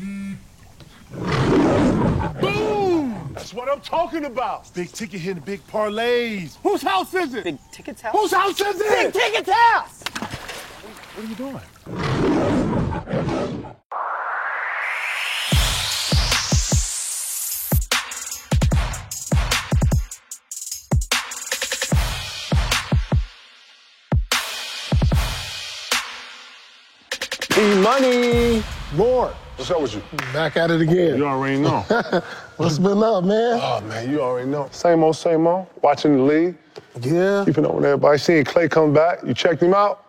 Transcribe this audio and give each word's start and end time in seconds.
Boom! 0.00 0.38
That's 3.34 3.52
what 3.52 3.68
I'm 3.70 3.80
talking 3.80 4.24
about. 4.24 4.72
Big 4.74 4.90
ticket 4.92 5.20
hitting 5.20 5.42
big 5.42 5.66
parlays. 5.66 6.56
Whose 6.62 6.80
house 6.82 7.12
is 7.12 7.34
it? 7.34 7.44
Big 7.44 7.58
Ticket's 7.70 8.00
house? 8.00 8.16
Whose 8.16 8.32
house 8.32 8.60
is 8.60 8.80
it? 8.80 8.88
Big 8.88 9.06
it? 9.06 9.14
Ticket's 9.14 9.50
house! 9.50 10.02
What 11.14 11.24
are 11.24 11.28
you 11.28 11.34
doing? 11.34 11.60
P 27.50 27.74
Money. 27.82 28.62
Lord, 28.94 29.34
what's 29.60 29.70
up 29.70 29.82
with 29.82 29.94
you? 29.94 30.02
Back 30.32 30.56
at 30.56 30.70
it 30.70 30.80
again. 30.80 31.18
You 31.18 31.26
already 31.26 31.58
know. 31.60 31.80
What's 32.56 32.78
been 32.78 33.02
up, 33.02 33.24
man? 33.24 33.58
oh 33.62 33.80
man, 33.82 34.10
you 34.10 34.20
already 34.22 34.48
know. 34.48 34.68
Same 34.72 35.02
old, 35.04 35.16
same 35.16 35.46
old. 35.46 35.66
Watching 35.82 36.16
the 36.16 36.22
league, 36.22 36.56
Yeah. 37.02 37.42
keeping 37.46 37.66
up 37.66 37.74
with 37.74 37.84
everybody. 37.84 38.16
Seeing 38.18 38.44
Clay 38.44 38.68
come 38.68 38.92
back. 38.94 39.20
You 39.24 39.34
checked 39.34 39.62
him 39.62 39.74
out. 39.74 40.04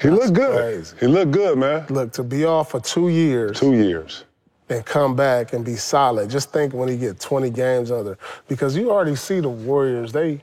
He 0.00 0.08
looked 0.10 0.32
good. 0.32 0.56
crazy. 0.56 0.96
He 1.00 1.06
looked 1.06 1.32
good, 1.32 1.58
man. 1.58 1.86
Look, 1.90 2.12
to 2.14 2.22
be 2.22 2.44
off 2.46 2.70
for 2.70 2.80
two 2.80 3.08
years 3.10 3.60
Two 3.60 3.74
years. 3.74 4.24
and 4.70 4.84
come 4.86 5.14
back 5.14 5.52
and 5.52 5.64
be 5.64 5.76
solid, 5.76 6.28
just 6.30 6.50
think 6.50 6.72
when 6.74 6.88
he 6.88 6.96
get 6.96 7.20
20 7.20 7.50
games 7.50 7.90
under. 7.90 8.16
Because 8.48 8.74
you 8.76 8.90
already 8.90 9.16
see 9.16 9.40
the 9.40 9.48
Warriors, 9.50 10.12
they 10.12 10.42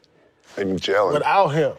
They 0.56 0.64
be 0.66 0.74
gelling. 0.74 1.14
without 1.14 1.48
him. 1.50 1.74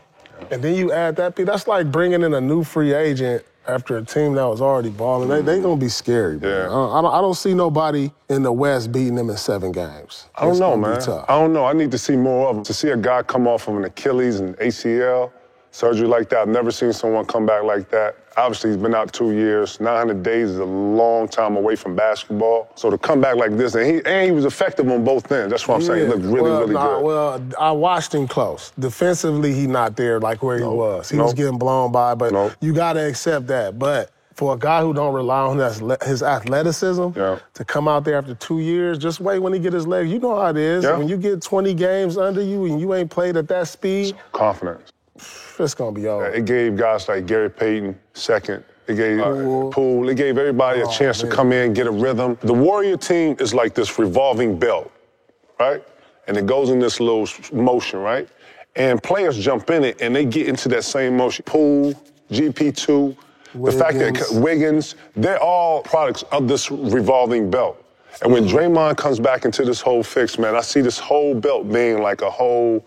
And 0.50 0.62
then 0.62 0.74
you 0.74 0.90
add 0.92 1.14
that, 1.16 1.36
that's 1.36 1.66
like 1.68 1.90
bringing 1.92 2.22
in 2.22 2.34
a 2.34 2.40
new 2.40 2.64
free 2.64 2.92
agent 2.92 3.44
after 3.68 3.96
a 3.96 4.04
team 4.04 4.34
that 4.34 4.44
was 4.44 4.60
already 4.60 4.90
balling. 4.90 5.28
They 5.28 5.42
they 5.42 5.60
gonna 5.60 5.76
be 5.80 5.88
scary, 5.88 6.38
man. 6.38 6.50
Yeah. 6.50 6.68
Uh, 6.68 6.98
I, 6.98 7.02
don't, 7.02 7.14
I 7.14 7.20
don't 7.20 7.34
see 7.34 7.54
nobody 7.54 8.10
in 8.28 8.42
the 8.42 8.52
West 8.52 8.92
beating 8.92 9.14
them 9.14 9.30
in 9.30 9.36
seven 9.36 9.72
games. 9.72 10.26
I 10.34 10.42
don't 10.42 10.50
It's 10.52 10.60
know, 10.60 10.76
man. 10.76 11.00
I 11.28 11.38
don't 11.38 11.52
know. 11.52 11.64
I 11.64 11.72
need 11.72 11.90
to 11.92 11.98
see 11.98 12.16
more 12.16 12.48
of 12.48 12.56
them. 12.56 12.64
To 12.64 12.74
see 12.74 12.88
a 12.88 12.96
guy 12.96 13.22
come 13.22 13.46
off 13.46 13.68
of 13.68 13.76
an 13.76 13.84
Achilles 13.84 14.40
and 14.40 14.56
ACL 14.56 15.30
surgery 15.72 16.06
like 16.06 16.28
that, 16.28 16.40
I've 16.42 16.48
never 16.48 16.70
seen 16.70 16.92
someone 16.92 17.24
come 17.26 17.44
back 17.46 17.64
like 17.64 17.90
that. 17.90 18.16
Obviously, 18.36 18.70
he's 18.70 18.76
been 18.78 18.94
out 18.94 19.12
two 19.12 19.32
years. 19.32 19.80
900 19.80 20.22
days 20.22 20.50
is 20.50 20.58
a 20.58 20.64
long 20.64 21.28
time 21.28 21.56
away 21.56 21.76
from 21.76 21.96
basketball. 21.96 22.70
So 22.76 22.88
to 22.90 22.96
come 22.96 23.20
back 23.20 23.36
like 23.36 23.56
this, 23.56 23.74
and 23.74 23.84
he 23.86 24.00
and 24.06 24.24
he 24.24 24.30
was 24.30 24.44
effective 24.44 24.88
on 24.88 25.04
both 25.04 25.30
ends. 25.32 25.50
That's 25.50 25.66
what 25.68 25.76
I'm 25.76 25.82
saying. 25.82 26.06
He 26.06 26.06
looked 26.06 26.22
really, 26.24 26.42
well, 26.42 26.60
really 26.60 26.74
nah, 26.74 26.96
good. 26.98 27.04
Well, 27.04 27.42
I 27.58 27.72
watched 27.72 28.14
him 28.14 28.28
close. 28.28 28.72
Defensively, 28.78 29.52
he 29.52 29.66
not 29.66 29.96
there 29.96 30.20
like 30.20 30.42
where 30.42 30.58
he 30.58 30.64
was. 30.64 31.10
He 31.10 31.16
was 31.18 31.34
getting 31.34 31.58
blown 31.58 31.92
by, 31.92 32.14
but 32.14 32.32
Nope. 32.32 32.52
you 32.60 32.72
got 32.72 32.94
to 32.94 33.06
accept 33.06 33.48
that. 33.48 33.78
But 33.78 34.10
for 34.34 34.54
a 34.54 34.58
guy 34.58 34.80
who 34.80 34.94
don't 34.94 35.12
rely 35.14 35.40
on 35.40 35.58
his, 35.58 35.82
his 36.06 36.22
athleticism 36.22 37.08
Yeah. 37.14 37.38
to 37.52 37.64
come 37.66 37.86
out 37.86 38.04
there 38.04 38.16
after 38.16 38.34
two 38.34 38.60
years, 38.60 38.96
just 38.96 39.20
wait 39.20 39.40
when 39.40 39.52
he 39.52 39.58
get 39.58 39.74
his 39.74 39.86
legs. 39.86 40.10
You 40.10 40.18
know 40.20 40.36
how 40.38 40.48
it 40.48 40.56
is. 40.56 40.84
Yeah. 40.84 40.96
When 40.96 41.06
you 41.08 41.18
get 41.18 41.42
20 41.42 41.74
games 41.74 42.16
under 42.16 42.40
you 42.42 42.64
and 42.64 42.80
you 42.80 42.94
ain't 42.94 43.10
played 43.10 43.36
at 43.36 43.46
that 43.48 43.68
speed, 43.68 44.16
Confidence. 44.32 44.90
It's 45.60 45.74
gonna 45.74 45.92
be 45.92 46.06
over. 46.08 46.28
It 46.30 46.44
gave 46.44 46.76
guys 46.76 47.08
like 47.08 47.26
Gary 47.26 47.50
Payton 47.50 47.98
second. 48.14 48.64
It 48.88 48.96
gave 48.96 49.20
Poole. 49.22 49.70
Poole. 49.70 50.08
It 50.08 50.16
gave 50.16 50.38
everybody 50.38 50.80
a 50.80 50.86
Oh, 50.86 50.90
chance 50.90 51.22
man. 51.22 51.30
to 51.30 51.36
come 51.36 51.52
in, 51.52 51.72
get 51.72 51.86
a 51.86 51.90
rhythm. 51.90 52.36
The 52.42 52.52
Warrior 52.52 52.96
team 52.96 53.36
is 53.38 53.54
like 53.54 53.74
this 53.74 53.98
revolving 53.98 54.58
belt, 54.58 54.90
right? 55.60 55.82
And 56.26 56.36
it 56.36 56.46
goes 56.46 56.70
in 56.70 56.78
this 56.78 56.98
little 57.00 57.28
motion, 57.52 58.00
right? 58.00 58.28
And 58.74 59.02
players 59.02 59.38
jump 59.38 59.70
in 59.70 59.84
it 59.84 60.00
and 60.00 60.14
they 60.16 60.24
get 60.24 60.48
into 60.48 60.68
that 60.70 60.84
same 60.84 61.16
motion. 61.16 61.44
Poole, 61.44 61.94
GP2, 62.30 63.16
the 63.54 63.72
fact 63.72 63.98
that 63.98 64.12
Wiggins. 64.12 64.32
Wiggins, 64.32 64.94
they're 65.14 65.40
all 65.42 65.82
products 65.82 66.22
of 66.32 66.48
this 66.48 66.70
revolving 66.70 67.50
belt. 67.50 67.78
And 68.22 68.32
when 68.32 68.44
Draymond 68.44 68.96
comes 68.96 69.18
back 69.20 69.44
into 69.44 69.64
this 69.64 69.80
whole 69.80 70.02
fix, 70.02 70.38
man, 70.38 70.54
I 70.54 70.60
see 70.60 70.80
this 70.80 70.98
whole 70.98 71.34
belt 71.34 71.70
being 71.72 72.02
like 72.02 72.22
a 72.22 72.30
whole, 72.30 72.84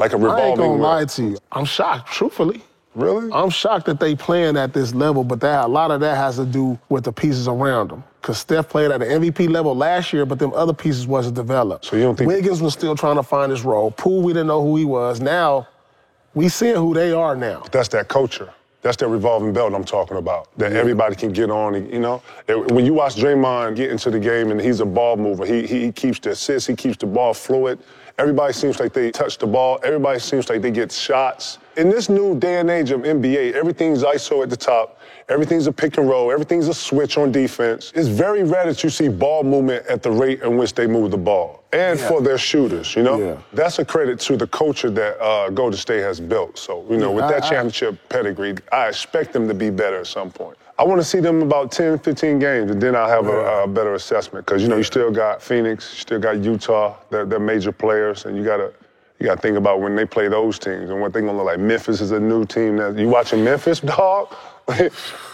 like 0.00 0.12
a 0.12 0.16
I 0.16 0.18
ain't 0.18 0.22
revolving 0.24 0.56
gonna 0.56 0.82
lie 0.82 1.04
to 1.04 1.22
you. 1.22 1.38
I'm 1.52 1.64
shocked, 1.66 2.10
truthfully. 2.10 2.62
Really? 2.96 3.30
I'm 3.32 3.50
shocked 3.50 3.86
that 3.86 4.00
they 4.00 4.16
playing 4.16 4.56
at 4.56 4.72
this 4.72 4.92
level, 4.94 5.22
but 5.22 5.40
that 5.40 5.64
a 5.66 5.68
lot 5.68 5.92
of 5.92 6.00
that 6.00 6.16
has 6.16 6.36
to 6.36 6.44
do 6.44 6.76
with 6.88 7.04
the 7.04 7.12
pieces 7.12 7.46
around 7.46 7.90
them. 7.90 8.02
Cause 8.22 8.38
Steph 8.38 8.68
played 8.68 8.90
at 8.90 9.00
an 9.00 9.22
MVP 9.22 9.48
level 9.48 9.76
last 9.76 10.12
year, 10.12 10.26
but 10.26 10.38
them 10.38 10.52
other 10.54 10.72
pieces 10.72 11.06
wasn't 11.06 11.36
developed. 11.36 11.84
So 11.84 11.96
you 11.96 12.02
don't 12.02 12.16
think- 12.16 12.28
Wiggins 12.28 12.60
was 12.60 12.72
still 12.72 12.96
trying 12.96 13.16
to 13.16 13.22
find 13.22 13.50
his 13.52 13.62
role. 13.62 13.92
Poole, 13.92 14.22
we 14.22 14.32
didn't 14.32 14.48
know 14.48 14.60
who 14.62 14.76
he 14.76 14.84
was. 14.84 15.20
Now, 15.20 15.68
we 16.34 16.48
seeing 16.48 16.74
who 16.76 16.92
they 16.94 17.12
are 17.12 17.36
now. 17.36 17.62
That's 17.70 17.88
that 17.88 18.08
culture. 18.08 18.50
That's 18.82 18.96
that 18.98 19.08
revolving 19.08 19.52
belt 19.52 19.74
I'm 19.74 19.84
talking 19.84 20.16
about. 20.16 20.48
That 20.56 20.72
everybody 20.72 21.14
can 21.14 21.32
get 21.32 21.50
on. 21.50 21.74
and, 21.76 21.90
You 21.92 22.00
know, 22.00 22.22
It- 22.48 22.70
when 22.72 22.84
you 22.86 22.92
watch 22.94 23.14
Draymond 23.16 23.76
get 23.76 23.90
into 23.90 24.10
the 24.10 24.18
game 24.18 24.50
and 24.50 24.60
he's 24.60 24.80
a 24.80 24.86
ball 24.86 25.16
mover, 25.16 25.44
he 25.46 25.66
he 25.66 25.92
keeps 25.92 26.18
the 26.18 26.30
assists, 26.30 26.66
he 26.66 26.74
keeps 26.74 26.96
the 26.96 27.06
ball 27.06 27.34
fluid. 27.34 27.78
Everybody 28.20 28.52
seems 28.52 28.78
like 28.78 28.92
they 28.92 29.10
touch 29.10 29.38
the 29.38 29.46
ball. 29.46 29.80
Everybody 29.82 30.20
seems 30.20 30.50
like 30.50 30.60
they 30.60 30.70
get 30.70 30.92
shots. 30.92 31.56
In 31.76 31.88
this 31.88 32.08
new 32.08 32.36
day 32.38 32.58
and 32.58 32.68
age 32.68 32.90
of 32.90 33.02
NBA, 33.02 33.52
everything's 33.54 34.02
ISO 34.02 34.42
at 34.42 34.50
the 34.50 34.56
top. 34.56 34.98
Everything's 35.28 35.68
a 35.68 35.72
pick 35.72 35.96
and 35.98 36.08
roll. 36.08 36.32
Everything's 36.32 36.66
a 36.66 36.74
switch 36.74 37.16
on 37.16 37.30
defense. 37.30 37.92
It's 37.94 38.08
very 38.08 38.42
rare 38.42 38.66
that 38.66 38.82
you 38.82 38.90
see 38.90 39.08
ball 39.08 39.44
movement 39.44 39.86
at 39.86 40.02
the 40.02 40.10
rate 40.10 40.42
in 40.42 40.56
which 40.56 40.74
they 40.74 40.88
move 40.88 41.12
the 41.12 41.16
ball. 41.16 41.62
And 41.72 41.98
Yeah. 42.00 42.08
for 42.08 42.20
their 42.20 42.38
shooters, 42.38 42.96
you 42.96 43.04
know? 43.04 43.18
Yeah. 43.18 43.36
That's 43.52 43.78
a 43.78 43.84
credit 43.84 44.18
to 44.20 44.36
the 44.36 44.48
culture 44.48 44.90
that 44.90 45.20
uh, 45.22 45.50
Golden 45.50 45.78
State 45.78 46.00
has 46.02 46.18
built. 46.20 46.58
So, 46.58 46.84
you 46.90 46.96
know, 46.96 47.10
Yeah, 47.10 47.14
with 47.14 47.24
I- 47.26 47.30
that 47.32 47.44
I- 47.44 47.48
championship 47.48 47.96
pedigree, 48.08 48.56
I 48.72 48.88
expect 48.88 49.32
them 49.32 49.46
to 49.46 49.54
be 49.54 49.70
better 49.70 50.00
at 50.00 50.08
some 50.08 50.32
point. 50.32 50.56
I 50.76 50.82
want 50.82 51.00
to 51.00 51.04
see 51.06 51.20
them 51.20 51.42
about 51.42 51.70
10, 51.70 51.98
15 51.98 52.38
games, 52.40 52.70
and 52.70 52.80
then 52.82 52.96
I'll 52.96 53.08
have 53.08 53.26
a, 53.28 53.62
a 53.64 53.66
better 53.68 53.94
assessment. 53.94 54.46
Because, 54.46 54.62
you 54.62 54.68
know, 54.68 54.78
you 54.78 54.82
still 54.82 55.10
got 55.12 55.40
Phoenix, 55.42 55.92
you 55.92 56.00
still 56.00 56.18
got 56.18 56.38
Utah, 56.38 56.96
they're, 57.10 57.26
they're 57.26 57.38
major 57.38 57.70
players, 57.70 58.24
and 58.24 58.34
you 58.36 58.42
got 58.42 58.56
to 58.56 58.72
you 59.20 59.26
got 59.26 59.36
to 59.36 59.42
think 59.42 59.58
about 59.58 59.80
when 59.80 59.94
they 59.94 60.06
play 60.06 60.28
those 60.28 60.58
teams 60.58 60.88
and 60.88 61.00
what 61.00 61.12
they're 61.12 61.20
going 61.20 61.34
to 61.34 61.36
look 61.36 61.46
like. 61.46 61.60
Memphis 61.60 62.00
is 62.00 62.10
a 62.10 62.18
new 62.18 62.46
team. 62.46 62.78
That, 62.78 62.96
you 62.98 63.08
watching 63.08 63.44
Memphis, 63.44 63.80
dog? 63.80 64.34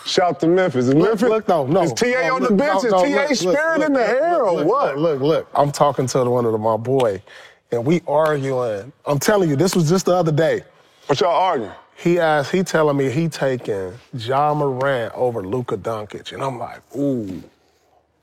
Shout 0.04 0.40
to 0.40 0.48
Memphis. 0.48 0.86
Is 0.86 0.94
Look, 0.94 1.08
Memphis, 1.08 1.28
look, 1.28 1.48
no, 1.48 1.66
no. 1.66 1.82
Is 1.82 1.92
TA 1.92 2.06
no, 2.06 2.34
on 2.34 2.40
look, 2.40 2.50
the 2.50 2.56
bench? 2.56 2.82
no, 2.84 2.90
no, 2.90 3.04
is 3.04 3.40
TA 3.40 3.44
look, 3.44 3.56
spirit 3.56 3.82
in 3.82 3.92
the 3.92 4.00
air 4.00 4.42
or 4.42 4.64
what? 4.64 4.98
Look, 4.98 5.20
look. 5.20 5.48
I'm 5.54 5.70
talking 5.70 6.06
to 6.08 6.24
one 6.24 6.44
of 6.46 6.60
my 6.60 6.76
boy, 6.76 7.22
and 7.70 7.84
we 7.84 8.02
arguing. 8.08 8.92
I'm 9.04 9.18
telling 9.18 9.48
you, 9.48 9.56
this 9.56 9.76
was 9.76 9.88
just 9.88 10.06
the 10.06 10.14
other 10.14 10.32
day. 10.32 10.62
What 11.06 11.20
y'all 11.20 11.30
arguing? 11.30 11.72
He 11.96 12.18
asked, 12.18 12.50
he 12.50 12.62
telling 12.62 12.96
me 12.96 13.10
he 13.10 13.28
taking 13.28 13.92
Ja 14.12 14.52
Morant 14.52 15.14
over 15.14 15.42
Luka 15.42 15.76
Doncic. 15.76 16.32
And 16.32 16.42
I'm 16.42 16.58
like, 16.58 16.80
ooh, 16.96 17.42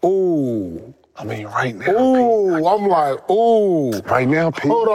ooh, 0.06 0.94
I 1.16 1.24
mean, 1.26 1.46
right 1.48 1.76
now, 1.76 1.92
ooh. 1.92 2.66
I'm 2.68 2.88
like, 2.88 3.30
ooh. 3.30 3.92
Right 4.02 4.28
now, 4.28 4.50
P. 4.52 4.68
Hold 4.68 4.88
I 4.90 4.94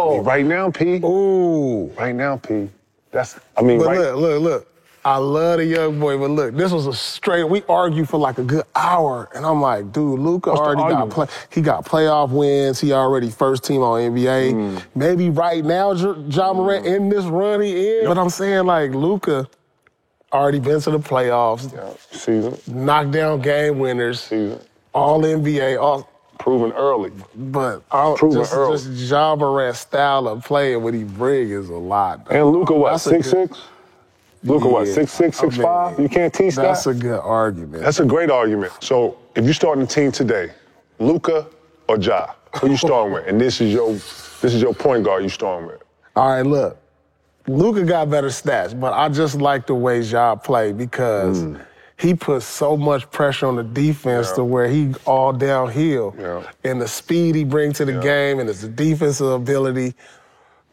on. 0.00 0.10
mean, 0.16 0.24
right 0.24 0.44
now, 0.44 0.70
P. 0.70 1.00
Ooh. 1.04 1.86
Right 1.98 2.14
now, 2.14 2.36
P. 2.36 2.68
That's, 3.10 3.38
I 3.56 3.62
mean, 3.62 3.78
But 3.78 3.86
right. 3.88 3.98
look, 3.98 4.16
look, 4.16 4.42
look. 4.42 4.72
I 5.04 5.18
love 5.18 5.58
the 5.58 5.64
young 5.64 6.00
boy, 6.00 6.18
but 6.18 6.30
look, 6.30 6.56
this 6.56 6.72
was 6.72 6.88
a 6.88 6.92
straight. 6.92 7.44
We 7.44 7.62
argued 7.68 8.08
for 8.08 8.18
like 8.18 8.38
a 8.38 8.42
good 8.42 8.64
hour, 8.74 9.28
and 9.36 9.46
I'm 9.46 9.60
like, 9.60 9.92
dude, 9.92 10.18
Luka 10.18 10.50
already 10.50 10.82
got 10.82 11.10
play, 11.10 11.26
he 11.50 11.60
got 11.60 11.84
playoff 11.84 12.30
wins. 12.30 12.80
He 12.80 12.92
already 12.92 13.30
first 13.30 13.62
team 13.62 13.82
on 13.82 14.00
NBA. 14.00 14.52
Mm. 14.52 14.82
Maybe 14.96 15.30
right 15.30 15.64
now, 15.64 15.92
Ja 15.92 16.52
Morant 16.52 16.86
in 16.86 17.08
this 17.08 17.24
run 17.24 17.60
he 17.60 17.98
in. 18.00 18.06
But 18.06 18.18
I'm 18.18 18.30
saying 18.30 18.66
like 18.66 18.90
Luka, 18.92 19.48
already 20.32 20.58
been 20.58 20.80
to 20.80 20.90
the 20.90 20.98
playoffs, 20.98 21.72
Yeah. 21.72 21.88
Season. 22.10 22.58
knockdown 22.66 23.40
game 23.40 23.78
winners, 23.78 24.20
Season. 24.22 24.58
All 24.96 25.20
NBA, 25.22 25.80
all. 25.80 26.08
Proven 26.38 26.72
early. 26.72 27.12
But 27.34 27.82
all, 27.90 28.16
Proven 28.16 28.40
just, 28.40 28.52
early. 28.54 28.76
just 28.76 29.10
Ja 29.10 29.34
Morant's 29.36 29.80
style 29.80 30.28
of 30.28 30.44
playing 30.44 30.82
what 30.82 30.94
he 30.94 31.04
bring 31.04 31.50
is 31.50 31.68
a 31.68 31.74
lot. 31.74 32.26
And 32.30 32.46
Luka, 32.46 32.74
what, 32.74 32.92
That's 32.92 33.04
six 33.04 33.30
good- 33.30 33.48
six? 33.50 33.60
Luka, 34.44 34.68
what, 34.68 34.86
Yeah. 34.86 34.94
six 34.94 35.12
six, 35.12 35.38
I 35.40 35.44
six 35.44 35.56
five? 35.56 35.98
You 35.98 36.08
can't 36.08 36.32
teach 36.32 36.54
that? 36.54 36.62
That's 36.62 36.86
a 36.86 36.94
good 36.94 37.18
argument. 37.20 37.82
That's 37.82 38.00
a 38.00 38.04
great 38.04 38.30
argument. 38.30 38.72
So 38.80 39.16
if 39.34 39.44
you're 39.44 39.54
starting 39.54 39.82
a 39.84 39.86
team 39.86 40.12
today, 40.12 40.50
Luka 40.98 41.46
or 41.88 41.98
Ja, 41.98 42.28
who 42.60 42.70
you 42.70 42.76
starting 42.76 43.12
with? 43.12 43.26
And 43.26 43.40
this 43.40 43.60
is 43.60 43.72
your 43.72 43.92
this 43.92 44.54
is 44.54 44.62
your 44.62 44.74
point 44.74 45.04
guard 45.04 45.22
you 45.22 45.28
starting 45.28 45.66
with. 45.66 45.82
All 46.14 46.28
right, 46.28 46.42
look. 46.42 46.78
Luka 47.48 47.82
got 47.84 48.10
better 48.10 48.28
stats, 48.28 48.78
but 48.78 48.92
I 48.92 49.08
just 49.08 49.36
like 49.40 49.66
the 49.66 49.74
way 49.74 50.00
Ja 50.00 50.34
play 50.36 50.72
because 50.72 51.42
mm. 51.42 51.60
He 51.98 52.14
puts 52.14 52.44
so 52.44 52.76
much 52.76 53.10
pressure 53.10 53.46
on 53.46 53.56
the 53.56 53.62
defense. 53.62 54.28
Yeah. 54.30 54.34
to 54.36 54.44
where 54.44 54.68
he 54.68 54.94
all 55.06 55.32
downhill. 55.32 56.14
Yeah. 56.18 56.42
And 56.64 56.80
the 56.80 56.88
speed 56.88 57.34
he 57.34 57.44
brings 57.44 57.78
to 57.78 57.84
the 57.86 57.94
Yeah. 57.94 58.00
game 58.02 58.38
and 58.38 58.48
his 58.48 58.62
defensive 58.68 59.28
ability. 59.28 59.94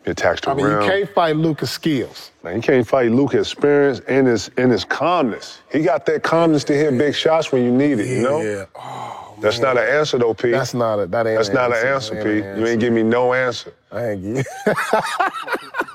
He 0.04 0.12
attacks 0.12 0.42
the 0.42 0.50
I 0.52 0.54
mean, 0.54 0.66
rim. 0.66 0.82
you 0.82 0.88
can't 0.88 1.10
fight 1.14 1.38
Luka's 1.38 1.72
skills. 1.72 2.32
Man, 2.44 2.58
you 2.58 2.62
can't 2.62 2.86
fight 2.86 3.10
Luka's 3.12 3.48
experience 3.54 4.02
and 4.10 4.28
his 4.28 4.52
and 4.58 4.70
his 4.70 4.84
calmness. 4.84 5.60
He 5.72 5.80
got 5.82 6.06
that 6.08 6.24
calmness 6.24 6.66
to 6.66 6.74
hit 6.74 6.98
big 6.98 7.16
shots 7.16 7.54
when 7.54 7.64
you 7.64 7.72
need 7.72 8.00
it, 8.00 8.08
you 8.08 8.22
know? 8.22 8.42
Yeah. 8.42 8.66
Oh, 8.76 9.36
That's 9.40 9.60
not 9.60 9.78
an 9.78 9.88
answer 9.88 10.18
though, 10.18 10.34
Pete. 10.34 10.52
That's 10.52 10.74
not 10.74 11.00
a 11.00 11.08
that 11.08 11.26
ain't 11.26 11.38
That's 11.38 11.48
an 11.48 11.56
not 11.56 11.72
an 11.72 11.88
answer, 11.88 12.16
Pete. 12.16 12.44
An 12.44 12.60
You 12.60 12.68
ain't 12.68 12.82
give 12.82 12.92
me 12.92 13.02
no 13.04 13.34
answer. 13.34 13.72
I 13.94 14.10
ain't 14.10 14.24
get. 14.36 14.46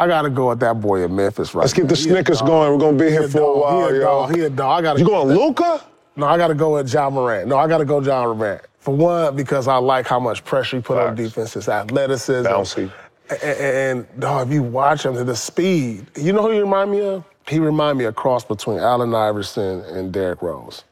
I 0.02 0.08
gotta 0.08 0.32
go 0.32 0.50
with 0.50 0.60
that 0.62 0.82
boy 0.82 1.04
in 1.04 1.16
Memphis 1.16 1.54
right 1.54 1.62
Let's 1.62 1.74
get 1.74 1.84
now. 1.84 1.90
the 1.90 1.96
He 1.96 2.02
Snickers 2.02 2.42
going. 2.42 2.72
We're 2.72 2.80
gonna 2.80 2.98
be 2.98 3.06
He 3.06 3.12
here 3.12 3.28
for 3.30 3.40
a 3.42 3.60
while, 3.60 3.88
a 3.90 3.94
yo. 3.94 4.00
dog. 4.00 4.36
He 4.36 4.42
a 4.42 4.50
dog. 4.50 4.80
I 4.80 4.82
gotta 4.82 5.00
You 5.00 5.06
go 5.06 5.24
going 5.26 5.38
Luka? 5.38 5.82
No, 6.16 6.26
I 6.26 6.38
gotta 6.38 6.56
go 6.56 6.74
with 6.74 6.92
Ja 6.92 7.08
Morant. 7.12 7.48
No, 7.48 7.58
I 7.58 7.68
gotta 7.68 7.86
go 7.86 8.02
Ja 8.02 8.26
Morant. 8.34 8.62
For 8.80 8.96
one, 8.96 9.36
because 9.36 9.68
I 9.68 9.76
like 9.76 10.08
how 10.08 10.20
much 10.20 10.44
pressure 10.44 10.78
he 10.78 10.82
put 10.82 10.98
on 10.98 11.14
defense, 11.14 11.54
his 11.54 11.70
athleticism. 11.70 12.48
Bouncy. 12.50 12.92
And, 13.30 13.44
and 13.44 14.20
dog, 14.20 14.48
if 14.48 14.54
you 14.56 14.64
watch 14.64 15.06
him, 15.06 15.14
the 15.24 15.36
speed. 15.36 16.08
You 16.18 16.34
know 16.34 16.42
who 16.42 16.50
he 16.50 16.60
remind 16.60 16.90
me 16.90 17.02
of? 17.02 17.24
He 17.48 17.60
remind 17.60 18.00
me 18.00 18.06
of 18.06 18.16
cross 18.16 18.44
between 18.44 18.80
Allen 18.80 19.14
Iverson 19.14 19.82
and 19.82 20.12
Derrick 20.12 20.42
Rose. 20.42 20.84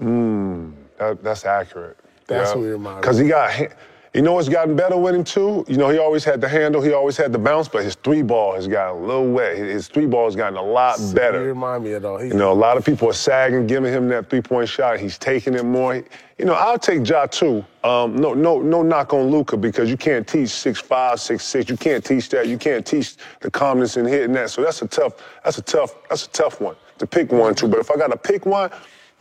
Hmm. 0.00 0.70
That, 0.98 1.22
that's 1.22 1.44
accurate. 1.44 1.98
That's 2.26 2.52
what 2.52 2.62
he 2.62 2.66
remind 2.70 2.96
me 2.96 3.00
Because 3.00 3.18
he 3.18 3.28
got, 3.28 3.52
you 4.16 4.22
know 4.22 4.32
what's 4.32 4.48
gotten 4.48 4.74
better 4.74 4.96
with 4.96 5.14
him 5.14 5.24
too? 5.24 5.62
You 5.68 5.76
know, 5.76 5.90
he 5.90 5.98
always 5.98 6.24
had 6.24 6.40
the 6.40 6.48
handle, 6.48 6.80
he 6.80 6.94
always 6.94 7.18
had 7.18 7.34
the 7.34 7.38
bounce, 7.38 7.68
but 7.68 7.84
his 7.84 7.96
three 7.96 8.22
ball 8.22 8.54
has 8.54 8.66
gotten 8.66 9.02
a 9.02 9.06
little 9.06 9.30
wet. 9.30 9.58
His 9.58 9.88
three 9.88 10.06
ball 10.06 10.24
has 10.24 10.34
gotten 10.34 10.56
a 10.56 10.62
lot 10.62 10.98
better. 11.14 11.42
remind 11.42 11.84
me 11.84 11.92
of 11.92 12.00
though. 12.00 12.16
He, 12.16 12.28
You 12.28 12.34
know, 12.34 12.50
a 12.50 12.54
lot 12.54 12.78
of 12.78 12.84
people 12.84 13.10
are 13.10 13.12
sagging, 13.12 13.66
giving 13.66 13.92
him 13.92 14.08
that 14.08 14.30
three-point 14.30 14.70
shot. 14.70 14.98
He's 14.98 15.18
taking 15.18 15.52
it 15.52 15.66
more. 15.66 15.96
You 16.38 16.44
know, 16.46 16.54
I'll 16.54 16.78
take 16.78 17.06
Ja 17.06 17.26
too. 17.26 17.62
Um, 17.84 18.16
no, 18.16 18.32
no, 18.32 18.62
no 18.62 18.82
knock 18.82 19.12
on 19.12 19.30
Luka 19.30 19.58
because 19.58 19.90
you 19.90 19.98
can't 19.98 20.26
teach 20.26 20.48
six 20.48 20.80
five, 20.80 21.20
six 21.20 21.44
six. 21.44 21.68
You 21.68 21.76
can't 21.76 22.02
teach 22.02 22.30
that. 22.30 22.48
You 22.48 22.56
can't 22.56 22.86
teach 22.86 23.16
the 23.40 23.50
calmness 23.50 23.98
in 23.98 24.06
hitting 24.06 24.32
that. 24.32 24.48
So 24.48 24.62
that's 24.62 24.80
a 24.80 24.88
tough. 24.88 25.12
That's 25.44 25.58
a 25.58 25.62
tough. 25.62 25.94
That's 26.08 26.24
a 26.24 26.30
tough 26.30 26.58
one 26.58 26.76
to 26.98 27.06
pick 27.06 27.32
one 27.32 27.54
too. 27.54 27.68
But 27.68 27.80
if 27.80 27.90
I 27.90 27.96
got 27.96 28.10
to 28.10 28.16
pick 28.16 28.46
one, 28.46 28.70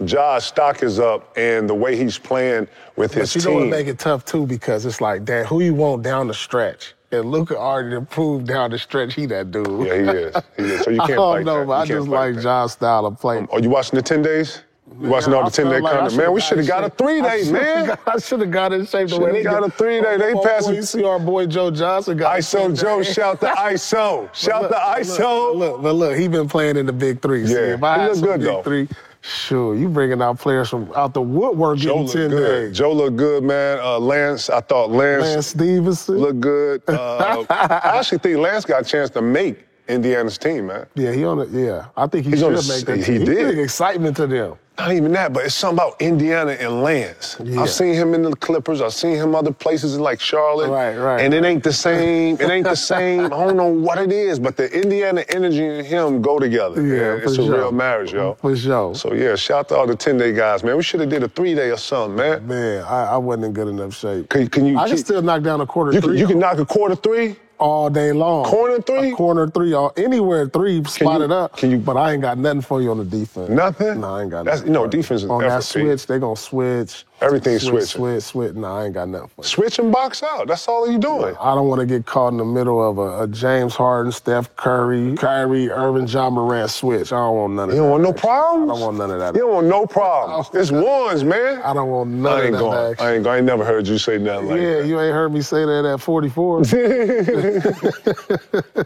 Ja's 0.04 0.44
stock 0.46 0.84
is 0.84 1.00
up, 1.00 1.32
and 1.38 1.70
the 1.70 1.74
way 1.74 1.96
he's 1.96 2.18
playing 2.18 2.68
with 2.98 3.14
his 3.14 3.34
But 3.34 3.44
you 3.44 3.50
know 3.50 3.56
what 3.56 3.62
team. 3.62 3.70
make 3.70 3.88
it 3.88 3.98
tough 4.00 4.26
too 4.26 4.46
because 4.46 4.86
it's 4.86 5.00
like, 5.00 5.24
damn, 5.24 5.46
who 5.46 5.62
you 5.62 5.74
want 5.74 6.04
down 6.04 6.28
the 6.28 6.34
stretch? 6.34 6.94
And 7.12 7.32
Luka 7.32 7.58
already 7.58 8.04
proved 8.06 8.46
down 8.48 8.72
the 8.72 8.80
stretch 8.80 9.14
he 9.14 9.26
that 9.28 9.52
dude. 9.52 9.68
yeah, 9.88 9.94
he 9.94 10.02
is. 10.20 10.36
He 10.58 10.64
is. 10.64 10.82
So 10.84 10.90
you 10.92 10.98
can't 11.08 11.12
I 11.12 11.16
don't 11.16 11.34
fight 11.38 11.46
know, 11.46 11.60
that. 11.60 11.68
but 11.68 11.88
You 11.88 11.96
I 11.96 11.98
just 12.00 12.08
like 12.10 12.36
that. 12.36 12.42
John's 12.42 12.72
style 12.74 13.06
of 13.06 13.20
play. 13.20 13.46
Are 13.52 13.60
you 13.60 13.70
watching 13.70 13.96
the 13.96 14.02
ten 14.02 14.22
days? 14.22 14.64
You 15.02 15.08
watching 15.10 15.34
all 15.34 15.46
the 15.46 15.50
ten 15.50 15.66
day 15.68 15.72
felt 15.80 15.84
like 15.84 15.94
content? 16.00 16.18
Man, 16.18 16.34
we 16.34 16.42
should 16.42 16.58
have 16.58 16.68
got 16.68 16.84
a 16.84 16.90
three 16.90 17.22
day, 17.22 17.50
man. 17.52 17.86
got- 17.88 18.00
I 18.06 18.18
should 18.20 18.42
have 18.42 18.52
got 18.52 18.74
in 18.74 18.86
shape 18.86 19.08
the 19.10 19.20
way 19.20 19.32
they 19.32 19.44
got 19.44 19.64
a 19.66 19.70
three-day. 19.72 20.18
They 20.18 20.34
Oh, 20.34 20.42
passing- 20.44 20.76
You 20.76 20.84
see 20.84 21.04
our 21.06 21.20
boy 21.20 21.46
Joe 21.48 21.72
Johnson 21.72 22.18
got 22.18 22.36
a 22.36 22.40
ISO 22.40 22.78
Joe, 22.78 23.00
10-day. 23.00 23.14
shout 23.14 23.40
the 23.40 23.48
ISO. 23.58 24.30
Shout 24.34 24.64
But 24.64 24.72
the 24.72 24.76
look, 25.10 25.20
ISO. 25.20 25.52
But 25.54 25.58
look, 25.58 25.82
but 25.82 25.94
look, 25.94 26.18
he 26.18 26.28
been 26.28 26.48
playing 26.50 26.76
in 26.78 26.86
the 26.86 26.94
big 26.94 27.22
three. 27.22 27.48
See, 27.48 27.54
Yeah, 27.54 27.74
if 27.76 27.84
I 27.84 28.04
he 28.04 28.10
look 28.10 28.22
good, 28.24 28.40
big 28.42 28.48
though. 28.48 28.62
three, 28.64 28.88
sure, 29.26 29.76
you 29.76 29.90
bringing 29.90 30.22
out 30.22 30.40
players 30.40 30.70
from 30.70 30.92
out 30.96 31.14
the 31.14 31.22
woodwork 31.22 31.78
Joe 31.78 32.04
getting 32.04 32.30
10 32.30 32.30
good. 32.30 32.68
days. 32.70 32.78
Joe 32.78 32.94
looked 32.94 33.18
good, 33.18 33.44
man. 33.44 33.80
Uh, 33.82 34.00
Lance, 34.00 34.50
I 34.50 34.62
thought 34.62 34.92
Lance, 34.92 35.24
Lance 35.24 35.48
Stephenson. 35.48 36.18
looked 36.18 36.40
good. 36.40 36.82
Uh, 36.90 37.46
I 37.50 37.98
actually 38.00 38.20
think 38.20 38.38
Lance 38.38 38.66
got 38.66 38.82
a 38.82 38.86
chance 38.86 39.10
to 39.12 39.22
make 39.22 39.66
Indiana's 39.88 40.38
team, 40.38 40.68
man. 40.68 40.86
yeah, 40.96 41.12
he 41.12 41.24
on 41.26 41.40
it. 41.40 41.50
Yeah, 41.50 41.88
I 41.98 42.08
think 42.08 42.26
he 42.26 42.32
He's 42.32 42.40
should 42.40 42.52
make 42.68 42.86
that. 42.86 42.98
he 42.98 43.18
team. 43.18 43.26
did. 43.26 43.60
excitement 43.60 44.16
to 44.18 44.28
them. 44.28 44.56
Not 44.78 44.92
even 44.92 45.14
that, 45.14 45.32
but 45.32 45.46
it's 45.46 45.56
something 45.56 45.78
about 45.84 46.02
Indiana 46.02 46.52
and 46.52 46.84
Lance. 46.84 47.38
Yeah. 47.42 47.62
I've 47.62 47.70
seen 47.70 47.94
him 47.94 48.14
in 48.14 48.24
the 48.24 48.36
Clippers. 48.36 48.82
I've 48.82 48.94
seen 48.94 49.16
him 49.16 49.34
other 49.34 49.52
places 49.54 49.98
like 49.98 50.20
Charlotte. 50.20 50.70
Right, 50.70 50.98
right. 50.98 51.22
And 51.22 51.34
it 51.34 51.46
ain't 51.46 51.64
the 51.64 51.72
same. 51.72 52.36
It 52.42 52.50
ain't 52.50 52.66
the 52.66 52.76
same. 52.76 53.26
I 53.26 53.30
don't 53.30 53.56
know 53.56 53.68
what 53.72 54.00
it 54.00 54.12
is, 54.12 54.38
but 54.38 54.58
the 54.58 54.70
Indiana 54.78 55.24
energy 55.30 55.66
and 55.66 55.88
him 55.88 56.22
go 56.22 56.40
together. 56.40 56.86
Yeah. 56.86 57.24
It's 57.24 57.38
for 57.38 57.44
a 57.44 57.58
real 57.58 57.72
marriage, 57.72 58.12
yo. 58.12 58.34
For 58.36 58.56
sure. 58.56 58.94
So 58.96 59.14
yeah, 59.14 59.36
shout 59.36 59.60
out 59.60 59.70
to 59.70 59.76
all 59.78 59.88
the 59.88 59.96
10 59.96 60.18
day 60.18 60.34
guys, 60.34 60.62
man. 60.64 60.76
We 60.76 60.84
should 60.84 61.00
have 61.00 61.10
did 61.10 61.24
a 61.24 61.30
three 61.30 61.56
day 61.56 61.70
or 61.72 61.78
something, 61.78 62.18
man. 62.18 62.46
Man, 62.46 62.84
I, 62.84 63.14
I 63.14 63.18
wasn't 63.18 63.46
in 63.46 63.54
good 63.54 63.70
enough 63.70 63.96
shape. 63.96 64.28
Can, 64.30 64.48
can 64.50 64.66
you? 64.66 64.78
I 64.78 64.88
can 64.88 64.98
keep- 64.98 65.06
still 65.06 65.22
knock 65.22 65.42
down 65.44 65.62
a 65.62 65.66
quarter 65.66 65.94
You 65.94 66.02
three 66.02 66.16
can, 66.16 66.20
you 66.20 66.28
can 66.28 66.40
knock 66.40 66.58
a 66.58 66.66
quarter 66.66 66.96
three. 66.96 67.38
All 67.60 67.90
day 67.90 68.12
long. 68.12 68.46
Corner 68.46 68.82
three? 68.82 69.12
A 69.12 69.16
corner 69.16 69.48
three, 69.48 69.74
or 69.74 69.92
anywhere 69.98 70.48
three, 70.48 70.84
spot 70.86 71.20
you- 71.20 71.26
it 71.26 71.32
up. 71.32 71.58
can 71.58 71.72
you- 71.72 71.78
But 71.78 71.98
I 71.98 72.14
ain't 72.14 72.22
got 72.22 72.38
nothing 72.38 72.62
for 72.62 72.82
you 72.82 72.92
on 72.92 72.98
the 72.98 73.06
defense. 73.06 73.50
Nothing? 73.50 74.02
No, 74.02 74.16
I 74.16 74.22
ain't 74.24 74.32
got 74.32 74.46
That's- 74.46 74.62
nothing. 74.62 74.74
you 74.74 74.80
know, 74.80 74.88
defense 74.88 75.24
is 75.24 75.30
On 75.30 75.42
that 75.42 75.64
switch, 75.64 76.08
they 76.08 76.20
gonna 76.20 76.36
switch. 76.36 77.06
Everything's 77.22 77.64
switch, 77.64 77.64
switching. 77.64 77.86
Switch, 77.86 78.24
switch. 78.24 78.54
No, 78.56 78.68
I 78.68 78.86
ain't 78.86 78.94
got 78.94 79.08
nothing 79.10 79.30
for. 79.30 79.44
Switch 79.44 79.80
and 79.80 79.92
box 79.92 80.22
out. 80.24 80.48
That's 80.48 80.68
all 80.68 80.90
you 80.92 80.98
doing. 81.00 81.36
I 81.40 81.56
don't 81.56 81.68
want 81.68 81.80
to 81.82 81.86
get 81.88 82.06
caught 82.06 82.32
in 82.34 82.38
the 82.38 82.46
middle 82.46 82.88
of 82.88 82.98
a, 82.98 83.24
a 83.24 83.28
James 83.28 83.74
Harden, 83.76 84.12
Steph 84.12 84.54
Curry, 84.58 85.16
Kyrie, 85.16 85.70
Irving, 85.72 86.08
Ja 86.08 86.30
Morant 86.30 86.70
switch. 86.72 87.12
I 87.14 87.18
don't 87.18 87.36
want 87.38 87.54
none 87.54 87.70
of 87.72 87.76
You 87.76 87.76
that. 87.76 87.82
don't 87.82 87.92
want 87.92 88.04
no 88.04 88.10
action. 88.12 88.14
problems? 88.14 88.72
I 88.72 88.74
don't 88.74 88.82
want 88.82 88.98
none 88.98 89.12
of 89.12 89.20
that. 89.20 89.36
You 89.36 89.42
don't 89.42 89.54
want 89.54 89.68
no 89.68 89.86
problems. 89.88 90.50
It's 90.54 90.72
ones, 90.72 91.24
man. 91.24 91.62
I 91.64 91.74
don't 91.74 91.90
want 91.90 92.10
none 92.12 92.34
I 92.40 92.44
ain't 92.44 92.56
of 92.56 92.60
that 92.60 92.60
going. 92.60 92.80
action. 92.80 93.06
I 93.08 93.14
ain't 93.16 93.24
going. 93.24 93.34
I 93.36 93.38
ain't 93.38 93.46
never 93.48 93.66
heard 93.66 93.88
you 93.88 93.98
say 93.98 94.18
nothing 94.20 94.50
like 94.50 94.60
yeah, 94.62 94.80
you 94.82 95.00
ain't 95.00 95.14
heard 95.14 95.32
me 95.34 95.42
say 95.42 95.66
that 95.66 95.86
at 95.86 96.02
44. 96.02 96.64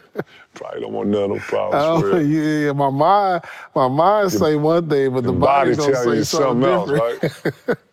Probably 0.56 0.82
don't 0.82 0.94
want 0.94 1.10
none 1.10 1.32
of 1.32 1.40
no 1.40 1.40
problems. 1.40 2.04
Oh 2.06 2.20
yeah, 2.20 2.66
yeah, 2.68 2.72
my 2.74 2.90
mind, 2.90 3.44
my 3.76 3.88
mind 3.88 4.32
say 4.32 4.56
one 4.56 4.90
thing, 4.90 5.14
but 5.14 5.24
the 5.24 5.34
body 5.34 5.34
body 5.34 5.76
tell 5.76 5.96
say 5.96 6.18
you 6.18 6.24
something, 6.24 6.24
something 6.24 6.70
else, 6.70 6.90
right? 6.90 7.78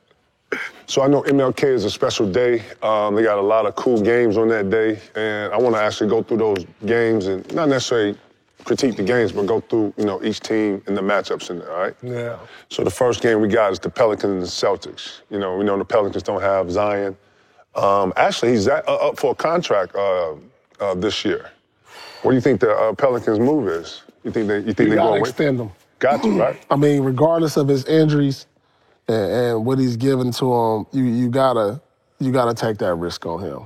so 0.86 1.02
I 1.02 1.08
know 1.08 1.22
MLK 1.22 1.64
is 1.64 1.84
a 1.84 1.90
special 1.90 2.30
day. 2.30 2.62
Um, 2.82 3.14
they 3.14 3.22
got 3.22 3.38
a 3.38 3.42
lot 3.42 3.66
of 3.66 3.74
cool 3.74 4.00
games 4.00 4.36
on 4.36 4.48
that 4.48 4.70
day, 4.70 4.98
and 5.14 5.52
I 5.52 5.58
want 5.58 5.74
to 5.74 5.80
actually 5.80 6.08
go 6.10 6.22
through 6.22 6.38
those 6.38 6.66
games 6.84 7.26
and 7.26 7.52
not 7.54 7.68
necessarily 7.68 8.16
critique 8.64 8.96
the 8.96 9.02
games, 9.02 9.32
but 9.32 9.46
go 9.46 9.60
through 9.60 9.94
you 9.96 10.04
know 10.04 10.22
each 10.22 10.40
team 10.40 10.82
and 10.86 10.96
the 10.96 11.00
matchups 11.00 11.50
in 11.50 11.58
there. 11.58 11.72
All 11.72 11.78
right. 11.80 11.94
Yeah. 12.02 12.38
So 12.68 12.84
the 12.84 12.90
first 12.90 13.22
game 13.22 13.40
we 13.40 13.48
got 13.48 13.72
is 13.72 13.78
the 13.78 13.90
Pelicans 13.90 14.32
and 14.32 14.42
the 14.42 14.46
Celtics. 14.46 15.20
You 15.30 15.38
know, 15.38 15.56
we 15.56 15.64
know 15.64 15.76
the 15.78 15.84
Pelicans 15.84 16.22
don't 16.22 16.42
have 16.42 16.70
Zion. 16.70 17.16
Um, 17.74 18.12
actually, 18.16 18.52
he's 18.52 18.66
at, 18.68 18.88
uh, 18.88 19.08
up 19.08 19.18
for 19.18 19.32
a 19.32 19.34
contract 19.34 19.94
uh, 19.94 20.34
uh, 20.80 20.94
this 20.94 21.24
year. 21.24 21.50
What 22.22 22.32
do 22.32 22.34
you 22.36 22.40
think 22.40 22.60
the 22.60 22.72
uh, 22.72 22.92
Pelicans' 22.94 23.38
move 23.38 23.68
is? 23.68 24.02
You 24.24 24.30
think 24.30 24.48
they? 24.48 24.58
You 24.58 24.72
think 24.72 24.78
You 24.80 24.90
they 24.90 24.96
going 24.96 25.22
to 25.22 25.28
extend 25.28 25.60
him. 25.60 25.70
Got 25.98 26.22
to 26.22 26.30
right? 26.30 26.64
I 26.70 26.76
mean, 26.76 27.02
regardless 27.02 27.56
of 27.56 27.68
his 27.68 27.84
injuries 27.84 28.46
and, 29.08 29.32
and 29.32 29.66
what 29.66 29.78
he's 29.78 29.96
given 29.96 30.32
to 30.32 30.54
him, 30.54 30.86
you 30.92 31.04
you 31.04 31.28
gotta 31.28 31.80
you 32.20 32.32
gotta 32.32 32.54
take 32.54 32.78
that 32.78 32.94
risk 32.94 33.26
on 33.26 33.40
him. 33.42 33.60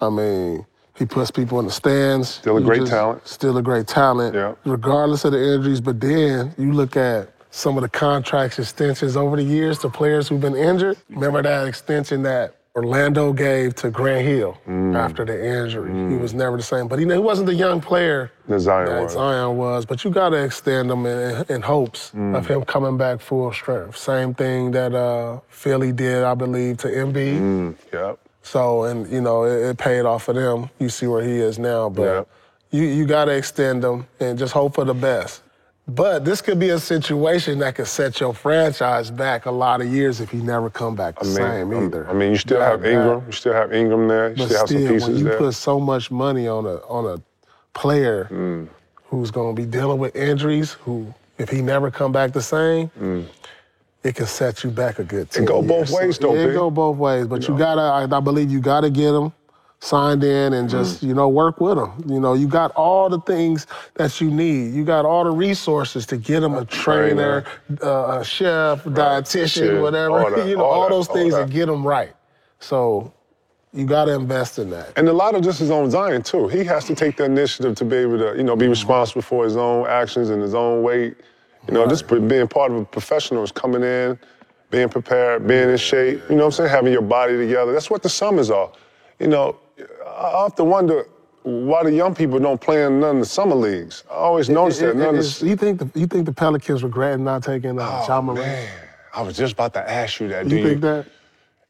I 0.00 0.10
mean, 0.10 0.66
he 0.96 1.06
puts 1.06 1.30
people 1.30 1.58
in 1.60 1.66
the 1.66 1.72
stands. 1.72 2.28
Still 2.28 2.56
a 2.56 2.60
You 2.60 2.66
great 2.66 2.86
talent. 2.86 3.26
Still 3.26 3.56
a 3.56 3.62
great 3.62 3.86
talent. 3.86 4.34
Yeah. 4.34 4.54
Regardless 4.64 5.24
of 5.24 5.32
the 5.32 5.54
injuries, 5.54 5.80
but 5.80 6.00
then 6.00 6.54
you 6.58 6.72
look 6.72 6.96
at 6.96 7.30
some 7.50 7.76
of 7.76 7.82
the 7.82 7.88
contracts 7.88 8.58
extensions 8.58 9.16
over 9.16 9.36
the 9.36 9.42
years 9.42 9.78
to 9.80 9.88
players 9.88 10.28
who've 10.28 10.40
been 10.40 10.56
injured. 10.56 10.96
Remember 11.08 11.42
that 11.42 11.66
extension 11.68 12.22
that 12.24 12.56
Orlando 12.76 13.32
gave 13.32 13.74
to 13.76 13.90
Grant 13.90 14.26
Hill 14.26 14.58
Mm. 14.66 14.96
after 14.96 15.24
the 15.24 15.36
injury. 15.62 15.92
He 16.10 16.16
was 16.16 16.34
never 16.34 16.56
the 16.56 16.62
same. 16.62 16.88
But 16.88 16.98
he, 16.98 17.06
he 17.06 17.18
wasn't 17.18 17.46
the 17.46 17.54
young 17.54 17.80
player 17.80 18.32
That 18.48 18.58
Zion 18.60 18.86
that 18.86 19.02
was. 19.04 19.12
Zion 19.12 19.56
was, 19.56 19.86
but 19.86 20.02
you 20.02 20.10
got 20.10 20.30
to 20.30 20.36
extend 20.42 20.90
him 20.90 21.06
in, 21.06 21.44
in 21.48 21.62
hopes 21.62 22.10
Mm. 22.14 22.36
of 22.36 22.46
him 22.48 22.64
coming 22.64 22.96
back 22.96 23.20
full 23.20 23.52
strength. 23.52 23.96
Same 23.96 24.34
thing 24.34 24.72
that 24.72 24.92
uh, 24.94 25.38
Philly 25.48 25.92
did, 25.92 26.24
I 26.24 26.34
believe, 26.34 26.78
to 26.78 26.88
Embiid. 26.88 27.38
Mm, 27.40 27.74
yeah. 27.92 28.14
So, 28.42 28.84
and 28.84 29.10
you 29.10 29.20
know, 29.20 29.44
it, 29.44 29.70
it 29.70 29.78
paid 29.78 30.02
off 30.02 30.24
for 30.24 30.32
them. 30.34 30.68
You 30.80 30.88
see 30.88 31.06
where 31.06 31.22
he 31.22 31.36
is 31.38 31.58
now, 31.58 31.88
but 31.88 32.26
you 32.70 32.82
you 32.82 33.06
got 33.06 33.26
to 33.26 33.32
extend 33.32 33.84
him 33.84 34.06
and 34.20 34.36
just 34.38 34.52
hope 34.52 34.74
for 34.74 34.84
the 34.84 34.94
best. 34.94 35.42
But 35.86 36.24
this 36.24 36.40
could 36.40 36.58
be 36.58 36.70
a 36.70 36.78
situation 36.78 37.58
that 37.58 37.74
could 37.74 37.86
set 37.86 38.18
your 38.18 38.32
franchise 38.32 39.10
back 39.10 39.44
a 39.44 39.50
lot 39.50 39.82
of 39.82 39.86
years 39.92 40.18
if 40.20 40.30
he 40.30 40.38
never 40.38 40.70
come 40.70 40.94
back 40.96 41.16
the 41.18 41.24
I 41.24 41.26
mean, 41.26 41.34
same 41.36 41.72
um, 41.74 41.86
either. 41.86 42.08
I 42.08 42.14
mean, 42.14 42.30
you 42.30 42.38
still 42.38 42.58
That- 42.58 42.70
have 42.70 42.84
Ingram. 42.86 43.22
You 43.26 43.32
still 43.32 43.52
have 43.52 43.72
Ingram 43.72 44.08
there. 44.08 44.30
You 44.30 44.36
but 44.36 44.44
still 44.46 44.58
have 44.60 44.68
some 44.68 44.76
pieces 44.78 45.08
when 45.08 45.16
you 45.18 45.24
there. 45.24 45.38
put 45.38 45.54
so 45.54 45.78
much 45.78 46.10
money 46.10 46.48
on 46.48 46.64
a 46.64 46.76
on 46.88 47.04
a 47.18 47.20
player 47.78 48.28
Mm. 48.32 48.68
who's 49.08 49.30
going 49.30 49.54
to 49.54 49.60
be 49.62 49.66
dealing 49.68 49.98
with 49.98 50.16
injuries, 50.16 50.72
who, 50.72 51.12
if 51.36 51.50
he 51.50 51.60
never 51.60 51.90
come 51.90 52.12
back 52.12 52.32
the 52.32 52.40
same, 52.42 52.90
it 54.04 54.14
can 54.14 54.26
set 54.26 54.64
you 54.64 54.70
back 54.70 54.98
a 54.98 55.04
good 55.04 55.30
10 55.30 55.44
go 55.44 55.60
both 55.60 55.90
years. 55.90 55.92
ways, 55.92 56.18
though, 56.18 56.34
It 56.34 56.46
Big. 56.46 56.54
go 56.54 56.70
both 56.70 56.96
ways, 56.96 57.26
but 57.26 57.42
you, 57.46 57.52
know. 57.54 57.58
gotta, 57.58 57.80
I, 58.14 58.16
I 58.16 58.20
believe 58.20 58.50
you 58.50 58.60
gotta 58.60 58.88
get 58.90 59.12
them 59.12 59.32
signed 59.80 60.24
in 60.24 60.54
and 60.54 60.68
just, 60.70 61.02
Mm. 61.04 61.08
you 61.08 61.14
know, 61.14 61.28
work 61.28 61.60
with 61.60 61.76
them. 61.76 61.92
You 62.06 62.18
know, 62.20 62.32
you 62.34 62.46
got 62.48 62.70
all 62.72 63.08
the 63.10 63.20
things 63.20 63.66
that 63.94 64.18
you 64.20 64.30
need. 64.30 64.72
You 64.72 64.84
got 64.84 65.04
all 65.04 65.24
the 65.24 65.30
resources 65.30 66.06
to 66.06 66.16
get 66.16 66.40
them 66.40 66.54
a 66.54 66.64
trainer, 66.64 67.44
uh, 67.82 68.18
a 68.20 68.24
chef, 68.24 68.82
dietitian, 68.84 69.46
Shit, 69.48 69.80
whatever. 69.82 70.24
all 70.24 70.30
that, 70.36 70.48
you 70.48 70.56
know, 70.56 70.64
all 70.64 70.72
all, 70.72 70.82
that, 70.84 70.90
those 70.94 71.08
all 71.08 71.14
things 71.14 71.34
that. 71.34 71.42
and 71.42 71.52
get 71.52 71.66
them 71.66 71.86
right. 71.86 72.14
So 72.60 73.12
you 73.74 73.84
gotta 73.84 74.14
invest 74.14 74.58
in 74.58 74.70
that. 74.70 74.92
And 74.96 75.06
a 75.08 75.12
lot 75.12 75.34
of 75.34 75.42
this 75.42 75.60
is 75.60 75.70
on 75.70 75.90
Zion 75.90 76.22
too. 76.22 76.48
He 76.48 76.64
has 76.64 76.84
to 76.86 76.94
take 76.94 77.16
the 77.18 77.24
initiative 77.24 77.74
to 77.76 77.84
be 77.84 77.96
able 77.96 78.18
to, 78.18 78.34
you 78.36 78.42
know, 78.44 78.56
be 78.56 78.68
responsible 78.68 79.20
for 79.22 79.44
his 79.44 79.56
own 79.56 79.86
actions 79.86 80.30
and 80.30 80.40
his 80.40 80.54
own 80.54 80.82
weight. 80.82 81.16
You 81.68 81.74
know, 81.74 81.86
just 81.86 82.06
being 82.08 82.46
part 82.48 82.72
of 82.72 82.78
a 82.78 82.84
professional 82.84 83.42
is 83.42 83.50
coming 83.52 83.82
in, 83.82 84.18
being 84.70 84.88
prepared, 84.88 85.46
being 85.46 85.68
in 85.70 85.76
shape. 85.76 86.22
You 86.30 86.36
know 86.36 86.44
what 86.44 86.46
I'm 86.46 86.52
saying? 86.52 86.70
Having 86.70 86.92
your 86.92 87.02
body 87.02 87.36
together. 87.36 87.72
That's 87.72 87.90
what 87.90 88.02
the 88.02 88.08
summers 88.08 88.50
are. 88.50 88.70
You 89.18 89.28
know, 89.28 89.56
I 89.78 89.84
often 90.06 90.68
wonder 90.68 91.06
why 91.42 91.82
the 91.82 91.92
young 91.92 92.14
people 92.14 92.38
don't 92.38 92.60
play 92.60 92.84
in 92.84 93.00
none 93.00 93.16
of 93.16 93.22
the 93.22 93.28
summer 93.28 93.54
leagues. 93.54 94.04
I 94.10 94.14
always 94.14 94.48
notice 94.48 94.78
that. 94.78 94.96
None 94.96 95.16
of 95.16 95.38
the, 95.38 95.46
you 95.46 95.56
think 95.56 95.78
the 95.78 95.98
you 95.98 96.06
think 96.06 96.26
the 96.26 96.32
Pelicans 96.32 96.82
regret 96.82 97.20
not 97.20 97.42
taking 97.42 97.78
uh, 97.78 98.02
oh, 98.02 98.06
Ja 98.08 98.20
Morant? 98.20 98.46
man, 98.46 98.68
I 99.14 99.22
was 99.22 99.36
just 99.36 99.52
about 99.52 99.74
to 99.74 99.90
ask 99.90 100.20
you 100.20 100.28
that. 100.28 100.44
You 100.44 100.50
do 100.50 100.68
think 100.68 100.80
that? 100.82 101.06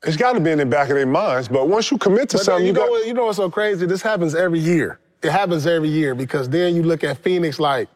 It's 0.06 0.16
got 0.16 0.34
to 0.34 0.40
be 0.40 0.50
in 0.50 0.58
the 0.58 0.66
back 0.66 0.90
of 0.90 0.96
their 0.96 1.06
minds. 1.06 1.49
But 1.49 1.68
once 1.68 1.90
you 1.90 1.96
commit 1.96 2.28
to 2.30 2.37
But 2.37 2.44
something, 2.44 2.66
you, 2.66 2.73
you, 2.73 2.78
know 2.78 2.87
what? 2.87 3.06
You 3.06 3.14
know 3.14 3.25
what's 3.25 3.38
so 3.38 3.50
crazy? 3.50 3.87
This 3.87 4.02
happens 4.02 4.34
every 4.34 4.61
year. 4.61 5.00
It 5.23 5.30
happens 5.30 5.66
every 5.66 5.88
year 5.88 6.14
because 6.14 6.49
then 6.49 6.76
you 6.76 6.82
look 6.82 7.02
at 7.02 7.16
Phoenix 7.18 7.58
like, 7.58 7.88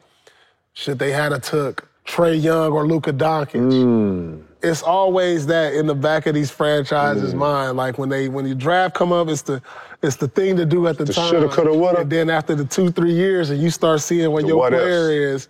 should 0.72 0.98
they 0.98 1.12
had 1.12 1.32
a 1.32 1.38
took 1.38 1.86
Trae 2.06 2.40
Young 2.42 2.72
or 2.72 2.86
Luka 2.86 3.12
Doncic? 3.12 3.60
Hmm. 3.60 4.40
It's 4.62 4.82
always 4.82 5.46
that 5.46 5.74
in 5.74 5.86
the 5.86 5.94
back 5.94 6.26
of 6.26 6.34
these 6.34 6.50
franchises' 6.50 7.34
mind. 7.34 7.76
Like 7.76 7.96
when 7.98 8.08
they 8.08 8.28
when 8.28 8.44
the 8.44 8.54
draft 8.54 8.94
come 8.94 9.12
up, 9.12 9.28
it's 9.28 9.42
the 9.42 9.62
it's 10.02 10.16
the 10.16 10.28
thing 10.28 10.56
to 10.56 10.64
do 10.64 10.86
at 10.88 10.98
the, 10.98 11.04
The 11.04 11.12
time. 11.12 11.30
shoulda, 11.30 11.48
coulda, 11.48 11.72
woulda. 11.74 12.00
And 12.00 12.10
then 12.10 12.30
after 12.30 12.54
the 12.54 12.64
two 12.64 12.90
three 12.90 13.12
years, 13.12 13.50
and 13.50 13.60
you 13.62 13.70
start 13.70 14.00
seeing 14.00 14.30
what 14.32 14.42
The 14.42 14.48
your 14.48 14.56
what 14.58 14.72
ifs. 14.72 14.82
player 14.82 15.10
is, 15.12 15.48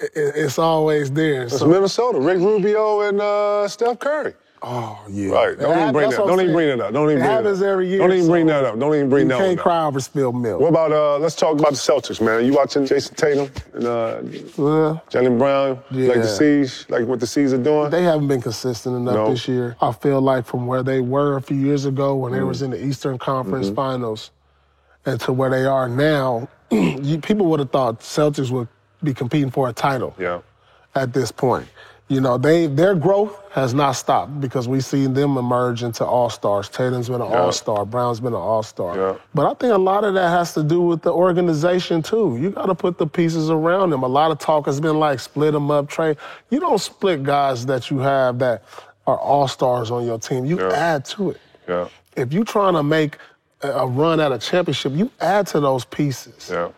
i- 0.00 0.04
i- 0.04 0.08
it's 0.14 0.58
always 0.58 1.10
there. 1.10 1.42
It's 1.44 1.58
So- 1.58 1.66
Minnesota. 1.66 2.18
Rick 2.18 2.38
Rubio 2.38 3.02
and 3.02 3.20
uh, 3.20 3.68
Steph 3.68 3.98
Curry. 3.98 4.34
Oh 4.62 4.98
yeah. 5.08 5.30
Right. 5.32 5.58
Don't 5.58 5.78
even 5.78 5.92
bring 5.92 6.10
that. 6.10 6.16
Don't 6.16 6.40
even 6.40 6.52
bring 6.54 6.68
that 6.68 6.80
up. 6.86 6.92
Don't 6.92 7.10
even 7.10 7.22
It 7.22 7.26
bring 7.26 7.44
that 7.44 7.46
up. 7.56 7.62
every 7.62 7.88
year. 7.88 7.98
Don't 7.98 8.12
even 8.12 8.26
bring 8.26 8.46
that 8.46 8.64
up. 8.64 8.78
Don't 8.78 8.94
even 8.94 9.08
bring 9.08 9.24
you 9.26 9.28
that 9.28 9.38
can't 9.38 9.58
cry 9.58 9.84
over 9.84 10.00
spilled 10.00 10.34
milk. 10.36 10.60
What 10.60 10.68
about 10.70 10.92
uh? 10.92 11.18
Let's 11.18 11.34
talk 11.36 11.58
about 11.58 11.72
the 11.72 11.76
Celtics, 11.76 12.20
man. 12.24 12.44
You 12.44 12.54
watching 12.54 12.84
Jayson 12.86 13.14
Tatum 13.16 13.50
and 13.74 13.84
uh, 13.84 14.20
Well, 14.56 15.02
Jaylen 15.10 15.38
Brown? 15.38 15.76
Like 15.90 15.90
the 15.90 16.04
Yeah. 16.18 16.24
siege, 16.24 16.86
like 16.88 17.06
what 17.06 17.20
the 17.20 17.26
C's 17.26 17.52
are 17.52 17.58
doing. 17.58 17.90
they 17.90 18.02
haven't 18.02 18.28
been 18.28 18.40
consistent 18.40 18.96
enough 18.96 19.14
No. 19.14 19.30
this 19.30 19.46
year. 19.46 19.76
I 19.80 19.92
feel 19.92 20.20
like 20.20 20.46
from 20.46 20.66
where 20.66 20.82
they 20.82 21.00
were 21.00 21.36
a 21.36 21.42
few 21.42 21.56
years 21.58 21.84
ago 21.84 22.16
when 22.16 22.32
they 22.32 22.38
Mm. 22.38 22.48
was 22.48 22.62
in 22.62 22.70
the 22.70 22.82
Eastern 22.84 23.18
Conference 23.18 23.66
Mm-hmm. 23.66 23.76
Finals, 23.76 24.30
and 25.04 25.20
to 25.20 25.32
where 25.32 25.50
they 25.50 25.66
are 25.66 25.88
now, 25.88 26.48
people 26.70 27.46
would 27.46 27.60
have 27.60 27.70
thought 27.70 28.00
Celtics 28.00 28.50
would 28.50 28.68
be 29.02 29.12
competing 29.14 29.50
for 29.50 29.68
a 29.68 29.72
title. 29.72 30.14
yeah. 30.18 30.40
at 30.94 31.12
this 31.12 31.30
point. 31.30 31.66
You 32.08 32.20
know, 32.20 32.38
they 32.38 32.68
their 32.68 32.94
growth 32.94 33.36
has 33.50 33.74
not 33.74 33.92
stopped 33.92 34.40
because 34.40 34.68
we've 34.68 34.84
seen 34.84 35.12
them 35.12 35.36
emerge 35.36 35.82
into 35.82 36.04
all 36.04 36.30
stars. 36.30 36.68
Tatum's 36.68 37.08
been 37.08 37.20
an 37.20 37.28
Yeah. 37.30 37.42
all 37.42 37.50
star, 37.52 37.84
Brown's 37.84 38.20
been 38.20 38.32
an 38.32 38.38
all 38.40 38.62
star. 38.62 38.96
Yeah. 38.96 39.14
But 39.34 39.46
I 39.46 39.54
think 39.54 39.72
a 39.74 39.78
lot 39.78 40.04
of 40.04 40.14
that 40.14 40.28
has 40.28 40.54
to 40.54 40.62
do 40.62 40.80
with 40.80 41.02
the 41.02 41.12
organization 41.12 42.02
too. 42.02 42.36
You 42.40 42.50
got 42.50 42.66
to 42.66 42.76
put 42.76 42.98
the 42.98 43.08
pieces 43.08 43.50
around 43.50 43.90
them. 43.90 44.04
A 44.04 44.08
lot 44.08 44.30
of 44.30 44.38
talk 44.38 44.66
has 44.66 44.80
been 44.80 45.00
like 45.00 45.18
split 45.18 45.52
them 45.52 45.68
up, 45.70 45.88
trade. 45.88 46.16
You 46.50 46.60
don't 46.60 46.78
split 46.80 47.24
guys 47.24 47.66
that 47.66 47.90
you 47.90 47.98
have 47.98 48.38
that 48.38 48.62
are 49.08 49.18
all 49.18 49.48
stars 49.48 49.90
on 49.90 50.04
your 50.06 50.18
team. 50.18 50.44
You 50.44 50.60
Yeah. 50.60 50.68
add 50.74 51.04
to 51.06 51.30
it. 51.30 51.40
Yeah. 51.68 51.86
If 52.16 52.32
you're 52.32 52.44
trying 52.44 52.74
to 52.74 52.84
make 52.84 53.18
a 53.62 53.68
a 53.70 53.86
run 53.86 54.20
at 54.20 54.30
a 54.30 54.38
championship, 54.38 54.92
you 54.92 55.10
add 55.20 55.46
to 55.48 55.58
those 55.60 55.84
pieces. 55.86 56.50
Yeah. 56.52 56.68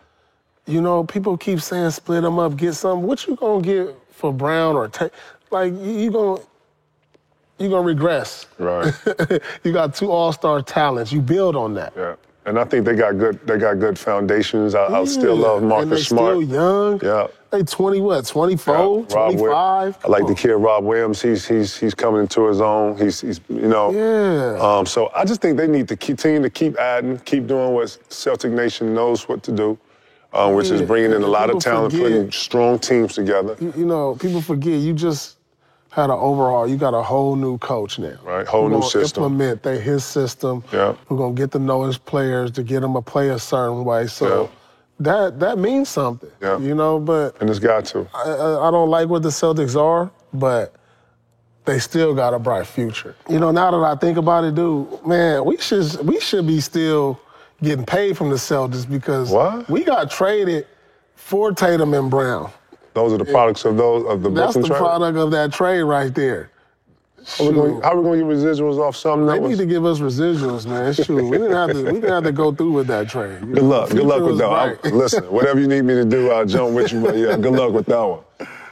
You 0.65 0.81
know, 0.81 1.03
people 1.03 1.37
keep 1.37 1.61
saying 1.61 1.91
split 1.91 2.23
them 2.23 2.39
up, 2.39 2.55
get 2.55 2.73
some. 2.73 3.03
What 3.03 3.27
you 3.27 3.35
gonna 3.35 3.61
get 3.61 3.95
for 4.19 4.33
Brown 4.33 4.75
or 4.75 4.87
Ta- 4.89 5.09
like 5.49 5.73
you, 5.73 6.11
gonna 6.11 6.41
you 7.57 7.69
gonna 7.69 7.81
regress. 7.87 8.45
Right. 8.59 8.93
you 9.63 9.71
got 9.73 9.95
two 9.95 10.11
All 10.11 10.31
Star 10.33 10.61
talents. 10.61 11.11
You 11.11 11.21
build 11.21 11.55
on 11.55 11.73
that. 11.75 11.93
yeah. 11.95 12.15
And 12.45 12.57
I 12.57 12.63
think 12.63 12.85
they 12.85 12.95
got 12.95 13.17
good. 13.17 13.45
They 13.45 13.57
got 13.57 13.79
good 13.79 13.99
foundations. 13.99 14.73
I, 14.73 14.85
I 14.87 15.05
still 15.05 15.35
love 15.35 15.61
Marcus 15.61 15.83
and 15.83 15.91
they 15.91 16.01
Smart. 16.01 16.37
Still 16.37 16.43
young. 16.43 16.99
Yeah. 17.03 17.27
They 17.51 17.63
twenty 17.63 17.99
what? 17.99 18.25
24, 18.25 18.73
Yeah, 18.75 18.81
Rob 19.15 19.31
25. 19.33 19.97
I 20.03 20.07
like 20.07 20.25
the 20.27 20.35
kid 20.35 20.53
Rob 20.53 20.83
Williams. 20.83 21.21
He's 21.21 21.47
he's 21.47 21.77
he's 21.77 21.93
coming 21.93 22.21
into 22.21 22.47
his 22.47 22.59
own. 22.61 22.97
He's 22.97 23.21
he's 23.21 23.39
you 23.49 23.67
know. 23.67 23.91
Yeah. 23.91 24.57
Um, 24.61 24.85
so 24.85 25.11
I 25.15 25.25
just 25.25 25.41
think 25.41 25.57
they 25.57 25.67
need 25.67 25.87
to 25.89 25.97
continue 25.97 26.41
to 26.41 26.49
keep 26.49 26.77
adding, 26.77 27.19
keep 27.19 27.45
doing 27.47 27.73
what 27.73 27.97
Celtic 28.09 28.51
Nation 28.51 28.93
knows 28.93 29.27
what 29.27 29.43
to 29.43 29.51
do, 29.51 29.77
um, 30.33 30.53
which 30.53 30.69
is 30.69 30.81
bringing 30.81 31.11
in 31.13 31.23
a 31.23 31.27
lot 31.27 31.49
of 31.49 31.59
talent, 31.59 31.93
forget- 31.93 32.11
putting 32.11 32.31
strong 32.31 32.79
teams 32.79 33.13
together. 33.15 33.55
You, 33.59 33.73
you 33.77 33.85
know, 33.85 34.15
people 34.15 34.41
forget 34.41 34.79
you 34.79 34.93
just 34.93 35.37
had 35.91 36.05
an 36.05 36.17
overhaul. 36.19 36.67
You 36.67 36.77
got 36.77 36.93
a 36.93 37.01
whole 37.01 37.35
new 37.35 37.57
coach 37.57 37.97
now. 37.97 38.15
Right, 38.23 38.45
whole 38.47 38.69
Who 38.69 38.75
new 38.79 38.83
system. 38.83 39.23
Implement 39.23 39.63
they, 39.63 39.79
his 39.79 40.03
system. 40.05 40.63
Yeah. 40.71 40.95
We're 41.09 41.17
gonna 41.17 41.33
get 41.33 41.51
to 41.53 41.59
know 41.59 41.83
his 41.83 41.97
players 41.97 42.51
to 42.51 42.63
get 42.63 42.81
them 42.81 42.93
to 42.93 43.01
play 43.01 43.29
a 43.29 43.39
certain 43.39 43.83
way. 43.85 44.07
So. 44.07 44.43
Yeah. 44.43 44.49
That 45.01 45.39
that 45.39 45.57
means 45.57 45.87
something, 45.87 46.29
Yeah. 46.41 46.59
you 46.59 46.75
know. 46.75 46.99
But 46.99 47.37
And 47.39 47.49
it's 47.49 47.57
got 47.59 47.85
to. 47.85 48.05
I, 48.13 48.23
I 48.31 48.67
I 48.67 48.71
don't 48.71 48.89
like 48.89 49.07
what 49.07 49.23
the 49.23 49.29
Celtics 49.29 49.79
are, 49.79 50.11
but 50.33 50.75
they 51.63 51.79
still 51.79 52.13
got 52.13 52.33
a 52.33 52.39
bright 52.39 52.67
future. 52.67 53.15
You 53.29 53.39
know, 53.39 53.49
now 53.51 53.71
that 53.71 53.77
I 53.77 53.95
think 53.95 54.17
about 54.17 54.43
it, 54.43 54.55
dude, 54.55 55.05
man, 55.07 55.45
we 55.45 55.55
should 55.57 55.95
we 56.05 56.19
should 56.19 56.45
be 56.45 56.59
still 56.59 57.17
getting 57.61 57.85
paid 57.85 58.17
from 58.17 58.29
the 58.29 58.35
Celtics 58.35 58.89
because 58.89 59.29
What? 59.29 59.69
we 59.69 59.83
got 59.83 60.09
traded 60.11 60.67
for 61.15 61.51
Tatum 61.51 61.93
and 61.93 62.09
Brown. 62.09 62.51
Those 62.93 63.13
are 63.13 63.17
the 63.17 63.25
products 63.25 63.65
of 63.65 63.77
those 63.77 64.05
of 64.07 64.23
the 64.23 64.29
That's 64.29 64.55
the 64.55 64.63
trade. 64.63 64.77
product 64.77 65.17
of 65.17 65.31
that 65.31 65.53
trade 65.53 65.81
right 65.83 66.13
there. 66.13 66.49
How 67.37 67.43
we 67.47 67.53
gonna- 67.53 67.69
Shoot. 67.75 67.83
How 67.83 67.95
we 67.97 68.03
going 68.03 68.19
to 68.19 68.25
get 68.25 68.33
residuals 68.33 68.79
off 68.79 68.95
something 68.95 69.27
They 69.27 69.39
need 69.49 69.57
to 69.57 69.65
give 69.65 69.85
us 69.85 69.99
residuals, 69.99 70.65
man. 70.65 70.93
Shoot, 70.93 71.09
we 71.23 71.37
didn't 71.37 71.51
have 71.51 71.71
to. 71.71 71.83
We 71.83 71.91
didn't 71.99 72.09
have 72.09 72.23
to 72.23 72.31
go 72.31 72.51
through 72.53 72.71
with 72.71 72.87
that 72.87 73.09
trade. 73.09 73.41
Good 73.53 73.63
luck. 73.63 73.89
Good 73.89 74.03
luck 74.05 74.23
with 74.23 74.37
that. 74.39 74.49
I'm- 74.49 74.77
Listen, 74.97 75.23
whatever 75.31 75.59
you 75.59 75.67
need 75.67 75.83
me 75.83 75.93
to 75.95 76.05
do, 76.05 76.31
I'll 76.31 76.45
jump 76.45 76.73
with 76.73 76.91
you. 76.91 77.01
But 77.01 77.17
yeah, 77.17 77.35
good 77.37 77.53
luck 77.53 77.73
with 77.73 77.85
that 77.87 78.01
one. 78.03 78.19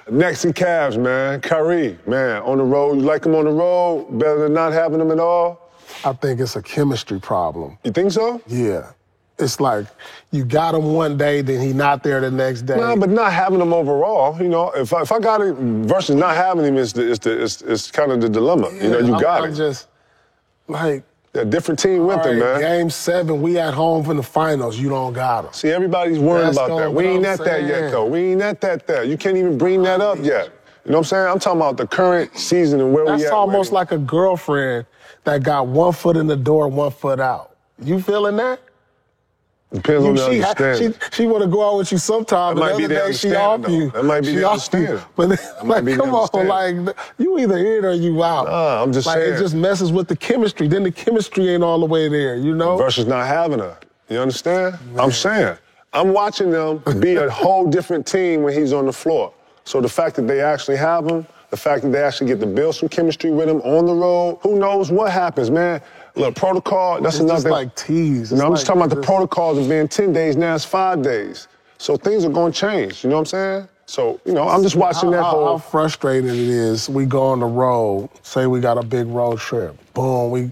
Nets 0.10 0.46
in 0.46 0.54
Cavs, 0.54 0.98
man. 0.98 1.42
Kyrie, 1.42 2.00
man, 2.08 2.42
on 2.44 2.58
the 2.58 2.64
road. 2.64 2.96
You 2.96 3.02
like 3.02 3.26
him 3.26 3.36
on 3.36 3.44
the 3.46 3.52
road 3.52 4.08
better 4.18 4.40
than 4.44 4.54
not 4.54 4.72
having 4.72 5.02
him 5.02 5.12
at 5.12 5.20
all? 5.20 5.67
I 6.04 6.14
think 6.14 6.40
it's 6.40 6.56
a 6.56 6.62
chemistry 6.62 7.20
problem. 7.20 7.78
You 7.84 7.92
think 7.92 8.12
so? 8.12 8.42
Yeah. 8.48 8.92
It's 9.40 9.60
like 9.60 9.86
you 10.32 10.44
got 10.46 10.74
him 10.74 10.94
one 10.94 11.16
day, 11.16 11.42
then 11.42 11.62
he 11.62 11.72
not 11.72 12.02
there 12.02 12.20
the 12.22 12.32
next 12.32 12.64
day. 12.64 12.76
Nah, 12.76 12.96
but 12.96 13.10
not 13.10 13.32
having 13.32 13.62
him 13.62 13.72
overall. 13.72 14.36
You 14.42 14.50
know, 14.50 14.72
if 14.72 14.94
I, 14.94 15.02
if 15.02 15.12
I 15.12 15.20
got 15.20 15.42
it 15.42 15.54
versus 15.56 16.16
not 16.16 16.36
having 16.36 16.66
him 16.66 16.78
is 16.78 16.92
the, 16.94 17.04
is 17.04 17.20
the, 17.20 17.40
is, 17.40 17.62
is 17.62 17.92
kind 17.92 18.12
of 18.12 18.20
the 18.20 18.30
dilemma. 18.30 18.72
you 18.74 18.90
know, 18.90 19.00
you 19.00 19.14
I'm- 19.14 19.22
got 19.22 19.44
I'm 19.44 19.52
it. 19.52 19.56
just 19.56 19.88
like 20.68 21.04
a 21.36 21.46
different 21.46 21.80
team 21.80 22.08
with 22.08 22.26
him, 22.26 22.40
right, 22.40 22.60
man. 22.60 22.62
game 22.62 22.90
seven, 22.90 23.42
we 23.44 23.60
at 23.60 23.76
home 23.76 24.04
for 24.04 24.16
the 24.16 24.24
finals. 24.24 24.80
You 24.80 24.90
don't 24.90 25.14
got 25.14 25.46
him. 25.46 25.54
See, 25.54 25.70
everybody's 25.70 26.18
worried 26.18 26.48
That's 26.48 26.58
about 26.58 26.78
that. 26.80 26.92
We 26.94 27.06
ain't 27.06 27.26
I'm 27.26 27.34
at 27.34 27.40
that 27.46 27.64
yet, 27.64 27.92
though. 27.92 28.08
We 28.08 28.20
ain't 28.32 28.42
at 28.42 28.60
that 28.62 28.88
there. 28.88 29.04
You 29.04 29.18
can't 29.18 29.38
even 29.38 29.56
bring 29.56 29.84
that 29.84 30.02
up 30.02 30.18
yet. 30.24 30.50
You 30.88 30.94
know 30.94 31.00
what 31.00 31.08
I'm 31.08 31.10
saying? 31.10 31.28
I'm 31.28 31.40
talking 31.40 31.60
about 31.60 31.76
the 31.76 31.86
current 31.86 32.38
season 32.38 32.80
and 32.80 32.94
where 32.94 33.04
we 33.04 33.12
at. 33.12 33.20
That's 33.20 33.32
almost 33.32 33.74
like 33.74 33.92
a 33.92 33.98
girlfriend 33.98 34.86
that 35.26 35.44
got 35.44 35.68
one 35.68 35.92
foot 35.92 36.16
in 36.16 36.28
the 36.28 36.38
door, 36.38 36.70
one 36.70 36.92
foot 36.92 37.20
out. 37.20 37.58
You 37.84 38.02
feeling 38.02 38.38
that? 38.38 38.62
Depends 39.74 40.06
on 40.06 40.16
You, 40.16 40.22
the 40.22 40.32
she 40.32 40.42
understanding. 40.42 40.94
she, 40.94 41.10
she 41.12 41.28
want 41.28 41.44
to 41.44 41.50
go 41.50 41.70
out 41.70 41.78
with 41.78 41.92
you 41.92 41.98
sometime, 41.98 42.56
but 42.56 42.62
might 42.62 42.72
the 42.72 42.78
be 42.78 42.86
other 42.86 42.94
the 42.94 43.00
day 43.02 43.12
she 43.12 43.36
off 43.36 43.56
understanding, 43.56 43.82
you. 43.82 43.92
That 43.92 44.06
might 44.06 44.22
be 44.22 44.28
she 44.28 44.36
the 44.36 44.50
understanding. 44.50 45.00
But 45.18 45.30
like, 45.66 45.98
come 45.98 46.16
on, 46.16 46.48
like 46.48 46.96
you 47.18 47.38
either 47.38 47.58
in 47.58 47.84
or 47.84 47.92
you 47.92 48.24
out. 48.24 48.48
Nah, 48.48 48.82
I'm 48.82 48.94
just 48.94 49.08
like, 49.08 49.18
saying. 49.18 49.34
It 49.34 49.40
just 49.40 49.56
messes 49.56 49.92
with 49.92 50.08
the 50.08 50.16
chemistry. 50.16 50.70
Then 50.70 50.84
the 50.84 50.92
chemistry 50.92 51.50
ain't 51.50 51.64
all 51.64 51.82
the 51.82 51.86
way 51.86 52.08
there. 52.08 52.38
You 52.38 52.56
know. 52.56 52.78
versus 52.78 53.06
not 53.06 53.28
having 53.28 53.60
her. 53.60 53.78
You 54.08 54.20
understand? 54.20 54.78
I'm 54.98 55.12
saying. 55.12 55.58
I'm 55.92 56.14
watching 56.14 56.50
them 56.50 56.82
be 57.02 57.16
a 57.16 57.30
whole 57.30 57.68
different 57.70 58.08
team 58.08 58.44
when 58.44 58.54
he's 58.54 58.72
on 58.72 58.86
the 58.86 58.94
floor. 58.94 59.34
So 59.68 59.82
the 59.82 59.90
fact 59.90 60.16
that 60.16 60.28
they 60.28 60.40
actually 60.40 60.78
have 60.78 61.06
him, 61.06 61.28
the 61.50 61.58
fact 61.58 61.84
that 61.84 61.90
they 61.90 62.02
actually 62.02 62.28
get 62.28 62.40
to 62.40 62.46
build 62.46 62.76
some 62.76 62.88
chemistry 62.88 63.32
with 63.32 63.50
him 63.50 63.60
on 63.64 63.86
the 63.86 63.94
road, 63.94 64.40
who 64.42 64.58
knows 64.58 64.92
what 64.92 65.12
happens, 65.12 65.52
man? 65.52 65.82
Look, 66.16 66.36
protocol, 66.36 67.02
that's 67.02 67.16
It's 67.16 67.20
another 67.20 67.34
just 67.36 67.44
thing. 67.44 67.52
like 67.52 67.76
tease. 67.76 68.32
You 68.32 68.38
know, 68.38 68.46
I'm 68.46 68.54
just 68.54 68.66
talking 68.66 68.82
about 68.82 68.96
the 68.96 69.02
protocols 69.02 69.58
of 69.58 69.68
being 69.68 69.90
10 69.90 70.14
days, 70.14 70.38
now 70.38 70.56
it's 70.56 70.64
five 70.64 71.02
days. 71.02 71.50
So 71.80 71.98
things 71.98 72.24
are 72.24 72.30
going 72.30 72.54
to 72.54 72.58
change, 72.58 73.04
you 73.04 73.10
know 73.10 73.18
what 73.18 73.34
I'm 73.34 73.60
saying? 73.60 73.68
So, 73.88 74.22
you 74.24 74.32
know, 74.32 74.48
I'm 74.48 74.64
just 74.64 74.78
watching 74.78 75.12
how, 75.12 75.18
that 75.18 75.24
whole. 75.24 75.46
how 75.46 75.58
frustrated 75.58 76.32
it 76.32 76.38
is. 76.38 76.88
We 76.88 77.06
go 77.06 77.24
on 77.24 77.42
the 77.42 77.46
road. 77.46 78.10
Say 78.24 78.48
we 78.48 78.62
got 78.62 78.78
a 78.78 78.84
big 78.84 79.08
road 79.08 79.40
trip. 79.40 79.76
Boom. 79.94 80.32
We 80.32 80.52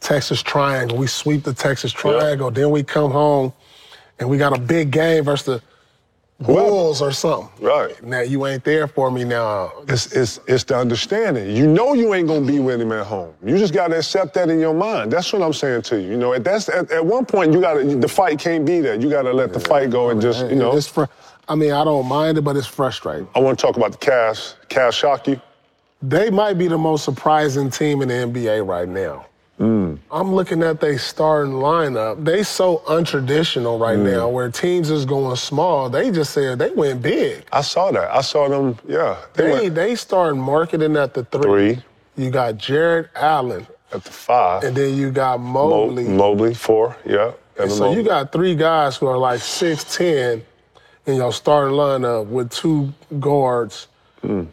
Texas 0.00 0.42
Triangle. 0.42 0.96
We 0.96 1.08
sweep 1.08 1.44
the 1.44 1.52
Texas 1.52 1.92
Triangle. 1.92 2.50
Then 2.50 2.70
we 2.70 2.82
come 2.82 3.10
home, 3.10 3.52
and 4.18 4.30
we 4.30 4.38
got 4.38 4.56
a 4.56 4.60
big 4.60 4.90
game 4.90 5.24
versus 5.24 5.44
the 5.44 5.62
Bulls 6.40 7.00
or 7.00 7.12
something. 7.12 7.48
Right. 7.64 8.02
Now 8.02 8.20
you 8.20 8.44
ain't 8.46 8.62
there 8.62 8.86
for 8.86 9.10
me 9.10 9.24
now. 9.24 9.72
It's, 9.88 10.12
it's, 10.12 10.38
it's 10.46 10.64
the 10.64 10.76
understanding. 10.76 11.56
You 11.56 11.66
know 11.66 11.94
you 11.94 12.12
ain't 12.12 12.28
gonna 12.28 12.46
be 12.46 12.58
with 12.58 12.80
him 12.80 12.92
at 12.92 13.06
home. 13.06 13.32
You 13.42 13.56
just 13.56 13.72
gotta 13.72 13.96
accept 13.96 14.34
that 14.34 14.50
in 14.50 14.60
your 14.60 14.74
mind. 14.74 15.10
That's 15.10 15.32
what 15.32 15.40
I'm 15.40 15.54
saying 15.54 15.82
to 15.82 16.00
you. 16.00 16.10
You 16.10 16.16
know, 16.18 16.34
at 16.34 16.44
that's 16.44 16.68
at, 16.68 16.90
at 16.90 17.04
one 17.04 17.24
point 17.24 17.52
you 17.54 17.60
gotta 17.60 17.84
the 17.84 18.08
fight 18.08 18.38
can't 18.38 18.66
be 18.66 18.80
there. 18.80 19.00
You 19.00 19.08
gotta 19.08 19.32
let 19.32 19.54
the 19.54 19.60
fight 19.60 19.88
go 19.90 20.10
and 20.10 20.20
just 20.20 20.46
you 20.50 20.56
know. 20.56 20.76
It's 20.76 20.88
fr- 20.88 21.04
I 21.48 21.54
mean, 21.54 21.72
I 21.72 21.84
don't 21.84 22.06
mind 22.06 22.38
it, 22.38 22.42
but 22.42 22.56
it's 22.56 22.66
frustrating. 22.66 23.28
I 23.34 23.38
want 23.38 23.58
to 23.58 23.66
talk 23.66 23.76
about 23.76 23.92
the 23.92 23.98
Cavs. 23.98 24.56
Cavs 24.68 24.92
shock 24.94 25.28
you. 25.28 25.40
They 26.02 26.28
might 26.28 26.58
be 26.58 26.68
the 26.68 26.76
most 26.76 27.04
surprising 27.04 27.70
team 27.70 28.02
in 28.02 28.08
the 28.08 28.14
NBA 28.14 28.66
right 28.66 28.88
now. 28.88 29.26
Mm. 29.60 29.98
I'm 30.10 30.34
looking 30.34 30.62
at 30.62 30.80
their 30.80 30.98
starting 30.98 31.54
lineup. 31.54 32.24
They 32.24 32.42
so 32.42 32.82
untraditional 32.86 33.80
right 33.80 33.98
Mm. 33.98 34.12
now, 34.12 34.28
where 34.28 34.50
teams 34.50 34.90
is 34.90 35.06
going 35.06 35.36
small. 35.36 35.88
They 35.88 36.10
just 36.10 36.32
said 36.34 36.58
they 36.58 36.70
went 36.70 37.00
big. 37.00 37.44
I 37.52 37.62
saw 37.62 37.90
that. 37.92 38.14
I 38.14 38.20
saw 38.20 38.48
them. 38.48 38.78
Yeah, 38.86 39.16
They 39.34 39.50
went 39.50 39.74
they 39.74 39.94
started 39.94 40.36
Markkanen 40.36 41.02
at 41.02 41.14
the 41.14 41.24
three. 41.24 41.42
three 41.76 41.82
You 42.16 42.30
got 42.30 42.58
Jarrett 42.58 43.08
Allen, 43.16 43.66
at 43.92 44.04
the 44.04 44.10
five. 44.10 44.62
and 44.64 44.76
then 44.76 44.94
you 44.94 45.10
got 45.10 45.40
Mo- 45.40 45.86
Mobley. 45.86 46.04
Mobley 46.04 46.54
four. 46.54 46.94
Yeah. 47.06 47.30
Evan 47.56 47.70
so 47.70 47.92
you 47.92 48.02
got 48.02 48.32
three 48.32 48.54
guys 48.54 48.96
who 48.98 49.06
are 49.06 49.16
like 49.16 49.40
six 49.40 49.96
ten 49.96 50.42
in 51.06 51.14
your 51.14 51.32
starting 51.32 51.74
lineup 51.74 52.26
with 52.26 52.50
two 52.50 52.92
guards, 53.20 53.86
Hmm. 54.20 54.44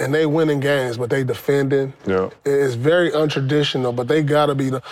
And 0.00 0.14
they 0.14 0.26
winning 0.26 0.60
games, 0.60 0.96
but 0.96 1.10
they 1.10 1.24
defending. 1.24 1.92
Yeah. 2.06 2.30
It's 2.44 2.74
very 2.74 3.10
untraditional, 3.10 3.94
but 3.94 4.08
they 4.08 4.22
gotta 4.22 4.54
be 4.54 4.70
the. 4.70 4.82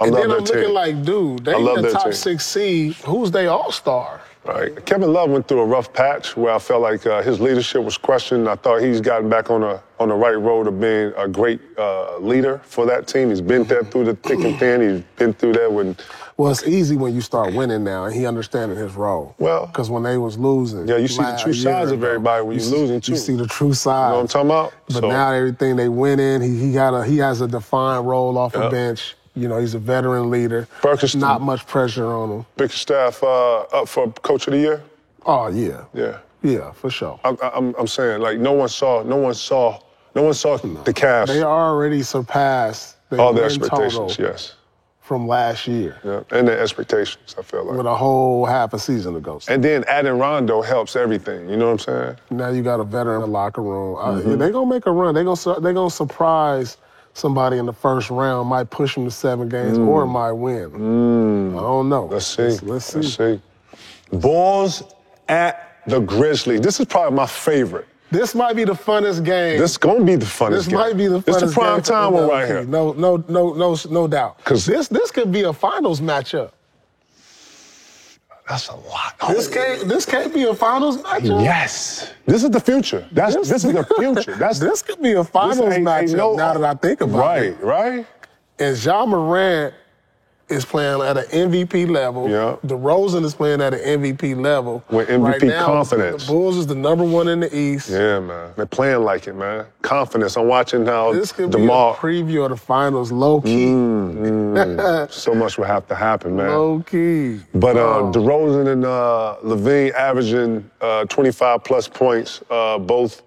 I 0.00 0.04
and 0.06 0.14
love 0.14 0.22
then 0.22 0.30
I'm 0.30 0.44
looking 0.44 0.62
team. 0.62 0.74
like, 0.74 1.02
dude, 1.04 1.44
they 1.44 1.54
I 1.54 1.58
love 1.58 1.82
the 1.82 1.90
top 1.90 2.04
team. 2.04 2.12
six 2.12 2.46
seed. 2.46 2.94
Who's 3.04 3.30
they 3.32 3.46
all 3.48 3.72
star? 3.72 4.20
Right. 4.44 4.86
Kevin 4.86 5.12
Love 5.12 5.28
went 5.30 5.46
through 5.46 5.60
a 5.60 5.66
rough 5.66 5.92
patch 5.92 6.34
where 6.36 6.54
I 6.54 6.58
felt 6.58 6.80
like 6.80 7.04
uh, 7.04 7.20
his 7.20 7.38
leadership 7.38 7.82
was 7.82 7.98
questioned. 7.98 8.48
I 8.48 8.54
thought 8.54 8.80
he's 8.80 9.00
gotten 9.00 9.28
back 9.28 9.50
on 9.50 9.62
a 9.62 9.82
on 10.00 10.08
the 10.08 10.14
right 10.14 10.38
road 10.38 10.66
of 10.68 10.80
being 10.80 11.12
a 11.18 11.28
great 11.28 11.60
uh, 11.76 12.16
leader 12.18 12.58
for 12.64 12.86
that 12.86 13.06
team. 13.06 13.28
He's 13.28 13.42
been 13.42 13.64
there 13.64 13.82
through 13.84 14.04
the 14.04 14.14
thick 14.14 14.38
and 14.40 14.58
thin. 14.58 14.80
He's 14.80 15.02
been 15.16 15.34
through 15.34 15.54
that 15.54 15.70
when 15.70 15.96
Well, 16.38 16.52
it's 16.52 16.64
easy 16.68 16.94
when 16.96 17.16
you 17.16 17.20
start 17.20 17.52
winning 17.52 17.82
now, 17.82 18.04
and 18.04 18.14
he 18.14 18.24
understanding 18.24 18.78
his 18.78 18.94
role. 18.94 19.34
Well- 19.38 19.66
because 19.66 19.90
when 19.90 20.04
they 20.04 20.18
was 20.18 20.38
losing, 20.38 20.86
Yeah, 20.86 20.96
you 20.96 21.08
see 21.08 21.20
the 21.20 21.36
true 21.42 21.52
sides 21.52 21.90
of 21.90 22.04
everybody 22.04 22.42
when 22.44 22.56
you 22.56 22.62
you're 22.62 22.70
see- 22.70 22.76
losing, 22.78 23.00
too. 23.00 23.12
You 23.12 23.18
see 23.18 23.34
the 23.34 23.46
true 23.48 23.74
side. 23.74 24.06
you 24.06 24.10
know 24.10 24.14
what 24.14 24.20
I'm 24.22 24.28
talking 24.28 24.50
about. 24.50 24.72
But 24.86 24.94
So, 25.00 25.08
now 25.08 25.32
everything 25.32 25.74
they 25.74 25.88
win 25.88 26.20
in, 26.20 26.40
he 26.40 26.56
he 26.56 26.72
got 26.72 26.94
a 26.94 27.04
he 27.04 27.18
has 27.18 27.40
a 27.40 27.48
defined 27.48 28.06
role 28.08 28.38
off 28.38 28.52
the 28.52 28.68
bench. 28.70 29.16
You 29.34 29.48
know, 29.48 29.58
he's 29.58 29.74
a 29.74 29.78
veteran 29.80 30.30
leader. 30.30 30.68
Not 31.16 31.42
much 31.42 31.66
pressure 31.66 32.06
on 32.06 32.30
him. 32.30 32.46
Bickerstaff 32.56 33.20
uh, 33.22 33.58
up 33.72 33.88
for 33.88 34.08
coach 34.22 34.46
of 34.46 34.52
the 34.52 34.58
year. 34.60 34.82
Oh 35.26 35.48
yeah, 35.48 35.82
Yeah. 35.92 36.18
yeah, 36.42 36.70
for 36.72 36.88
sure. 36.90 37.18
I'm, 37.24 37.36
I'm, 37.42 37.74
I'm 37.76 37.86
saying 37.88 38.20
like 38.20 38.38
no 38.38 38.52
one 38.52 38.68
saw 38.68 39.02
no 39.02 39.16
one 39.16 39.34
saw 39.34 39.80
no 40.14 40.22
one 40.22 40.34
saw 40.34 40.56
the 40.56 40.94
Cavs 40.94 41.26
They 41.26 41.42
already 41.42 42.02
surpassed 42.02 42.94
all 43.18 43.32
their 43.32 43.44
expectations. 43.46 43.94
total 44.16 44.24
Yes. 44.24 44.54
From 45.08 45.26
last 45.26 45.66
year 45.66 45.98
Yeah. 46.04 46.20
And 46.30 46.46
their 46.46 46.60
expectations. 46.60 47.34
I 47.38 47.42
feel 47.42 47.64
like. 47.64 47.78
with 47.78 47.86
a 47.86 47.96
whole 47.96 48.44
half 48.44 48.74
a 48.74 48.78
season 48.78 49.16
ago. 49.16 49.40
And 49.48 49.64
then 49.64 49.82
adding 49.88 50.18
Rondo 50.18 50.60
helps 50.60 50.94
everything. 50.96 51.48
You 51.48 51.56
know 51.56 51.72
what 51.72 51.88
I'm 51.88 51.94
saying? 52.04 52.16
Now 52.30 52.50
you 52.50 52.62
got 52.62 52.78
a 52.78 52.84
veteran 52.84 53.16
in 53.16 53.20
the 53.22 53.26
locker 53.26 53.62
room. 53.62 53.96
Uh, 53.96 54.18
Mm-hmm. 54.20 54.38
they 54.38 54.50
gonna 54.50 54.66
make 54.68 54.84
a 54.86 54.92
run. 54.92 55.14
They 55.14 55.24
gonna 55.24 55.60
they 55.60 55.72
gonna 55.72 55.90
surprise 55.90 56.76
somebody 57.14 57.56
in 57.56 57.64
the 57.66 57.72
first 57.72 58.10
round. 58.10 58.48
Might 58.48 58.68
push 58.70 58.94
them 58.94 59.04
to 59.06 59.10
seven 59.10 59.48
games 59.48 59.78
or 59.78 60.06
might 60.06 60.32
win. 60.32 60.66
I 61.56 61.60
don't 61.60 61.88
know. 61.88 62.06
Mm. 62.06 62.10
Let's 62.12 62.26
see. 62.26 62.42
Let's, 62.66 62.84
see. 62.84 62.98
Let's 62.98 63.16
see. 63.16 63.40
Bulls 64.12 64.82
at 65.28 65.80
the 65.86 66.00
Grizzlies. 66.00 66.60
This 66.60 66.80
is 66.80 66.86
probably 66.86 67.16
my 67.16 67.26
favorite. 67.26 67.86
This 68.10 68.34
might 68.34 68.56
be 68.56 68.64
the 68.64 68.72
funnest 68.72 69.22
game. 69.24 69.58
This 69.58 69.72
is 69.72 69.76
gonna 69.78 70.02
be 70.04 70.16
the 70.16 70.24
funnest 70.24 70.48
game. 70.48 70.52
This 70.52 70.66
game. 70.68 70.76
might 70.78 70.96
be 70.96 71.06
the 71.08 71.18
funnest 71.20 71.26
game. 71.26 71.34
It's 71.34 71.54
the 71.54 71.60
prime 71.60 71.82
time 71.82 72.12
one 72.14 72.28
right 72.28 72.46
here. 72.46 72.64
No, 72.64 72.92
no, 72.92 73.22
no, 73.28 73.52
no, 73.52 73.76
no 73.90 74.08
doubt. 74.08 74.42
'Cause- 74.44 74.64
this 74.64 74.88
this 74.88 75.10
could 75.10 75.30
be 75.30 75.42
a 75.42 75.52
finals 75.52 76.00
matchup. 76.00 76.50
That's 78.48 78.68
a 78.68 78.74
lot. 78.76 79.14
This 79.28 79.46
can't 79.46 79.86
this 79.88 80.06
can't 80.06 80.32
be 80.32 80.44
a 80.44 80.54
finals 80.54 80.96
matchup. 81.02 81.42
Yes. 81.44 82.10
This 82.24 82.42
is 82.44 82.50
the 82.50 82.60
future. 82.60 83.06
That's 83.12 83.34
this, 83.36 83.50
is 83.62 83.62
the 83.74 83.84
future. 83.98 84.36
That's 84.38 84.58
this 84.58 84.80
could 84.80 85.02
be 85.02 85.12
a 85.12 85.22
finals 85.24 85.60
ain't- 85.60 85.74
ain't 85.74 85.86
matchup. 85.86 86.16
no- 86.16 86.34
now 86.34 86.54
that 86.54 86.64
I 86.64 86.74
think 86.74 87.02
about 87.02 87.42
it, 87.42 87.56
Right, 87.60 87.62
right. 87.62 88.06
and 88.58 88.82
Ja 88.82 89.04
Morant 89.04 89.74
is 90.48 90.64
playing 90.64 91.02
at 91.02 91.16
an 91.16 91.24
MVP 91.50 91.88
level. 91.90 92.28
Yeah. 92.28 92.56
DeRozan 92.66 93.24
is 93.24 93.34
playing 93.34 93.60
at 93.60 93.74
an 93.74 93.80
MVP 93.80 94.34
level. 94.40 94.82
With 94.90 95.08
MVP 95.08 95.22
right 95.24 95.42
now, 95.42 95.66
confidence. 95.66 96.26
The 96.26 96.32
Bulls 96.32 96.56
is 96.56 96.66
the 96.66 96.74
number 96.74 97.04
one 97.04 97.28
in 97.28 97.40
the 97.40 97.54
East. 97.56 97.90
Yeah, 97.90 98.18
man. 98.20 98.52
They're 98.56 98.66
playing 98.66 99.02
like 99.04 99.26
it, 99.26 99.34
man. 99.34 99.66
Confidence. 99.82 100.36
I'm 100.36 100.46
watching 100.48 100.86
how 100.86 101.12
This 101.12 101.32
could 101.32 101.50
DeMar. 101.50 101.92
be 101.92 101.98
a 101.98 102.00
preview 102.00 102.44
of 102.44 102.50
the 102.50 102.56
finals, 102.56 103.12
low 103.12 103.40
key. 103.40 103.66
Mm, 104.18 105.10
so 105.12 105.34
much 105.34 105.58
will 105.58 105.64
have 105.66 105.86
to 105.88 105.94
happen, 105.94 106.36
man. 106.36 106.48
low 106.48 106.80
key. 106.80 107.40
But 107.54 107.76
uh, 107.76 107.80
Oh. 107.98 108.12
DeRozan 108.12 108.72
and 108.72 108.84
uh, 108.84 109.36
LaVine 109.44 109.92
averaging 109.94 110.68
uh, 110.80 111.04
25 111.06 111.62
plus 111.64 111.88
points, 111.88 112.42
uh, 112.50 112.78
both 112.78 113.22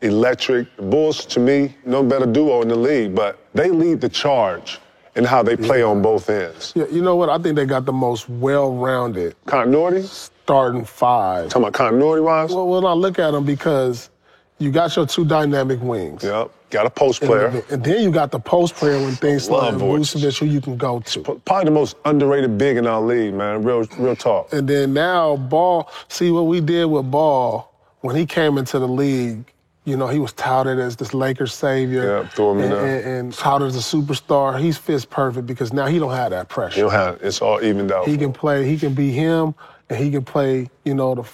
electric. 0.00 0.74
The 0.76 0.82
Bulls, 0.82 1.24
to 1.26 1.40
me, 1.40 1.76
no 1.84 2.02
better 2.02 2.26
duo 2.26 2.62
in 2.62 2.68
the 2.68 2.76
league, 2.76 3.14
but 3.14 3.38
they 3.54 3.70
lead 3.70 4.00
the 4.00 4.08
charge 4.08 4.80
in 5.14 5.24
how 5.24 5.42
they 5.42 5.56
play 5.56 5.82
on 5.82 6.02
both 6.02 6.30
ends. 6.30 6.72
Yeah, 6.74 6.86
you 6.90 7.02
know 7.02 7.16
what? 7.16 7.28
I 7.28 7.38
think 7.38 7.56
they 7.56 7.66
got 7.66 7.84
the 7.84 7.92
most 7.92 8.28
well-rounded 8.28 9.36
Continuity? 9.46 10.02
starting 10.06 10.84
five. 10.84 11.50
Talking 11.50 11.62
about 11.62 11.74
continuity 11.74 12.22
wise? 12.22 12.52
Well, 12.52 12.68
when 12.68 12.84
I 12.84 12.92
look 12.92 13.18
at 13.18 13.32
them, 13.32 13.44
because 13.44 14.10
you 14.58 14.70
got 14.70 14.94
your 14.96 15.06
two 15.06 15.24
dynamic 15.24 15.80
wings. 15.82 16.22
Yep. 16.22 16.50
Got 16.70 16.86
a 16.86 16.90
post 16.90 17.20
player. 17.20 17.62
And 17.70 17.84
then 17.84 18.02
you 18.02 18.10
got 18.10 18.30
the 18.30 18.38
post 18.40 18.74
player 18.74 18.98
when 18.98 19.14
things 19.16 19.50
Love 19.50 19.74
like. 19.74 19.82
Vucevic, 19.82 20.38
who 20.38 20.46
you 20.46 20.60
can 20.60 20.78
go 20.78 21.00
to. 21.00 21.20
Probably 21.44 21.64
the 21.66 21.70
most 21.70 21.96
underrated 22.06 22.56
big 22.56 22.78
in 22.78 22.86
our 22.86 23.00
league, 23.02 23.34
man. 23.34 23.62
Real, 23.62 23.84
real 23.98 24.16
talk. 24.16 24.52
And 24.54 24.66
then 24.66 24.94
now 24.94 25.36
Ball, 25.36 25.90
see 26.08 26.30
what 26.30 26.42
we 26.42 26.62
did 26.62 26.86
with 26.86 27.10
Ball 27.10 27.70
when 28.00 28.16
he 28.16 28.24
came 28.24 28.56
into 28.56 28.78
the 28.78 28.88
league. 28.88 29.44
You 29.84 29.96
know, 29.96 30.06
he 30.06 30.20
was 30.20 30.32
touted 30.32 30.78
as 30.78 30.96
this 30.96 31.12
Lakers 31.12 31.52
savior. 31.52 32.22
Yeah, 32.22 32.28
throw 32.28 32.52
him 32.52 32.58
in 32.58 32.64
and, 32.64 32.72
there. 32.72 32.96
and, 32.98 33.06
and 33.06 33.32
touted 33.34 33.68
as 33.68 33.76
a 33.76 33.96
superstar. 33.96 34.58
He's 34.60 34.78
fits 34.78 35.04
perfect 35.04 35.46
because 35.46 35.72
now 35.72 35.86
he 35.86 35.98
don't 35.98 36.12
have 36.12 36.30
that 36.30 36.48
pressure. 36.48 36.78
You 36.78 36.84
know 36.84 36.90
how 36.90 37.16
it's 37.20 37.42
all 37.42 37.60
evened 37.62 37.90
out. 37.90 38.06
He 38.06 38.16
can 38.16 38.32
play. 38.32 38.64
He 38.64 38.78
can 38.78 38.94
be 38.94 39.10
him, 39.10 39.54
and 39.90 39.98
he 39.98 40.10
can 40.10 40.24
play. 40.24 40.70
You 40.84 40.94
know, 40.94 41.16
the 41.16 41.24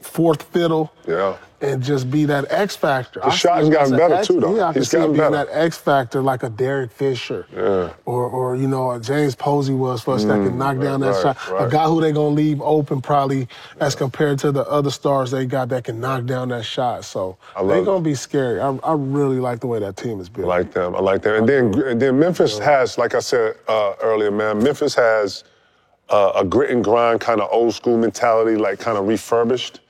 fourth 0.00 0.42
fiddle. 0.44 0.92
Yeah. 1.06 1.36
And 1.60 1.82
just 1.82 2.08
be 2.08 2.24
that 2.26 2.52
X 2.52 2.76
factor. 2.76 3.20
See 3.32 3.36
shot's 3.36 3.68
gotten 3.68 3.96
better, 3.96 4.14
X- 4.14 4.28
too, 4.28 4.38
though. 4.38 4.54
Yeah, 4.54 4.68
I 4.68 4.72
can 4.72 4.82
He's 4.82 4.90
see 4.92 4.98
him 4.98 5.12
being 5.12 5.32
that 5.32 5.48
X 5.50 5.76
factor 5.76 6.22
like 6.22 6.44
a 6.44 6.48
Derek 6.48 6.92
Fisher. 6.92 7.48
Yeah. 7.52 7.92
Or, 8.04 8.28
or 8.30 8.54
you 8.54 8.68
know, 8.68 8.92
a 8.92 9.00
James 9.00 9.34
Posey 9.34 9.74
was 9.74 10.00
for 10.02 10.14
us 10.14 10.22
that 10.22 10.34
can 10.34 10.56
knock 10.56 10.78
down 10.78 11.00
that 11.00 11.14
Mm, 11.16 11.24
right, 11.24 11.36
shot. 11.36 11.50
right. 11.50 11.66
A 11.66 11.68
guy 11.68 11.86
who 11.86 12.00
they 12.00 12.12
gonna 12.12 12.28
leave 12.28 12.60
open 12.60 13.00
probably 13.02 13.48
as 13.80 13.96
compared 13.96 14.38
to 14.38 14.52
the 14.52 14.64
other 14.70 14.90
stars 14.92 15.32
they 15.32 15.46
got 15.46 15.68
that 15.70 15.82
can 15.82 15.98
knock 15.98 16.26
down 16.26 16.50
that 16.50 16.64
shot. 16.64 17.04
So 17.04 17.36
they 17.66 17.80
it. 17.80 17.84
gonna 17.84 18.02
be 18.04 18.14
scary. 18.14 18.60
I, 18.60 18.68
I 18.84 18.92
really 18.94 19.40
like 19.40 19.58
the 19.58 19.66
way 19.66 19.80
that 19.80 19.96
team 19.96 20.20
is 20.20 20.28
built. 20.28 20.46
I 20.46 20.58
like 20.58 20.72
them. 20.72 20.94
I 20.94 21.00
like 21.00 21.22
them. 21.22 21.34
And 21.34 21.48
then, 21.48 21.74
and 21.82 22.00
then 22.00 22.20
Memphis 22.20 22.56
has, 22.60 22.98
like 22.98 23.16
I 23.16 23.18
said 23.20 23.56
uh, 23.66 23.94
earlier, 24.00 24.30
man. 24.30 24.62
Memphis 24.62 24.94
has 24.94 25.42
uh, 26.08 26.30
a 26.36 26.44
grit 26.44 26.70
and 26.70 26.84
grind 26.84 27.20
kind 27.20 27.40
of 27.40 27.48
old 27.50 27.74
school 27.74 27.98
mentality, 27.98 28.56
like 28.56 28.78
kind 28.78 28.96
of 28.96 29.08
refurbished 29.08 29.80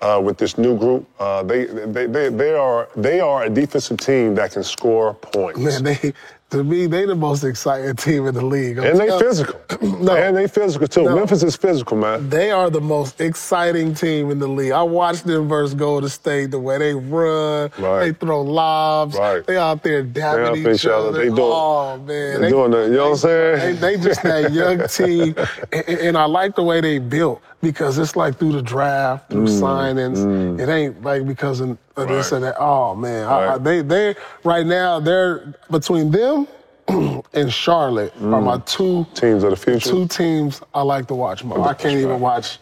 uh, 0.00 0.20
with 0.22 0.36
this 0.38 0.58
new 0.58 0.76
group. 0.78 1.06
Uh, 1.18 1.42
they, 1.42 1.64
they, 1.66 2.06
they, 2.06 2.28
they 2.28 2.54
are 2.54 2.88
they 2.96 3.20
are 3.20 3.44
a 3.44 3.50
defensive 3.50 3.98
team 3.98 4.34
that 4.34 4.52
can 4.52 4.62
score 4.64 5.14
points. 5.14 5.58
Man, 5.60 5.82
they 5.84 6.12
to 6.50 6.62
me 6.62 6.86
they 6.86 7.04
the 7.06 7.14
most 7.16 7.42
exciting 7.42 7.96
team 7.96 8.26
in 8.26 8.34
the 8.34 8.44
league. 8.44 8.78
I'm 8.78 8.84
and 8.84 9.00
they 9.00 9.06
telling- 9.06 9.24
physical. 9.24 9.60
No. 10.04 10.14
And 10.16 10.36
they 10.36 10.46
physical 10.48 10.86
too. 10.86 11.04
No. 11.04 11.14
Memphis 11.16 11.42
is 11.42 11.56
physical, 11.56 11.96
man. 11.96 12.28
They 12.28 12.50
are 12.50 12.68
the 12.70 12.80
most 12.80 13.20
exciting 13.20 13.94
team 13.94 14.30
in 14.30 14.38
the 14.38 14.46
league. 14.48 14.72
I 14.72 14.82
watched 14.82 15.24
them 15.24 15.48
versus 15.48 15.74
Golden 15.74 16.08
State, 16.10 16.50
the 16.50 16.58
way 16.58 16.76
they 16.78 16.94
run, 16.94 17.70
Right. 17.78 18.00
they 18.06 18.12
throw 18.12 18.42
lobs, 18.42 19.16
Right. 19.16 19.46
they 19.46 19.56
out 19.56 19.82
there 19.82 20.02
They 20.02 20.20
dabbing 20.20 20.56
each, 20.66 20.80
each 20.80 20.86
other. 20.86 21.12
They 21.12 21.24
doing- 21.28 21.38
oh 21.40 21.96
man, 21.98 22.40
they 22.42 22.50
doing 22.50 22.70
the- 22.70 22.84
you 22.84 22.90
know 22.92 23.10
what 23.10 23.24
I'm 23.24 23.30
They, 23.30 23.58
saying? 23.58 23.80
they 23.80 23.96
just 23.96 24.22
that 24.22 24.52
young 24.52 24.86
team, 24.88 25.34
and, 25.72 25.88
and 26.00 26.18
I 26.18 26.24
like 26.26 26.54
the 26.56 26.62
way 26.62 26.80
they 26.82 26.98
built 26.98 27.40
because 27.64 27.98
it's 27.98 28.14
like 28.14 28.38
through 28.38 28.52
the 28.52 28.62
draft, 28.62 29.30
through 29.30 29.46
signings. 29.46 30.60
It 30.60 30.68
ain't 30.68 31.02
like 31.02 31.26
because 31.26 31.58
of, 31.60 31.70
of 31.96 32.08
this 32.08 32.30
Mm, 32.30 32.36
and 32.36 32.44
that. 32.44 32.56
Oh 32.60 32.94
man, 32.94 33.26
I, 33.26 33.54
I, 33.54 33.58
they 33.58 33.82
they 33.82 34.14
right 34.44 34.64
now 34.66 35.00
they're 35.00 35.54
between 35.70 36.10
them. 36.12 36.46
and 37.32 37.50
Charlotte 37.50 38.12
are 38.20 38.42
my 38.42 38.58
two 38.58 39.06
Teams 39.14 39.42
of 39.42 39.50
the 39.50 39.56
future. 39.56 39.88
two 39.90 40.06
teams 40.06 40.60
I 40.74 40.82
like 40.82 41.06
to 41.08 41.14
watch 41.14 41.42
more. 41.42 41.66
I 41.66 41.72
can't 41.72 41.98
even 41.98 42.20
watch 42.20 42.58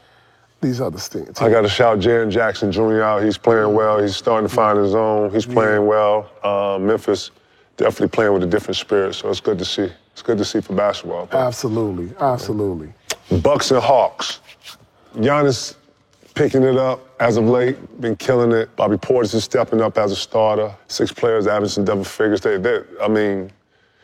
these 0.61 0.81
other 0.81 0.99
teams. 1.01 1.41
I 1.41 1.51
got 1.51 1.63
to 1.63 1.69
shout 1.69 1.99
Jaren 1.99 2.31
Jackson 2.31 2.71
Jr. 2.71 3.03
out. 3.03 3.25
He's 3.25 3.37
playing 3.37 3.75
well. 3.75 4.01
He's 4.01 4.15
starting 4.17 4.49
to 4.49 4.55
find 4.55 4.79
his 4.79 4.95
own. 4.95 5.33
He's 5.33 5.45
playing 5.45 5.87
well. 5.87 6.31
Uh, 6.45 6.79
Memphis 6.81 7.33
definitely 7.77 8.09
playing 8.09 8.33
with 8.33 8.45
a 8.45 8.47
different 8.47 8.77
spirit, 8.77 9.15
so 9.15 9.29
it's 9.29 9.41
good 9.41 9.59
to 9.59 9.65
see. 9.65 9.91
It's 10.13 10.23
good 10.23 10.39
to 10.39 10.45
see 10.45 10.61
for 10.61 10.75
basketball. 10.75 11.29
Absolutely, 11.33 12.15
absolutely. 12.21 12.93
Bucks 13.41 13.71
and 13.73 13.83
Hawks. 13.83 14.39
Giannis 15.15 15.77
picking 16.35 16.63
it 16.63 16.77
up 16.77 17.01
as 17.21 17.37
of 17.37 17.45
late, 17.45 17.77
been 18.01 18.17
killing 18.17 18.53
it. 18.53 18.75
Bobby 18.77 18.97
Portis 18.97 19.35
is 19.35 19.45
stepping 19.45 19.81
up 19.81 19.99
as 19.99 20.13
a 20.13 20.17
starter. 20.17 20.75
Six 20.89 21.13
players 21.13 21.47
averaging 21.47 21.85
double 21.85 22.05
figures. 22.05 22.41
They, 22.41 22.57
they 22.57 22.81
I 23.01 23.09
mean, 23.09 23.51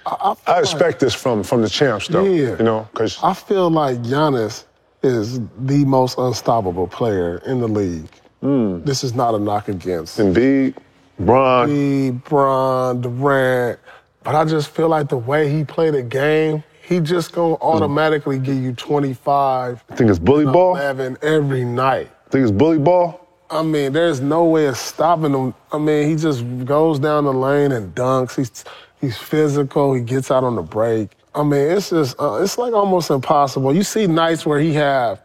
I, 0.06 0.34
I, 0.46 0.52
I 0.52 0.60
expect 0.60 0.82
like, 0.82 0.98
this 0.98 1.14
from 1.14 1.42
from 1.42 1.62
the 1.62 1.68
champs, 1.68 2.08
though. 2.08 2.24
Yeah. 2.24 2.56
You 2.56 2.64
know, 2.64 2.88
because 2.92 3.18
I 3.22 3.34
feel 3.34 3.70
like 3.70 3.98
Giannis 3.98 4.64
is 5.02 5.40
the 5.58 5.84
most 5.84 6.18
unstoppable 6.18 6.86
player 6.86 7.38
in 7.46 7.60
the 7.60 7.68
league. 7.68 8.08
Mm. 8.42 8.84
This 8.84 9.02
is 9.02 9.14
not 9.14 9.34
a 9.34 9.38
knock 9.38 9.68
against 9.68 10.18
Embiid, 10.18 10.76
Bron, 11.18 11.68
Embiid, 11.68 12.24
Bron, 12.24 13.00
Durant. 13.00 13.78
But 14.22 14.34
I 14.34 14.44
just 14.44 14.70
feel 14.70 14.88
like 14.88 15.08
the 15.08 15.16
way 15.16 15.50
he 15.50 15.64
played 15.64 15.94
the 15.94 16.02
game, 16.02 16.62
he 16.88 17.00
just 17.00 17.32
gonna 17.32 17.56
hmm. 17.56 17.62
automatically 17.62 18.38
give 18.38 18.56
you 18.56 18.72
25. 18.72 19.84
I 19.90 19.94
think 19.94 20.08
it's 20.08 20.18
bully 20.18 20.46
ball. 20.46 20.76
11 20.76 21.18
every 21.22 21.64
night. 21.64 22.10
I 22.26 22.30
think 22.30 22.42
it's 22.42 22.52
bully 22.52 22.78
ball. 22.78 23.26
I 23.50 23.62
mean, 23.62 23.92
there's 23.92 24.20
no 24.20 24.44
way 24.44 24.66
of 24.66 24.76
stopping 24.76 25.32
him. 25.32 25.54
I 25.72 25.78
mean, 25.78 26.08
he 26.08 26.16
just 26.16 26.44
goes 26.64 26.98
down 26.98 27.24
the 27.24 27.32
lane 27.32 27.72
and 27.72 27.94
dunks. 27.94 28.36
He's 28.36 28.64
he's 29.00 29.18
physical. 29.18 29.94
He 29.94 30.00
gets 30.00 30.30
out 30.30 30.44
on 30.44 30.56
the 30.56 30.62
break. 30.62 31.10
I 31.34 31.42
mean, 31.42 31.70
it's 31.70 31.90
just 31.90 32.18
uh, 32.18 32.40
it's 32.42 32.56
like 32.56 32.72
almost 32.72 33.10
impossible. 33.10 33.74
You 33.74 33.82
see 33.82 34.06
nights 34.06 34.46
where 34.46 34.58
he 34.58 34.72
have. 34.74 35.20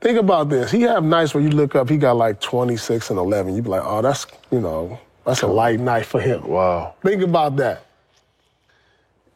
Think 0.00 0.18
about 0.18 0.50
this. 0.50 0.70
He 0.70 0.82
have 0.82 1.02
nights 1.02 1.32
where 1.32 1.42
you 1.42 1.48
look 1.48 1.74
up, 1.74 1.88
he 1.88 1.96
got 1.96 2.16
like 2.16 2.38
26 2.40 3.08
and 3.08 3.18
11. 3.18 3.56
You 3.56 3.62
be 3.62 3.70
like, 3.70 3.82
oh, 3.84 4.02
that's 4.02 4.26
you 4.50 4.60
know, 4.60 4.98
that's 5.24 5.42
a 5.42 5.46
light 5.46 5.80
night 5.80 6.04
for 6.06 6.20
him. 6.20 6.46
Wow. 6.46 6.94
Think 7.02 7.22
about 7.22 7.56
that. 7.56 7.83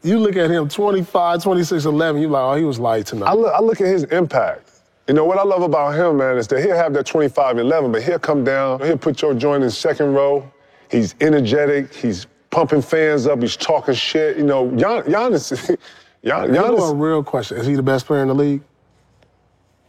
You 0.03 0.19
look 0.19 0.37
at 0.37 0.51
him 0.51 0.69
25, 0.69 1.43
26, 1.43 1.85
11, 1.85 2.23
you're 2.23 2.31
like, 2.31 2.43
oh, 2.43 2.55
he 2.55 2.65
was 2.65 2.79
light 2.79 3.07
tonight. 3.07 3.27
I 3.29 3.35
look, 3.35 3.53
I 3.53 3.61
look 3.61 3.81
at 3.81 3.87
his 3.89 4.05
impact. 4.05 4.71
You 5.09 5.15
know, 5.15 5.25
what 5.25 5.39
I 5.39 5.43
love 5.43 5.63
about 5.63 5.95
him, 5.95 6.19
man, 6.19 6.37
is 6.37 6.47
that 6.49 6.63
he'll 6.63 6.77
have 6.77 6.93
that 6.95 7.07
25 7.07 7.59
11, 7.59 7.93
but 7.93 8.03
he'll 8.03 8.19
come 8.19 8.45
down, 8.45 8.81
he'll 8.81 8.99
put 8.99 9.21
your 9.23 9.35
joint 9.35 9.65
in 9.65 9.71
second 9.71 10.13
row. 10.15 10.51
He's 10.91 11.15
energetic, 11.21 11.93
he's 11.95 12.27
pumping 12.51 12.83
fans 12.83 13.27
up, 13.27 13.41
he's 13.41 13.57
talking 13.57 13.95
shit. 13.95 14.37
You 14.37 14.45
know, 14.45 14.69
Gian, 14.71 15.03
Giannis, 15.05 15.51
Gian, 16.25 16.49
Giannis. 16.51 16.93
a 16.93 16.95
real 16.95 17.25
question. 17.25 17.57
Is 17.57 17.67
he 17.67 17.75
the 17.75 17.83
best 17.83 18.07
player 18.07 18.23
in 18.23 18.29
the 18.29 18.35
league? 18.35 18.63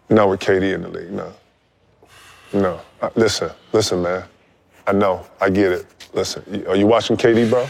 No, 0.09 0.29
with 0.29 0.39
KD 0.39 0.73
in 0.73 0.81
the 0.81 0.89
league, 0.89 1.11
no. 1.11 1.33
No. 2.51 2.81
Uh, 3.01 3.09
listen, 3.15 3.51
listen, 3.73 4.01
man. 4.01 4.23
I 4.87 4.93
know, 4.93 5.25
I 5.39 5.49
get 5.49 5.71
it. 5.71 5.85
Listen, 6.13 6.65
are 6.67 6.75
you 6.75 6.87
watching 6.87 7.15
KD, 7.15 7.49
bro? 7.49 7.67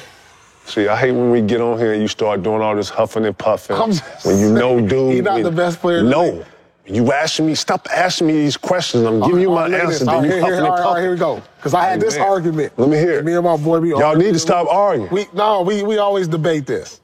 See, 0.70 0.88
I 0.88 0.96
hate 0.96 1.14
when 1.14 1.32
we 1.32 1.42
get 1.42 1.62
on 1.62 1.80
here 1.80 1.94
and 1.94 2.02
you 2.02 2.08
start 2.08 2.44
doing 2.44 2.62
all 2.62 2.76
this 2.76 2.90
huffing 2.90 3.26
and 3.26 3.36
puffing. 3.36 3.76
when 3.76 4.38
you 4.38 4.54
know, 4.54 4.80
dude. 4.88 5.14
He's 5.14 5.24
not 5.24 5.42
the 5.42 5.52
best 5.52 5.80
player. 5.80 6.04
No. 6.04 6.46
You 6.86 7.12
asking 7.12 7.48
me, 7.48 7.56
stop 7.56 7.88
asking 7.92 8.28
me 8.28 8.34
these 8.34 8.56
questions. 8.56 9.04
I'm 9.04 9.20
giving 9.20 9.42
you 9.42 9.52
oh, 9.52 9.56
my 9.56 9.68
answer. 9.68 10.06
Then 10.06 10.26
you 10.26 10.30
here, 10.30 10.44
and 10.44 10.68
puffing. 10.68 10.86
All 10.86 10.94
right, 10.94 11.02
here 11.02 11.12
we 11.12 11.18
go. 11.18 11.42
Because 11.58 11.74
I 11.74 11.86
had 11.86 12.00
this 12.00 12.18
man. 12.18 12.28
argument. 12.28 12.74
Let 12.78 12.88
me 12.88 12.98
hear. 12.98 13.24
Me 13.24 13.34
and 13.34 13.44
my 13.44 13.58
boy, 13.58 13.80
we 13.80 13.90
Y'all 13.90 14.16
need 14.16 14.34
to 14.34 14.40
stop 14.40 14.68
arguing. 14.68 15.12
We, 15.12 15.26
no, 15.34 15.64
we, 15.64 15.82
we 15.82 15.98
always 15.98 16.28
debate 16.28 16.68
this. 16.68 17.02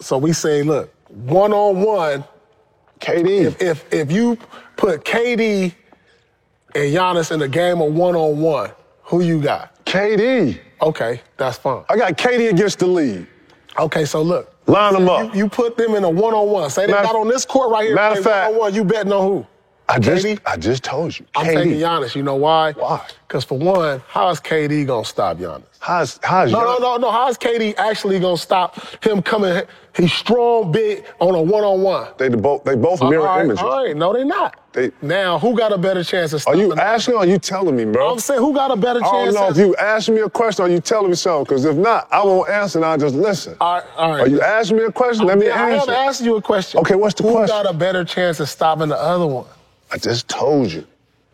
So 0.00 0.16
we 0.16 0.32
say, 0.32 0.62
look, 0.62 0.94
one 1.08 1.52
on 1.52 1.82
one, 1.82 2.22
KD. 3.00 3.46
If, 3.46 3.60
if, 3.60 3.92
if 3.92 4.12
you 4.12 4.38
put 4.76 5.04
KD 5.04 5.74
and 6.76 6.94
Giannis 6.94 7.32
in 7.32 7.42
a 7.42 7.48
game 7.48 7.80
of 7.80 7.92
one 7.92 8.14
on 8.14 8.40
one, 8.40 8.70
who 9.02 9.22
you 9.22 9.42
got? 9.42 9.84
KD. 9.84 10.60
Okay, 10.80 11.20
that's 11.36 11.58
fine. 11.58 11.84
I 11.88 11.96
got 11.96 12.16
KD 12.16 12.50
against 12.50 12.78
the 12.78 12.86
lead. 12.86 13.26
Okay, 13.78 14.04
so 14.04 14.22
look. 14.22 14.54
Line 14.66 14.92
them 14.94 15.08
up. 15.08 15.34
You, 15.34 15.44
you 15.44 15.48
put 15.48 15.76
them 15.76 15.94
in 15.94 16.04
a 16.04 16.10
one 16.10 16.34
on 16.34 16.48
one. 16.48 16.68
Say 16.70 16.86
they 16.86 16.92
matter, 16.92 17.06
got 17.06 17.16
on 17.16 17.28
this 17.28 17.46
court 17.46 17.70
right 17.70 17.86
here. 17.86 17.94
Matter 17.94 18.18
of 18.18 18.24
fact, 18.24 18.54
one 18.54 18.74
you 18.74 18.84
betting 18.84 19.12
on 19.12 19.26
who? 19.26 19.46
I 19.88 19.98
just, 19.98 20.26
KD? 20.26 20.38
I 20.44 20.56
just 20.56 20.84
told 20.84 21.18
you. 21.18 21.24
I'm 21.34 21.46
taking 21.46 21.72
Giannis. 21.72 22.14
You 22.14 22.22
know 22.22 22.36
why? 22.36 22.72
Why? 22.72 23.06
Because 23.26 23.44
for 23.44 23.58
one, 23.58 24.02
how 24.08 24.28
is 24.28 24.38
KD 24.38 24.86
gonna 24.86 25.04
stop 25.04 25.38
Giannis? 25.38 25.64
How's 25.80 26.20
how's 26.22 26.52
no, 26.52 26.60
no, 26.62 26.76
no, 26.78 26.96
no. 26.96 27.10
How's 27.10 27.38
KD 27.38 27.74
actually 27.78 28.18
gonna 28.18 28.36
stop 28.36 28.78
him 29.02 29.22
coming? 29.22 29.62
He's 29.96 30.12
strong, 30.12 30.70
big 30.70 31.04
on 31.20 31.34
a 31.34 31.40
one 31.40 31.64
on 31.64 31.82
one. 31.82 32.08
They 32.18 32.28
both 32.28 32.64
they 32.64 32.74
both 32.74 33.00
mirror 33.00 33.24
right, 33.24 33.44
images. 33.44 33.62
All 33.62 33.84
right, 33.84 33.96
no, 33.96 34.12
they're 34.12 34.24
not. 34.24 34.72
They, 34.72 34.92
now, 35.00 35.38
who 35.38 35.56
got 35.56 35.72
a 35.72 35.78
better 35.78 36.04
chance 36.04 36.32
of 36.34 36.42
stopping? 36.42 36.60
Are 36.60 36.64
you 36.64 36.74
asking 36.74 37.14
or 37.14 37.18
are 37.20 37.26
you 37.26 37.38
telling 37.38 37.74
me, 37.74 37.86
bro? 37.86 38.12
I'm 38.12 38.18
saying 38.18 38.40
who 38.40 38.52
got 38.54 38.70
a 38.70 38.76
better 38.76 39.00
chance? 39.00 39.12
I 39.12 39.24
don't 39.24 39.34
know 39.34 39.48
if 39.48 39.56
you 39.56 39.74
asking 39.76 40.16
me 40.16 40.20
a 40.20 40.28
question 40.28 40.64
or 40.66 40.68
you 40.68 40.80
telling 40.80 41.08
me 41.08 41.16
something. 41.16 41.44
Because 41.44 41.64
if 41.64 41.76
not, 41.76 42.06
I 42.12 42.22
won't 42.22 42.50
answer 42.50 42.78
and 42.78 42.84
I'll 42.84 42.98
just 42.98 43.14
listen. 43.14 43.56
All 43.60 43.76
right, 43.76 43.84
all 43.96 44.10
right. 44.10 44.20
Are 44.20 44.28
you 44.28 44.42
asking 44.42 44.76
me 44.76 44.84
a 44.84 44.92
question? 44.92 45.26
Let 45.26 45.38
me 45.38 45.48
I 45.48 45.70
answer. 45.70 45.90
I 45.90 45.94
am 45.94 46.08
asking 46.08 46.26
you 46.26 46.36
a 46.36 46.42
question. 46.42 46.80
Okay, 46.80 46.94
what's 46.94 47.14
the 47.14 47.22
who 47.22 47.32
question? 47.32 47.56
Who 47.56 47.62
got 47.64 47.74
a 47.74 47.76
better 47.76 48.04
chance 48.04 48.40
of 48.40 48.48
stopping 48.48 48.90
the 48.90 49.00
other 49.00 49.26
one? 49.26 49.46
I 49.90 49.98
just 49.98 50.28
told 50.28 50.72
you. 50.72 50.86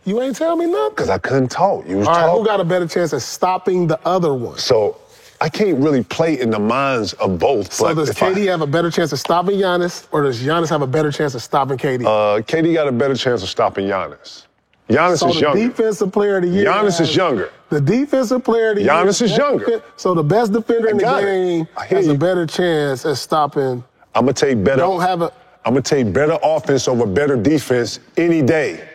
You 0.04 0.20
ain't 0.20 0.36
tell 0.36 0.56
me 0.56 0.66
nothing. 0.66 0.90
Because 0.90 1.08
I 1.08 1.18
couldn't 1.18 1.50
talk. 1.50 1.88
You 1.88 1.98
was 1.98 2.06
All 2.06 2.14
right, 2.14 2.22
talking. 2.22 2.40
who 2.40 2.46
got 2.46 2.60
a 2.60 2.64
better 2.64 2.86
chance 2.86 3.12
of 3.12 3.22
stopping 3.22 3.86
the 3.86 3.98
other 4.06 4.34
one? 4.34 4.58
So 4.58 4.98
I 5.40 5.48
can't 5.48 5.78
really 5.78 6.04
play 6.04 6.38
in 6.40 6.50
the 6.50 6.58
minds 6.58 7.14
of 7.14 7.38
both. 7.38 7.72
So 7.72 7.94
does 7.94 8.10
KD 8.10 8.48
I, 8.48 8.50
have 8.50 8.60
a 8.60 8.66
better 8.66 8.90
chance 8.90 9.12
of 9.12 9.18
stopping 9.18 9.56
Giannis, 9.56 10.06
or 10.12 10.22
does 10.22 10.42
Giannis 10.42 10.68
have 10.68 10.82
a 10.82 10.86
better 10.86 11.10
chance 11.10 11.34
of 11.34 11.42
stopping 11.42 11.78
KD? 11.78 12.02
Uh, 12.04 12.42
KD 12.42 12.74
got 12.74 12.86
a 12.86 12.92
better 12.92 13.14
chance 13.14 13.42
of 13.42 13.48
stopping 13.48 13.86
Giannis. 13.86 14.46
Giannis 14.88 15.18
so 15.18 15.30
is 15.30 15.40
younger. 15.40 15.68
defensive 15.68 16.12
player 16.12 16.36
of 16.36 16.42
the 16.42 16.48
year. 16.48 16.66
Giannis 16.66 17.00
is 17.00 17.16
younger. 17.16 17.50
The 17.70 17.80
defensive 17.80 18.44
player 18.44 18.70
of 18.70 18.76
the 18.76 18.82
Giannis 18.82 18.84
year. 18.84 19.04
Giannis 19.04 19.22
is 19.22 19.36
younger. 19.36 19.82
So 19.96 20.14
the 20.14 20.22
best 20.22 20.52
defender 20.52 20.88
in 20.90 20.98
the 20.98 21.04
game 21.04 21.68
has 21.76 22.06
you. 22.06 22.12
a 22.12 22.18
better 22.18 22.46
chance 22.46 23.06
at 23.06 23.16
stopping. 23.16 23.82
I'm 24.14 24.24
gonna 24.26 24.34
take 24.34 24.62
better. 24.62 24.82
Don't 24.82 25.00
have 25.00 25.22
a. 25.22 25.32
I'm 25.64 25.72
gonna 25.72 25.82
take 25.82 26.12
better 26.12 26.38
offense 26.42 26.88
over 26.88 27.06
better 27.06 27.36
defense 27.36 28.00
any 28.18 28.42
day. 28.42 28.86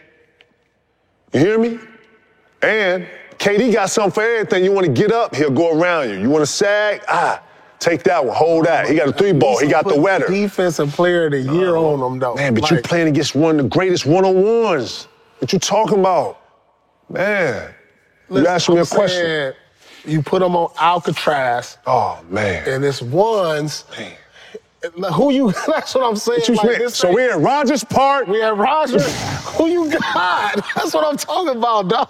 You 1.33 1.39
hear 1.39 1.59
me? 1.59 1.79
And 2.61 3.07
KD 3.39 3.73
got 3.73 3.89
something 3.89 4.11
for 4.11 4.23
everything. 4.23 4.63
You 4.63 4.71
want 4.71 4.85
to 4.85 4.91
get 4.91 5.11
up, 5.11 5.35
he'll 5.35 5.49
go 5.49 5.79
around 5.79 6.09
you. 6.09 6.19
You 6.19 6.29
want 6.29 6.43
to 6.43 6.51
sag, 6.51 7.01
ah, 7.07 7.41
take 7.79 8.03
that 8.03 8.23
one, 8.23 8.35
hold 8.35 8.65
that. 8.65 8.87
He 8.87 8.95
got 8.95 9.07
a 9.07 9.13
three 9.13 9.33
ball, 9.33 9.57
he 9.59 9.67
got 9.67 9.87
the 9.87 9.99
wetter. 9.99 10.27
Defensive 10.27 10.91
player 10.91 11.25
of 11.25 11.31
the 11.31 11.41
year 11.41 11.75
uh, 11.75 11.81
on 11.81 12.13
him, 12.13 12.19
though. 12.19 12.35
Man, 12.35 12.53
but 12.53 12.63
like, 12.63 12.71
you 12.71 12.81
playing 12.81 13.07
against 13.07 13.33
one 13.33 13.59
of 13.59 13.63
the 13.63 13.69
greatest 13.69 14.05
one 14.05 14.25
on 14.25 14.63
ones. 14.63 15.07
What 15.39 15.51
you 15.51 15.59
talking 15.59 15.99
about? 15.99 16.39
Man. 17.09 17.73
Listen, 18.27 18.43
you 18.43 18.49
asked 18.49 18.69
me 18.69 18.75
I'm 18.75 18.83
a 18.83 18.85
question. 18.85 19.53
You 20.05 20.21
put 20.21 20.41
him 20.41 20.55
on 20.55 20.71
Alcatraz. 20.79 21.77
Oh, 21.87 22.23
man. 22.29 22.67
And 22.67 22.85
it's 22.85 23.01
ones. 23.01 23.85
Man 23.97 24.13
who 25.13 25.31
you? 25.31 25.51
That's 25.67 25.93
what 25.95 26.03
I'm 26.03 26.15
saying. 26.15 26.41
Like, 26.55 26.89
so 26.89 27.13
we're 27.13 27.31
at 27.31 27.39
Rogers 27.39 27.83
Park. 27.83 28.27
We 28.27 28.41
at 28.41 28.55
Rogers. 28.55 29.05
Who 29.57 29.67
you 29.67 29.91
got? 29.91 30.55
That's 30.75 30.93
what 30.93 31.05
I'm 31.05 31.17
talking 31.17 31.57
about, 31.57 31.89
dog. 31.89 32.09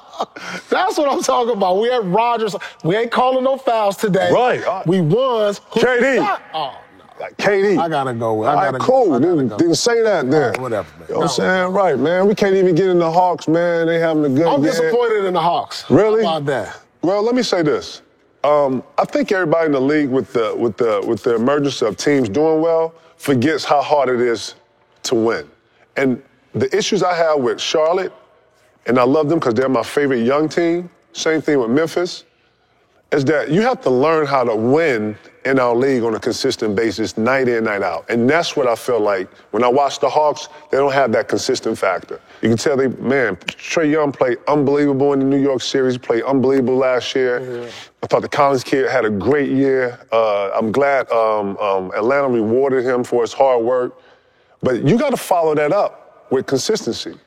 That's 0.70 0.98
what 0.98 1.12
I'm 1.12 1.22
talking 1.22 1.56
about. 1.56 1.80
We 1.80 1.92
at 1.92 2.04
Rogers. 2.06 2.56
We 2.84 2.96
ain't 2.96 3.12
calling 3.12 3.44
no 3.44 3.58
fouls 3.58 3.98
today. 3.98 4.32
Right. 4.32 4.86
We 4.86 5.02
won. 5.02 5.54
KD. 5.54 6.40
Oh. 6.54 6.80
No. 6.98 7.26
KD. 7.38 7.80
I 7.80 7.90
gotta 7.90 8.14
go. 8.14 8.44
I 8.44 8.54
gotta 8.54 8.78
right, 8.78 8.82
cool. 8.82 9.20
Go. 9.20 9.20
Didn't, 9.20 9.48
go. 9.48 9.74
say 9.74 10.02
that 10.04 10.30
then. 10.30 10.52
Right, 10.52 10.60
whatever, 10.60 10.90
man. 11.00 11.08
You 11.08 11.14
know 11.16 11.20
what 11.22 11.24
I'm 11.26 11.36
saying? 11.36 11.74
Right, 11.74 11.98
man. 11.98 12.28
We 12.28 12.36
can't 12.36 12.56
even 12.56 12.76
get 12.76 12.88
in 12.88 13.00
the 13.00 13.12
Hawks, 13.12 13.48
man. 13.48 13.88
They 13.88 14.00
having 14.00 14.26
a 14.26 14.30
good 14.30 14.46
I'm 14.48 14.62
game. 14.62 14.72
disappointed 14.72 15.26
in 15.26 15.34
the 15.34 15.42
Hawks. 15.42 15.90
Really? 15.90 16.24
How 16.24 16.38
about 16.38 16.46
that? 16.46 16.82
Well, 17.02 17.24
let 17.24 17.34
me 17.34 17.44
say 17.44 17.64
this. 17.64 18.02
Um, 18.44 18.84
I 18.98 19.06
think 19.06 19.32
everybody 19.32 19.66
in 19.66 19.72
the 19.74 19.82
league 19.82 20.10
with 20.10 20.32
the 20.32 20.56
with 20.56 20.78
the 20.78 21.04
with 21.06 21.24
the 21.24 21.36
emergence 21.36 21.82
of 21.82 21.98
teams 21.98 22.30
doing 22.30 22.62
well 22.62 22.96
forgets 23.18 23.66
how 23.66 23.82
hard 23.82 24.08
it 24.10 24.22
is 24.22 24.56
to 25.04 25.16
win. 25.16 25.50
And 25.98 26.24
the 26.54 26.74
issues 26.76 27.04
I 27.04 27.14
have 27.16 27.40
with 27.40 27.60
Charlotte, 27.60 28.14
and 28.86 28.98
I 28.98 29.04
love 29.04 29.28
them 29.28 29.40
because 29.40 29.54
they're 29.54 29.68
my 29.68 29.84
favorite 29.84 30.24
young 30.24 30.48
team. 30.48 30.90
Same 31.12 31.42
thing 31.42 31.60
with 31.60 31.70
Memphis 31.70 32.24
is 33.12 33.26
that 33.26 33.50
you 33.50 33.62
have 33.62 33.82
to 33.82 33.90
learn 33.90 34.26
how 34.26 34.44
to 34.44 34.56
win 34.56 35.18
in 35.50 35.60
our 35.60 35.76
league 35.76 36.04
on 36.04 36.14
a 36.14 36.20
consistent 36.20 36.76
basis, 36.76 37.18
night 37.18 37.48
in, 37.48 37.64
night 37.64 37.82
out. 37.82 38.06
And 38.10 38.30
that's 38.30 38.56
what 38.56 38.68
I 38.68 38.76
feel 38.76 39.00
like 39.00 39.32
when 39.52 39.64
I 39.64 39.68
watch 39.68 40.00
the 40.00 40.10
Hawks, 40.10 40.48
they 40.70 40.78
don't 40.78 40.94
have 40.94 41.12
that 41.14 41.28
consistent 41.28 41.78
factor. 41.78 42.22
You 42.44 42.50
can 42.50 42.58
tell 42.58 42.78
they, 42.78 42.88
man, 42.88 43.36
Trae 43.36 43.90
Young 43.90 44.12
played 44.12 44.38
unbelievable 44.48 45.14
in 45.14 45.20
the 45.20 45.26
New 45.26 45.42
York 45.42 45.62
series, 45.62 45.98
played 45.98 46.24
unbelievable 46.24 46.76
last 46.76 47.16
year. 47.16 47.40
Mm-hmm. 47.40 47.70
I 48.04 48.08
thought 48.08 48.22
the 48.22 48.30
Collins 48.30 48.64
kid 48.64 48.90
had 48.90 49.06
a 49.06 49.10
great 49.10 49.50
year. 49.50 50.00
Uh, 50.12 50.52
I'm 50.54 50.72
glad 50.72 51.12
um, 51.12 51.58
um, 51.58 51.92
Atlanta 51.96 52.30
rewarded 52.30 52.86
him 52.86 53.04
for 53.04 53.22
his 53.24 53.34
hard 53.34 53.64
work. 53.66 54.00
But 54.62 54.84
you 54.84 54.98
got 54.98 55.10
to 55.10 55.18
follow 55.18 55.56
that 55.56 55.72
up 55.72 56.28
with 56.32 56.46
consistency. 56.46 57.18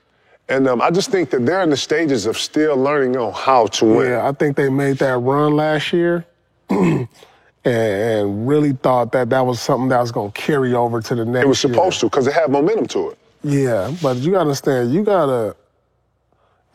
And 0.48 0.68
um, 0.68 0.80
I 0.80 0.90
just 0.90 1.10
think 1.10 1.30
that 1.30 1.44
they're 1.44 1.62
in 1.62 1.70
the 1.70 1.76
stages 1.76 2.26
of 2.26 2.36
still 2.38 2.76
learning 2.76 3.16
on 3.16 3.32
how 3.32 3.66
to 3.66 3.84
win. 3.84 4.10
Yeah, 4.10 4.28
I 4.28 4.32
think 4.32 4.56
they 4.56 4.68
made 4.68 4.98
that 4.98 5.16
run 5.18 5.56
last 5.56 5.92
year 5.92 6.26
and, 7.64 8.48
really 8.48 8.72
thought 8.72 9.12
that 9.12 9.30
that 9.30 9.46
was 9.46 9.60
something 9.60 9.88
that 9.90 10.00
was 10.00 10.12
going 10.12 10.32
to 10.32 10.40
carry 10.40 10.74
over 10.74 11.00
to 11.02 11.14
the 11.14 11.24
next 11.24 11.44
It 11.44 11.48
was 11.48 11.60
supposed 11.60 11.96
year. 12.02 12.10
to 12.10 12.10
because 12.10 12.26
it 12.26 12.34
had 12.34 12.50
momentum 12.50 12.86
to 12.88 13.10
it. 13.10 13.18
Yeah, 13.44 13.94
but 14.02 14.18
you 14.18 14.32
got 14.32 14.38
to 14.38 14.42
understand, 14.42 14.92
you 14.94 15.04
got 15.04 15.26
to, 15.26 15.56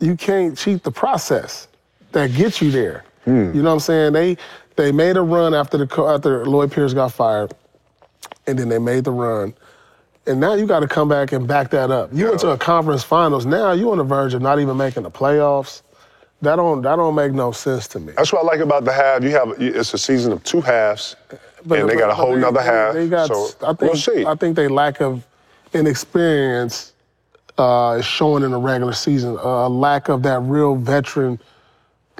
you 0.00 0.16
can't 0.16 0.56
cheat 0.58 0.84
the 0.84 0.92
process 0.92 1.68
that 2.12 2.32
gets 2.34 2.62
you 2.62 2.70
there. 2.70 3.04
Hmm. 3.24 3.52
You 3.54 3.62
know 3.62 3.70
what 3.70 3.74
I'm 3.74 3.80
saying? 3.80 4.12
They 4.14 4.36
they 4.76 4.92
made 4.92 5.16
a 5.16 5.22
run 5.22 5.54
after 5.54 5.78
the 5.78 6.02
after 6.04 6.46
Lloyd 6.46 6.72
Pierce 6.72 6.94
got 6.94 7.12
fired, 7.12 7.52
and 8.46 8.58
then 8.58 8.68
they 8.70 8.78
made 8.78 9.04
the 9.04 9.12
run 9.12 9.54
And 10.26 10.40
now 10.40 10.54
you 10.54 10.66
got 10.66 10.80
to 10.80 10.88
come 10.88 11.08
back 11.08 11.32
and 11.32 11.48
back 11.48 11.70
that 11.70 11.90
up. 11.90 12.10
You 12.14 12.26
went 12.28 12.40
to 12.40 12.50
a 12.50 12.58
conference 12.58 13.04
finals. 13.04 13.46
Now 13.46 13.72
you 13.72 13.90
on 13.92 13.98
the 13.98 14.04
verge 14.04 14.34
of 14.34 14.42
not 14.42 14.60
even 14.60 14.76
making 14.78 15.04
the 15.04 15.10
playoffs. 15.10 15.82
That 16.40 16.56
don't 16.56 16.82
that 16.82 16.96
don't 16.96 17.14
make 17.16 17.32
no 17.32 17.50
sense 17.52 17.88
to 17.88 18.00
me. 18.00 18.12
That's 18.16 18.32
what 18.32 18.44
I 18.44 18.46
like 18.46 18.60
about 18.60 18.84
the 18.84 18.92
half. 18.92 19.22
You 19.24 19.30
have 19.30 19.54
it's 19.60 19.92
a 19.92 19.98
season 19.98 20.32
of 20.32 20.42
two 20.44 20.60
halves, 20.60 21.16
and 21.68 21.88
they 21.88 21.96
got 21.96 22.10
a 22.10 22.14
whole 22.14 22.34
they- 22.34 22.40
nother 22.40 22.60
they- 22.60 22.64
half. 22.66 22.94
They 22.94 23.08
got, 23.08 23.26
so 23.28 23.48
I 23.62 23.72
think, 23.74 23.80
we'll 23.80 23.96
see. 23.96 24.24
I 24.24 24.34
think 24.36 24.54
they 24.54 24.68
lack 24.68 25.00
of 25.00 25.26
inexperience 25.72 26.92
uh, 27.58 27.96
is 27.98 28.04
showing 28.04 28.44
in 28.44 28.52
the 28.52 28.58
regular 28.58 28.92
season. 28.92 29.36
A 29.42 29.68
lack 29.68 30.08
of 30.08 30.22
that 30.22 30.38
real 30.42 30.76
veteran 30.76 31.40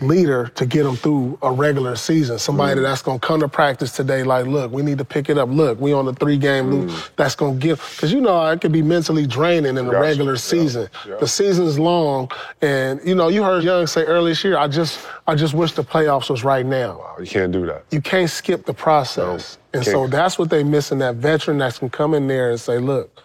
leader 0.00 0.48
to 0.54 0.64
get 0.66 0.84
them 0.84 0.96
through 0.96 1.38
a 1.42 1.50
regular 1.50 1.96
season. 1.96 2.38
Somebody 2.38 2.80
Mm. 2.80 2.84
that's 2.84 3.02
going 3.02 3.18
to 3.18 3.26
come 3.26 3.40
to 3.40 3.48
practice 3.48 3.92
today, 3.92 4.22
like, 4.22 4.46
look, 4.46 4.70
we 4.72 4.82
need 4.82 4.98
to 4.98 5.04
pick 5.04 5.28
it 5.28 5.38
up. 5.38 5.48
Look, 5.50 5.80
we 5.80 5.92
on 5.92 6.06
a 6.08 6.12
three 6.12 6.36
game 6.36 6.66
Mm. 6.66 6.70
loop. 6.88 6.90
That's 7.16 7.34
going 7.34 7.58
to 7.58 7.60
give, 7.60 7.78
because 7.96 8.12
you 8.12 8.20
know, 8.20 8.46
it 8.50 8.60
can 8.60 8.70
be 8.72 8.82
mentally 8.82 9.26
draining 9.26 9.76
in 9.76 9.86
the 9.86 9.92
Gotcha. 9.92 10.00
regular 10.00 10.36
season. 10.36 10.88
Yeah. 11.06 11.16
The 11.18 11.26
season's 11.26 11.78
long, 11.78 12.30
and 12.62 13.00
you 13.04 13.14
know, 13.14 13.28
you 13.28 13.42
heard 13.42 13.64
Young 13.64 13.86
say 13.86 14.04
earlier 14.04 14.30
this 14.32 14.44
year, 14.44 14.56
I 14.56 14.68
just, 14.68 15.00
I 15.26 15.34
just 15.34 15.54
wish 15.54 15.72
the 15.72 15.82
playoffs 15.84 16.30
was 16.30 16.44
right 16.44 16.64
now 16.66 17.00
you 17.18 17.26
can't 17.26 17.52
do 17.52 17.66
that. 17.66 17.84
you 17.90 18.00
can't 18.00 18.30
skip 18.30 18.66
the 18.66 18.74
process. 18.74 19.58
No, 19.74 19.78
and 19.78 19.84
so 19.86 20.06
that's 20.06 20.38
what 20.38 20.50
they 20.50 20.62
missing, 20.62 20.98
that 20.98 21.16
veteran 21.16 21.58
that 21.58 21.74
can 21.78 21.90
come 21.90 22.14
in 22.14 22.26
there 22.28 22.50
and 22.50 22.60
say, 22.60 22.78
look, 22.78 23.22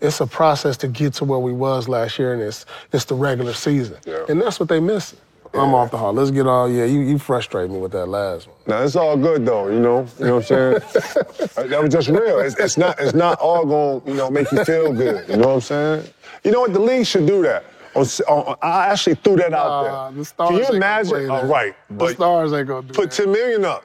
it's 0.00 0.20
a 0.20 0.26
process 0.26 0.76
to 0.78 0.88
get 0.88 1.14
to 1.14 1.24
where 1.24 1.38
we 1.38 1.52
was 1.52 1.88
last 1.88 2.18
year, 2.18 2.32
and 2.32 2.42
it's 2.42 2.66
it's 2.92 3.04
the 3.04 3.14
regular 3.14 3.52
season. 3.52 3.96
Yeah. 4.04 4.18
And 4.28 4.40
that's 4.40 4.58
what 4.58 4.68
they 4.68 4.80
missing. 4.80 5.18
I'm 5.54 5.74
off 5.74 5.90
the 5.90 5.98
hall. 5.98 6.12
Let's 6.12 6.30
get 6.30 6.46
all, 6.46 6.68
yeah, 6.70 6.84
you, 6.84 7.00
you 7.00 7.18
frustrate 7.18 7.70
me 7.70 7.78
with 7.78 7.92
that 7.92 8.06
last 8.06 8.46
one. 8.48 8.56
Now 8.66 8.82
it's 8.82 8.96
all 8.96 9.16
good 9.16 9.44
though, 9.44 9.68
you 9.68 9.80
know. 9.80 10.06
You 10.18 10.24
know 10.26 10.34
what 10.36 10.50
I'm 10.50 10.80
saying? 10.82 11.68
that 11.70 11.82
was 11.82 11.92
just 11.92 12.08
real. 12.08 12.38
It's, 12.40 12.56
it's 12.58 12.76
not. 12.78 12.98
It's 12.98 13.14
not 13.14 13.38
all 13.38 13.64
going, 13.66 14.00
to 14.02 14.10
you 14.10 14.16
know, 14.16 14.30
make 14.30 14.50
you 14.50 14.64
feel 14.64 14.92
good. 14.92 15.28
You 15.28 15.36
know 15.36 15.48
what 15.48 15.54
I'm 15.54 15.60
saying? 15.60 16.06
You 16.44 16.50
know 16.52 16.60
what? 16.60 16.72
The 16.72 16.80
league 16.80 17.06
should 17.06 17.26
do 17.26 17.42
that. 17.42 17.64
On, 17.94 18.02
s- 18.02 18.22
on, 18.22 18.56
I 18.62 18.86
actually 18.88 19.16
threw 19.16 19.36
that 19.36 19.52
out 19.52 19.66
Uh, 19.66 20.08
there. 20.10 20.18
the 20.18 20.24
stars 20.24 20.48
Can 20.50 20.58
you 20.58 20.76
imagine? 20.76 21.10
play 21.12 21.28
All 21.28 21.42
that. 21.42 21.48
right, 21.48 21.74
The 21.88 21.94
but 21.94 22.14
stars 22.14 22.52
ain't 22.54 22.66
gonna 22.68 22.86
do 22.86 22.94
put 22.94 23.10
that. 23.10 23.16
10 23.24 23.30
million 23.32 23.64
up. 23.66 23.84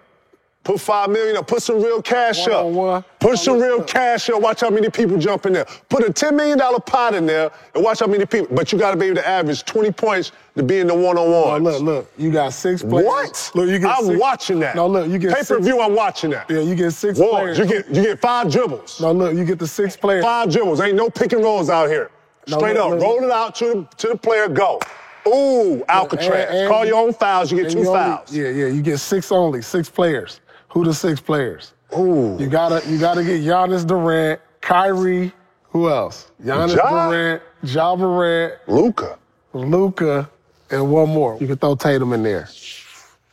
Put 0.67 0.81
five 0.81 1.09
million 1.09 1.37
up. 1.37 1.47
Put 1.47 1.63
some 1.63 1.81
real 1.81 2.01
cash 2.01 2.45
up. 2.45 2.65
One-on-one. 2.65 3.05
Put 3.21 3.39
some 3.39 3.57
real 3.57 3.77
look. 3.77 3.87
cash 3.87 4.29
up. 4.29 4.41
Watch 4.41 4.59
how 4.59 4.69
many 4.69 4.89
people 4.89 5.17
jump 5.17 5.45
in 5.45 5.53
there. 5.53 5.63
Put 5.87 6.03
a 6.03 6.11
$10 6.11 6.35
million 6.35 6.59
pot 6.85 7.15
in 7.15 7.25
there 7.25 7.49
and 7.73 7.81
watch 7.85 8.01
how 8.01 8.07
many 8.07 8.25
people. 8.25 8.53
But 8.53 8.73
you 8.73 8.77
got 8.77 8.91
to 8.91 8.97
be 8.97 9.05
able 9.05 9.15
to 9.15 9.25
average 9.25 9.63
20 9.63 9.93
points 9.93 10.33
to 10.57 10.63
be 10.63 10.79
in 10.79 10.87
the 10.87 10.93
one 10.93 11.17
on 11.17 11.25
Oh, 11.29 11.47
one. 11.51 11.63
look, 11.63 11.81
look, 11.81 12.11
you 12.17 12.31
got 12.31 12.51
six 12.51 12.83
players. 12.83 13.05
What? 13.05 13.51
Look, 13.55 13.69
you 13.69 13.79
get 13.79 13.97
I'm 13.97 14.07
six- 14.07 14.19
watching 14.19 14.59
that. 14.59 14.75
No, 14.75 14.87
look, 14.87 15.07
you 15.09 15.17
get 15.19 15.33
pay 15.37 15.43
per 15.45 15.57
view. 15.61 15.79
I'm 15.79 15.95
watching 15.95 16.31
that. 16.31 16.49
Yeah, 16.49 16.59
you 16.59 16.75
get 16.75 16.91
six 16.91 17.17
Wars. 17.17 17.31
players. 17.31 17.57
You 17.59 17.65
get 17.65 17.87
you 17.89 18.03
get 18.03 18.19
five 18.19 18.51
dribbles. 18.51 18.99
No, 18.99 19.13
look, 19.13 19.35
you 19.35 19.45
get 19.45 19.59
the 19.59 19.67
six 19.67 19.95
players. 19.95 20.21
Five 20.25 20.51
dribbles. 20.51 20.81
Ain't 20.81 20.95
no 20.97 21.09
pick 21.09 21.31
and 21.31 21.41
rolls 21.45 21.69
out 21.69 21.87
here. 21.87 22.11
No, 22.49 22.57
Straight 22.57 22.75
look, 22.75 22.83
up, 22.83 22.91
look, 22.91 23.01
roll 23.01 23.23
it 23.23 23.31
out 23.31 23.55
to 23.55 23.65
the, 23.89 23.95
to 23.99 24.07
the 24.09 24.17
player. 24.17 24.49
Go. 24.49 24.81
Ooh, 25.27 25.81
Alcatraz. 25.87 26.49
and- 26.51 26.67
Call 26.69 26.85
your 26.85 26.97
own 26.97 27.13
fouls. 27.13 27.53
You 27.53 27.61
get 27.63 27.71
two 27.71 27.79
only- 27.79 27.93
fouls. 27.93 28.33
yeah, 28.33 28.49
yeah, 28.49 28.67
you 28.67 28.81
get 28.81 28.97
six 28.97 29.31
only, 29.31 29.61
six 29.61 29.89
players. 29.89 30.41
Who 30.69 30.83
the 30.83 30.93
six 30.93 31.19
players? 31.19 31.73
Ooh. 31.97 32.37
You 32.39 32.47
gotta 32.47 32.87
you 32.89 32.97
gotta 32.99 33.23
get 33.23 33.41
Giannis 33.41 33.85
Durant, 33.85 34.41
Kyrie, 34.61 35.31
who 35.69 35.89
else? 35.89 36.31
Giannis 36.43 36.75
Ja. 36.75 37.09
Durant, 37.09 37.41
Ja 37.63 37.95
Morant, 37.95 38.53
Luka. 38.67 39.17
Luka, 39.53 40.29
and 40.69 40.91
one 40.91 41.09
more. 41.09 41.37
You 41.39 41.47
can 41.47 41.57
throw 41.57 41.75
Tatum 41.75 42.13
in 42.13 42.23
there. 42.23 42.47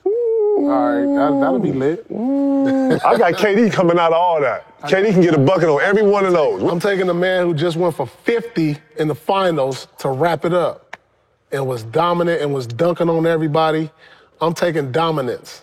All 0.06 0.70
right, 0.70 1.00
that, 1.04 1.40
that'll 1.40 1.58
be 1.58 1.72
lit. 1.72 2.06
I 2.10 3.18
got 3.18 3.34
KD 3.34 3.70
coming 3.72 3.98
out 3.98 4.12
of 4.12 4.18
all 4.18 4.40
that. 4.40 4.78
KD 4.82 5.12
can 5.12 5.20
get 5.20 5.34
a 5.34 5.38
bucket 5.38 5.68
on 5.68 5.80
every 5.82 6.02
one 6.02 6.24
of 6.24 6.32
those. 6.32 6.62
I'm 6.62 6.80
taking 6.80 7.06
the 7.06 7.14
man 7.14 7.44
who 7.44 7.54
just 7.54 7.76
went 7.76 7.94
for 7.94 8.06
50 8.06 8.76
in 8.96 9.08
the 9.08 9.14
finals 9.14 9.88
to 9.98 10.08
wrap 10.08 10.44
it 10.44 10.54
up 10.54 10.96
and 11.52 11.66
was 11.66 11.82
dominant 11.82 12.40
and 12.40 12.54
was 12.54 12.66
dunking 12.66 13.10
on 13.10 13.26
everybody. 13.26 13.90
I'm 14.40 14.54
taking 14.54 14.90
dominance. 14.92 15.62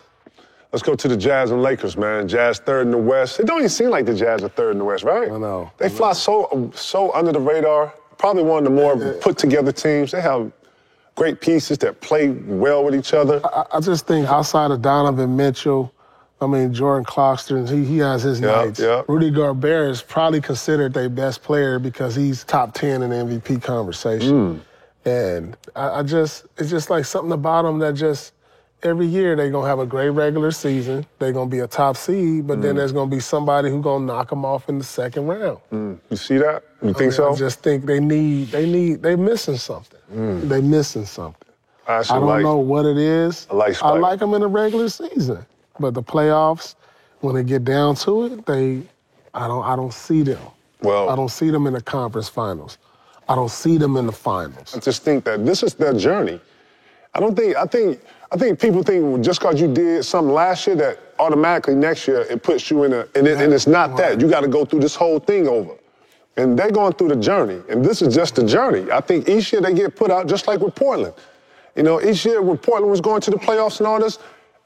Let's 0.71 0.83
go 0.83 0.95
to 0.95 1.07
the 1.07 1.17
Jazz 1.17 1.51
and 1.51 1.61
Lakers, 1.61 1.97
man. 1.97 2.27
Jazz 2.29 2.59
third 2.59 2.83
in 2.83 2.91
the 2.91 2.97
West. 2.97 3.39
It 3.41 3.45
don't 3.45 3.57
even 3.59 3.69
seem 3.69 3.89
like 3.89 4.05
the 4.05 4.13
Jazz 4.13 4.41
are 4.43 4.49
third 4.49 4.71
in 4.71 4.77
the 4.77 4.85
West, 4.85 5.03
right? 5.03 5.29
I 5.29 5.37
know, 5.37 5.69
They 5.77 5.87
I 5.87 5.89
fly 5.89 6.13
so 6.13 6.71
so 6.73 7.13
under 7.13 7.31
the 7.33 7.39
radar. 7.41 7.93
Probably 8.17 8.43
one 8.43 8.59
of 8.59 8.63
the 8.65 8.69
more 8.69 9.13
put 9.15 9.37
together 9.37 9.71
teams. 9.71 10.11
They 10.11 10.21
have 10.21 10.51
great 11.15 11.41
pieces 11.41 11.77
that 11.79 11.99
play 11.99 12.29
well 12.29 12.85
with 12.85 12.95
each 12.95 13.13
other. 13.13 13.41
I, 13.45 13.65
I 13.73 13.79
just 13.81 14.07
think 14.07 14.27
outside 14.29 14.71
of 14.71 14.81
Donovan 14.81 15.35
Mitchell, 15.35 15.91
I 16.39 16.47
mean 16.47 16.73
Jordan 16.73 17.03
Clarkson, 17.03 17.67
he, 17.67 17.83
he 17.83 17.97
has 17.97 18.23
his 18.23 18.39
Yeah, 18.39 18.47
nights. 18.63 18.79
yeah. 18.79 19.01
Rudy 19.09 19.29
Gobert 19.29 19.91
is 19.91 20.01
probably 20.01 20.39
considered 20.39 20.93
their 20.93 21.09
best 21.09 21.43
player 21.43 21.79
because 21.79 22.15
he's 22.15 22.43
top 22.45 22.73
ten 22.73 23.01
in 23.01 23.09
the 23.09 23.15
MVP 23.17 23.61
conversation. 23.61 24.55
Hmm. 24.55 25.07
And 25.09 25.57
I, 25.75 25.99
I 25.99 26.03
just 26.03 26.45
it's 26.57 26.69
just 26.69 26.89
like 26.89 27.03
something 27.03 27.33
about 27.33 27.65
him 27.65 27.79
that 27.79 27.95
just 27.95 28.33
every 28.83 29.05
year 29.05 29.35
they're 29.35 29.49
gonna 29.49 29.67
have 29.67 29.79
a 29.79 29.85
great 29.85 30.09
regular 30.09 30.51
season. 30.51 31.05
They're 31.19 31.31
gonna 31.31 31.49
be 31.49 31.59
a 31.59 31.67
top 31.67 31.97
seed, 31.97 32.47
but 32.47 32.55
Hmm. 32.55 32.61
then 32.61 32.75
there's 32.75 32.91
gonna 32.91 33.09
be 33.09 33.19
somebody 33.19 33.69
who's 33.69 33.83
gonna 33.83 34.05
knock 34.05 34.29
them 34.29 34.45
off 34.45 34.69
in 34.69 34.77
the 34.77 34.83
second 34.83 35.27
round. 35.27 35.59
You 36.09 36.17
see 36.17 36.37
that? 36.37 36.63
You 36.81 36.93
think 36.93 37.13
so? 37.13 37.31
I 37.31 37.35
just 37.35 37.59
think 37.61 37.85
they 37.85 37.99
need 37.99 38.47
they 38.51 38.65
need 38.65 39.01
they 39.03 39.15
missing 39.15 39.57
something. 39.57 39.99
They 40.47 40.61
missing 40.61 41.05
something. 41.05 41.47
I 41.87 41.99
I 41.99 42.03
don't 42.03 42.25
like. 42.27 42.43
know 42.43 42.57
what 42.57 42.85
it 42.85 42.97
is. 42.97 43.47
I 43.51 43.55
like 43.55 43.83
I 43.83 43.91
like 43.97 44.19
them 44.19 44.33
in 44.33 44.41
the 44.41 44.47
regular 44.47 44.89
season, 44.89 45.45
but 45.79 45.93
the 45.93 46.03
playoffs, 46.03 46.75
when 47.21 47.35
they 47.35 47.43
get 47.43 47.63
down 47.63 47.95
to 47.95 48.25
it, 48.25 48.45
they, 48.45 48.81
I 49.33 49.47
don't, 49.47 49.63
I 49.63 49.75
don't 49.75 49.93
see 49.93 50.21
them. 50.23 50.39
Well- 50.81 51.09
I 51.09 51.15
don't 51.15 51.29
see 51.31 51.49
them 51.51 51.67
in 51.67 51.73
the 51.73 51.81
conference 51.81 52.29
finals. 52.29 52.77
I 53.29 53.35
don't 53.35 53.51
see 53.51 53.77
them 53.77 53.95
in 53.97 54.05
the 54.07 54.11
finals. 54.11 54.75
I 54.75 54.79
just 54.79 55.03
think 55.03 55.23
that 55.25 55.45
this 55.45 55.63
is 55.63 55.73
their 55.75 55.93
journey. 55.93 56.39
I 57.13 57.19
don't 57.19 57.35
think. 57.35 57.55
I 57.55 57.65
think. 57.65 57.99
I 58.33 58.37
think 58.37 58.59
people 58.59 58.81
think 58.81 59.23
just 59.23 59.41
because 59.41 59.59
you 59.59 59.71
did 59.73 60.05
something 60.05 60.33
last 60.33 60.65
year 60.65 60.75
that 60.77 60.99
automatically 61.19 61.75
next 61.75 62.07
year 62.07 62.21
it 62.21 62.41
puts 62.41 62.71
you 62.71 62.85
in 62.85 62.93
a. 62.93 63.01
And, 63.15 63.27
it, 63.27 63.41
and 63.41 63.53
it's 63.53 63.67
not 63.67 63.97
that. 63.97 64.21
You 64.21 64.29
got 64.29 64.41
to 64.41 64.47
go 64.47 64.63
through 64.63 64.79
this 64.79 64.95
whole 64.95 65.19
thing 65.19 65.47
over. 65.47 65.75
And 66.37 66.57
they're 66.57 66.71
going 66.71 66.93
through 66.93 67.09
the 67.09 67.17
journey, 67.17 67.61
and 67.67 67.83
this 67.83 68.01
is 68.01 68.15
just 68.15 68.35
the 68.35 68.45
journey. 68.45 68.89
I 68.89 69.01
think 69.01 69.27
each 69.27 69.51
year 69.51 69.61
they 69.61 69.73
get 69.73 69.97
put 69.97 70.09
out, 70.09 70.27
just 70.27 70.47
like 70.47 70.61
with 70.61 70.75
Portland. 70.75 71.13
You 71.75 71.83
know, 71.83 72.01
each 72.01 72.25
year 72.25 72.41
when 72.41 72.57
Portland 72.57 72.89
was 72.89 73.01
going 73.01 73.19
to 73.21 73.31
the 73.31 73.37
playoffs 73.37 73.79
and 73.79 73.87
all 73.87 73.99
this, 73.99 74.17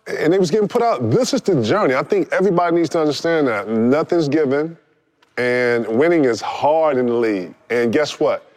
and 0.05 0.31
they 0.31 0.37
was 0.37 0.51
getting 0.51 0.67
put 0.67 0.83
out, 0.83 1.09
this 1.09 1.33
is 1.33 1.41
the 1.41 1.63
journey. 1.63 1.95
I 1.95 2.03
think 2.03 2.31
everybody 2.31 2.75
needs 2.75 2.89
to 2.89 2.99
understand 2.99 3.47
that 3.47 3.67
nothing's 3.67 4.29
given, 4.29 4.77
and 5.37 5.87
winning 5.87 6.25
is 6.25 6.39
hard 6.39 6.97
in 6.97 7.07
the 7.07 7.13
league. 7.13 7.55
And 7.71 7.91
guess 7.91 8.19
what? 8.19 8.51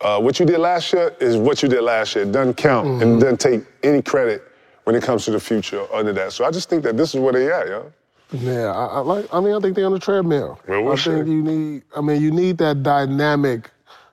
Uh, 0.00 0.20
what 0.20 0.38
you 0.38 0.46
did 0.46 0.58
last 0.58 0.92
year 0.92 1.14
is 1.20 1.36
what 1.36 1.62
you 1.62 1.68
did 1.68 1.82
last 1.82 2.14
year. 2.14 2.24
It 2.24 2.32
doesn't 2.32 2.56
count 2.56 3.02
and 3.02 3.20
doesn't 3.20 3.40
take 3.40 3.62
any 3.82 4.02
credit 4.02 4.42
when 4.84 4.94
it 4.94 5.02
comes 5.02 5.24
to 5.24 5.30
the 5.30 5.40
future 5.40 5.86
under 5.92 6.12
that. 6.12 6.32
So 6.32 6.44
I 6.44 6.50
just 6.50 6.68
think 6.68 6.82
that 6.84 6.96
this 6.96 7.14
is 7.14 7.20
where 7.20 7.32
they 7.32 7.50
at, 7.50 7.66
yo. 7.66 7.92
Yeah, 8.32 8.72
I, 8.72 8.86
I 8.86 8.98
like. 8.98 9.26
I 9.32 9.40
mean, 9.40 9.54
I 9.54 9.60
think 9.60 9.76
they're 9.76 9.86
on 9.86 9.92
the 9.92 9.98
treadmill. 9.98 10.60
Well, 10.68 10.82
we'll 10.82 10.92
I 10.94 10.96
think 10.96 11.26
you 11.26 11.42
need. 11.42 11.82
I 11.96 12.00
mean, 12.00 12.20
you 12.20 12.30
need 12.30 12.58
that 12.58 12.82
dynamic. 12.82 13.70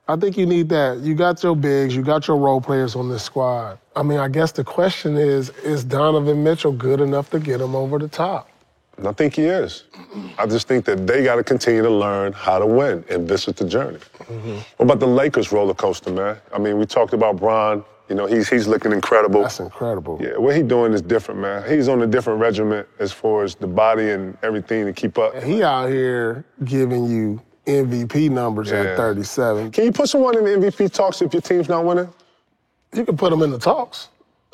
I 0.08 0.16
think 0.16 0.38
you 0.38 0.46
need 0.46 0.70
that. 0.70 1.00
You 1.00 1.16
got 1.16 1.42
your 1.42 1.56
bigs, 1.56 1.96
you 1.96 2.04
got 2.04 2.28
your 2.28 2.38
role 2.38 2.62
players 2.62 2.96
on 2.96 3.10
this 3.10 3.24
squad. 3.24 3.80
I 3.96 4.04
mean, 4.04 4.20
I 4.20 4.28
guess 4.28 4.52
the 4.52 4.64
question 4.64 5.18
is: 5.18 5.50
Is 5.64 5.84
Donovan 5.84 6.44
Mitchell 6.44 6.74
good 6.74 7.02
enough 7.02 7.30
to 7.32 7.40
get 7.40 7.60
him 7.62 7.76
over 7.76 7.98
the 7.98 8.08
top? 8.08 8.50
And 8.98 9.08
I 9.08 9.12
think 9.12 9.36
he 9.36 9.44
is. 9.46 9.86
I 10.38 10.46
just 10.46 10.68
think 10.68 10.86
that 10.86 11.08
they 11.08 11.24
got 11.24 11.36
to 11.38 11.44
continue 11.44 11.82
to 11.82 11.90
learn 11.90 12.32
how 12.32 12.60
to 12.60 12.66
win, 12.66 13.04
and 13.10 13.28
this 13.28 13.48
is 13.48 13.56
the 13.56 13.66
journey. 13.68 13.98
Mm-hmm. 14.20 14.58
What 14.78 14.86
about 14.86 15.00
the 15.00 15.08
Lakers 15.08 15.52
roller 15.52 15.74
coaster, 15.74 16.12
man? 16.12 16.38
I 16.54 16.60
mean, 16.60 16.78
we 16.78 16.86
talked 16.86 17.14
about 17.14 17.38
Bron. 17.38 17.84
You 18.10 18.16
know, 18.16 18.26
he's 18.28 18.50
he's 18.50 18.68
looking 18.68 18.92
incredible. 18.92 19.42
That's 19.42 19.60
incredible. 19.60 20.20
Yeah, 20.22 20.38
what 20.38 20.56
he's 20.56 20.66
doing 20.66 20.94
is 20.94 21.02
different, 21.02 21.40
man. 21.40 21.68
He's 21.68 21.88
on 21.88 22.02
a 22.04 22.08
different 22.08 22.40
regiment 22.40 22.88
as 23.00 23.12
far 23.12 23.44
as 23.44 23.56
the 23.56 23.66
body 23.66 24.12
and 24.12 24.38
everything 24.44 24.86
to 24.86 24.94
keep 24.94 25.18
up. 25.18 25.42
He 25.42 25.64
out 25.64 25.90
here 25.90 26.46
giving 26.64 27.06
you 27.10 27.42
MVP 27.66 28.30
numbers 28.30 28.70
Yeah. 28.70 28.82
at 28.82 28.98
37. 28.98 29.72
Can 29.72 29.86
you 29.86 29.92
put 29.92 30.10
someone 30.10 30.38
in 30.38 30.44
the 30.44 30.68
MVP 30.68 30.92
talks 30.92 31.22
if 31.22 31.34
your 31.34 31.42
team's 31.42 31.70
not 31.70 31.86
winning? 31.86 32.10
You 32.94 33.06
can 33.06 33.18
put 33.18 33.34
him 33.34 33.42
in 33.42 33.50
the 33.50 33.58
talks. 33.58 34.10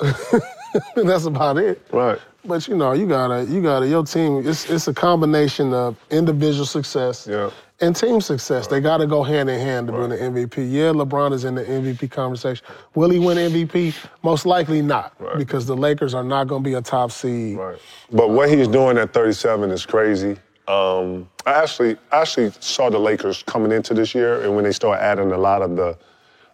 That's 0.96 1.24
about 1.24 1.58
it. 1.58 1.80
Right. 1.92 2.18
But 2.44 2.66
you 2.68 2.76
know, 2.76 2.92
you 2.92 3.06
gotta, 3.06 3.44
you 3.44 3.60
gotta. 3.62 3.86
Your 3.86 4.04
team, 4.04 4.46
it's 4.48 4.68
it's 4.70 4.88
a 4.88 4.94
combination 4.94 5.74
of 5.74 5.96
individual 6.10 6.64
success 6.64 7.26
Yeah. 7.30 7.50
and 7.82 7.94
team 7.94 8.20
success. 8.22 8.66
They 8.66 8.80
gotta 8.80 9.06
go 9.06 9.22
hand 9.22 9.50
in 9.50 9.60
hand 9.60 9.88
to 9.88 9.92
win 9.92 10.08
the 10.10 10.16
MVP. 10.16 10.56
Yeah, 10.72 10.92
LeBron 10.92 11.32
is 11.34 11.44
in 11.44 11.54
the 11.54 11.64
MVP 11.64 12.10
conversation. 12.10 12.64
Will 12.94 13.10
he 13.10 13.18
win 13.18 13.36
MVP? 13.36 13.94
Most 14.22 14.46
likely 14.46 14.80
not, 14.80 15.12
Right. 15.18 15.36
because 15.36 15.66
the 15.66 15.76
Lakers 15.76 16.14
are 16.14 16.24
not 16.24 16.46
gonna 16.48 16.64
be 16.64 16.74
a 16.74 16.80
top 16.80 17.10
seed. 17.12 17.58
Right. 17.58 17.76
But 18.10 18.30
what 18.30 18.48
he's 18.48 18.68
doing 18.68 18.96
at 18.96 19.12
37 19.12 19.70
is 19.70 19.84
crazy. 19.84 20.36
Um, 20.66 21.28
I 21.44 21.52
actually 21.62 21.98
I 22.10 22.22
actually 22.22 22.52
saw 22.60 22.88
the 22.88 22.98
Lakers 22.98 23.42
coming 23.42 23.70
into 23.70 23.92
this 23.92 24.14
year, 24.14 24.40
and 24.40 24.54
when 24.54 24.64
they 24.64 24.72
start 24.72 24.98
adding 25.00 25.30
a 25.32 25.38
lot 25.38 25.60
of 25.60 25.76
the 25.76 25.94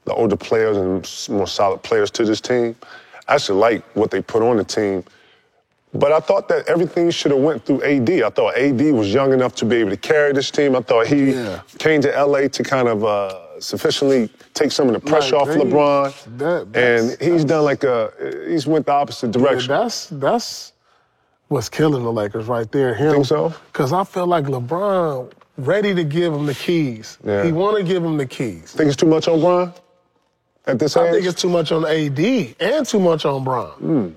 the 0.04 0.14
older 0.14 0.36
players 0.36 0.76
and 0.76 1.36
more 1.36 1.46
solid 1.48 1.82
players 1.82 2.10
to 2.12 2.24
this 2.24 2.40
team, 2.40 2.74
I 3.28 3.34
actually 3.34 3.58
like 3.58 3.84
what 3.94 4.10
they 4.10 4.22
put 4.22 4.42
on 4.42 4.56
the 4.56 4.64
team. 4.64 5.04
But 5.94 6.12
I 6.12 6.20
thought 6.20 6.48
that 6.48 6.68
everything 6.68 7.10
should 7.10 7.30
have 7.32 7.40
went 7.40 7.64
through 7.64 7.82
AD. 7.82 8.10
I 8.22 8.28
thought 8.30 8.56
AD 8.56 8.80
was 8.92 9.12
young 9.14 9.32
enough 9.32 9.54
to 9.56 9.64
be 9.64 9.76
able 9.76 9.90
to 9.90 9.96
carry 9.96 10.32
this 10.32 10.50
team. 10.50 10.76
I 10.76 10.80
thought 10.82 11.06
he 11.06 11.32
Yeah. 11.32 11.60
came 11.78 12.00
to 12.02 12.10
LA 12.14 12.48
to 12.48 12.62
kind 12.62 12.86
of 12.88 13.04
uh, 13.04 13.60
sufficiently 13.60 14.28
take 14.52 14.72
some 14.72 14.88
of 14.88 14.92
the 14.94 15.00
pressure 15.00 15.36
Like, 15.36 15.48
off 15.48 15.54
they- 15.54 15.60
LeBron. 15.60 16.12
that- 16.38 16.66
and 16.76 17.16
he's 17.20 17.44
done 17.44 17.64
like 17.64 17.82
a 17.84 18.12
he's 18.46 18.66
went 18.66 18.86
the 18.86 18.92
opposite 18.92 19.30
direction. 19.32 19.68
That's 19.68 20.08
that's 20.10 20.72
what's 21.48 21.68
killing 21.70 22.02
the 22.02 22.12
Lakers 22.12 22.46
right 22.46 22.70
there. 22.70 22.92
Him. 22.94 23.12
Think 23.12 23.26
so? 23.26 23.54
Because 23.72 23.92
I 23.92 24.04
feel 24.04 24.26
like 24.26 24.44
LeBron 24.44 25.30
ready 25.56 25.94
to 25.94 26.04
give 26.04 26.34
him 26.34 26.44
the 26.46 26.54
keys. 26.54 27.16
Yeah. 27.24 27.44
He 27.44 27.52
want 27.52 27.78
to 27.78 27.82
give 27.82 28.04
him 28.04 28.18
the 28.18 28.26
keys. 28.26 28.72
Think 28.72 28.88
it's 28.88 28.96
too 28.96 29.06
much 29.06 29.28
on 29.28 29.40
Bron 29.40 29.72
at 30.66 30.78
this 30.78 30.96
I 30.96 31.06
age? 31.06 31.14
think 31.14 31.26
it's 31.26 31.40
too 31.40 31.48
much 31.48 31.72
on 31.72 31.84
AD 31.84 32.18
and 32.60 32.86
too 32.86 33.00
much 33.00 33.24
on 33.24 33.44
Bron. 33.44 33.70
Hmm. 33.72 34.08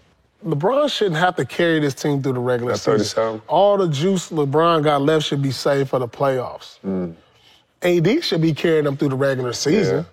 LeBron 0.49 0.89
shouldn't 0.89 1.17
have 1.17 1.35
to 1.35 1.45
carry 1.45 1.79
this 1.79 1.93
team 1.93 2.23
through 2.23 2.33
the 2.33 2.39
regular 2.39 2.75
season. 2.75 2.99
37. 2.99 3.41
All 3.47 3.77
the 3.77 3.89
juice 3.89 4.29
LeBron 4.29 4.83
got 4.83 5.01
left 5.01 5.25
should 5.25 5.41
be 5.41 5.51
saved 5.51 5.89
for 5.89 5.99
the 5.99 6.07
playoffs. 6.07 6.77
Hmm. 6.79 7.11
AD 7.81 8.23
should 8.23 8.41
be 8.41 8.53
carrying 8.53 8.85
them 8.85 8.95
through 8.97 9.09
the 9.09 9.15
regular 9.15 9.53
season. 9.53 10.05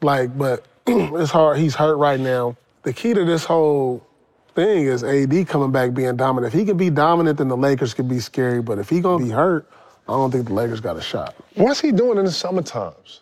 Like, 0.00 0.36
but 0.36 0.64
it's 0.86 1.30
hard. 1.30 1.58
He's 1.58 1.74
hurt 1.74 1.96
right 1.96 2.20
now. 2.20 2.56
The 2.82 2.92
key 2.92 3.14
to 3.14 3.24
this 3.24 3.44
whole 3.44 4.06
thing 4.54 4.86
is 4.86 5.02
AD 5.02 5.48
coming 5.48 5.72
back 5.72 5.94
being 5.94 6.16
dominant. 6.16 6.52
If 6.54 6.58
he 6.58 6.64
can 6.64 6.76
be 6.76 6.90
dominant, 6.90 7.38
then 7.38 7.48
the 7.48 7.56
Lakers 7.56 7.94
could 7.94 8.08
be 8.08 8.20
scary. 8.20 8.62
But 8.62 8.78
if 8.78 8.88
he 8.88 9.00
gonna 9.00 9.24
be 9.24 9.30
hurt, 9.30 9.68
I 10.08 10.12
don't 10.12 10.30
think 10.30 10.46
the 10.46 10.54
Lakers 10.54 10.80
got 10.80 10.96
a 10.96 11.00
shot. 11.00 11.34
What's 11.54 11.80
he 11.80 11.90
doing 11.92 12.18
in 12.18 12.24
the 12.26 12.30
summer 12.32 12.62
times? 12.62 13.20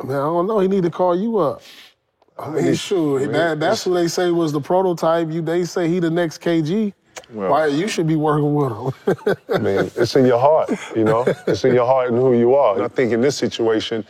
I 0.00 0.04
mean, 0.04 0.12
I 0.12 0.20
don't 0.20 0.46
know. 0.46 0.58
He 0.60 0.68
need 0.68 0.82
to 0.82 0.90
call 0.90 1.18
you 1.18 1.38
up. 1.38 1.62
I 2.38 2.50
mean, 2.50 2.74
sure. 2.74 3.26
that, 3.28 3.60
that's 3.60 3.84
who 3.84 3.94
they 3.94 4.08
say 4.08 4.30
was 4.30 4.52
the 4.52 4.60
prototype. 4.60 5.30
You, 5.30 5.40
they 5.40 5.64
say 5.64 5.88
he 5.88 6.00
the 6.00 6.10
next 6.10 6.42
KG. 6.42 6.92
Well- 7.30 7.50
Why 7.50 7.66
you 7.66 7.88
should 7.88 8.06
be 8.06 8.16
working 8.16 8.54
with 8.54 8.72
him? 8.72 9.36
I 9.54 9.58
mean, 9.58 9.90
it's 9.96 10.16
in 10.16 10.26
your 10.26 10.38
heart, 10.38 10.70
you 10.94 11.04
know? 11.04 11.24
It's 11.46 11.64
in 11.64 11.74
your 11.74 11.86
heart 11.86 12.08
and 12.10 12.18
who 12.18 12.36
you 12.36 12.54
are. 12.54 12.74
And 12.74 12.84
I 12.84 12.88
think 12.88 13.12
in 13.12 13.22
this 13.22 13.36
situation, 13.36 14.04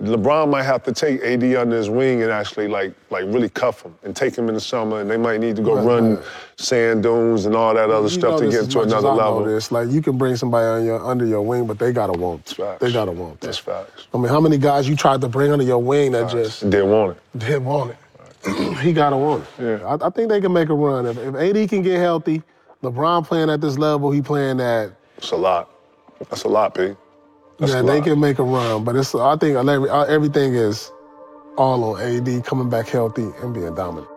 LeBron 0.00 0.50
might 0.50 0.62
have 0.62 0.82
to 0.84 0.92
take 0.92 1.20
AD 1.22 1.42
under 1.56 1.76
his 1.76 1.90
wing 1.90 2.22
and 2.22 2.30
actually 2.30 2.68
like 2.68 2.94
like 3.10 3.24
really 3.26 3.48
cuff 3.50 3.82
him 3.82 3.94
and 4.02 4.16
take 4.16 4.36
him 4.36 4.48
in 4.48 4.54
the 4.54 4.60
summer 4.60 5.00
and 5.00 5.10
they 5.10 5.16
might 5.16 5.40
need 5.40 5.56
to 5.56 5.62
go 5.62 5.74
Right, 5.76 5.84
run 5.84 6.14
right. 6.16 6.24
sand 6.56 7.02
dunes 7.02 7.44
and 7.46 7.54
all 7.54 7.74
that 7.74 7.90
other 7.90 8.04
You 8.04 8.08
stuff 8.08 8.40
to 8.40 8.50
get 8.50 8.70
to 8.70 8.80
another 8.80 9.10
level. 9.10 9.44
This. 9.44 9.70
Like 9.70 9.88
you 9.90 10.00
can 10.00 10.16
bring 10.16 10.36
somebody 10.36 10.64
on 10.66 10.84
your, 10.86 11.04
under 11.04 11.26
your 11.26 11.42
wing, 11.42 11.66
but 11.66 11.78
they 11.78 11.92
gotta 11.92 12.12
want. 12.18 12.50
it. 12.50 12.54
Facts. 12.56 12.80
They 12.80 12.92
gotta 12.92 13.12
want. 13.12 13.40
That's 13.40 13.60
That. 13.60 13.88
facts. 13.88 14.06
I 14.14 14.18
mean, 14.18 14.28
how 14.28 14.40
many 14.40 14.58
guys 14.58 14.88
you 14.88 14.96
tried 14.96 15.20
to 15.20 15.28
bring 15.28 15.52
under 15.52 15.64
your 15.64 15.82
wing 15.82 16.12
that 16.12 16.30
just 16.30 16.68
Didn't 16.70 16.90
want 16.90 17.16
it. 17.16 17.38
didn't 17.38 17.64
want 17.66 17.90
it? 17.92 18.78
he 18.78 18.92
gotta 18.94 19.16
want 19.18 19.44
it. 19.58 19.62
Yeah. 19.82 19.86
I, 19.86 20.06
I 20.06 20.10
think 20.10 20.30
they 20.30 20.40
can 20.40 20.52
make 20.52 20.70
a 20.70 20.74
run 20.74 21.04
if, 21.06 21.18
if 21.18 21.34
AD 21.34 21.68
can 21.68 21.82
get 21.82 21.98
healthy. 21.98 22.42
LeBron 22.82 23.26
playing 23.26 23.50
at 23.50 23.60
this 23.60 23.76
level, 23.76 24.10
he 24.10 24.22
playing 24.22 24.60
at 24.60 24.92
It's 25.18 25.32
a 25.32 25.36
lot. 25.36 25.68
That's 26.30 26.44
a 26.44 26.48
lot, 26.48 26.74
P. 26.74 26.94
That's 27.60 27.74
yeah, 27.74 27.82
they 27.82 28.02
can 28.02 28.20
make 28.20 28.40
a 28.40 28.44
run, 28.44 28.84
but 28.84 28.96
it's 28.96 29.14
I 29.14 29.36
think 29.36 29.56
everything 29.56 30.54
is 30.54 30.92
all 31.58 31.84
on 31.96 32.02
AD 32.02 32.44
coming 32.46 32.70
back 32.70 32.88
healthy 32.88 33.30
and 33.42 33.54
being 33.54 33.74
dominant. 33.76 34.09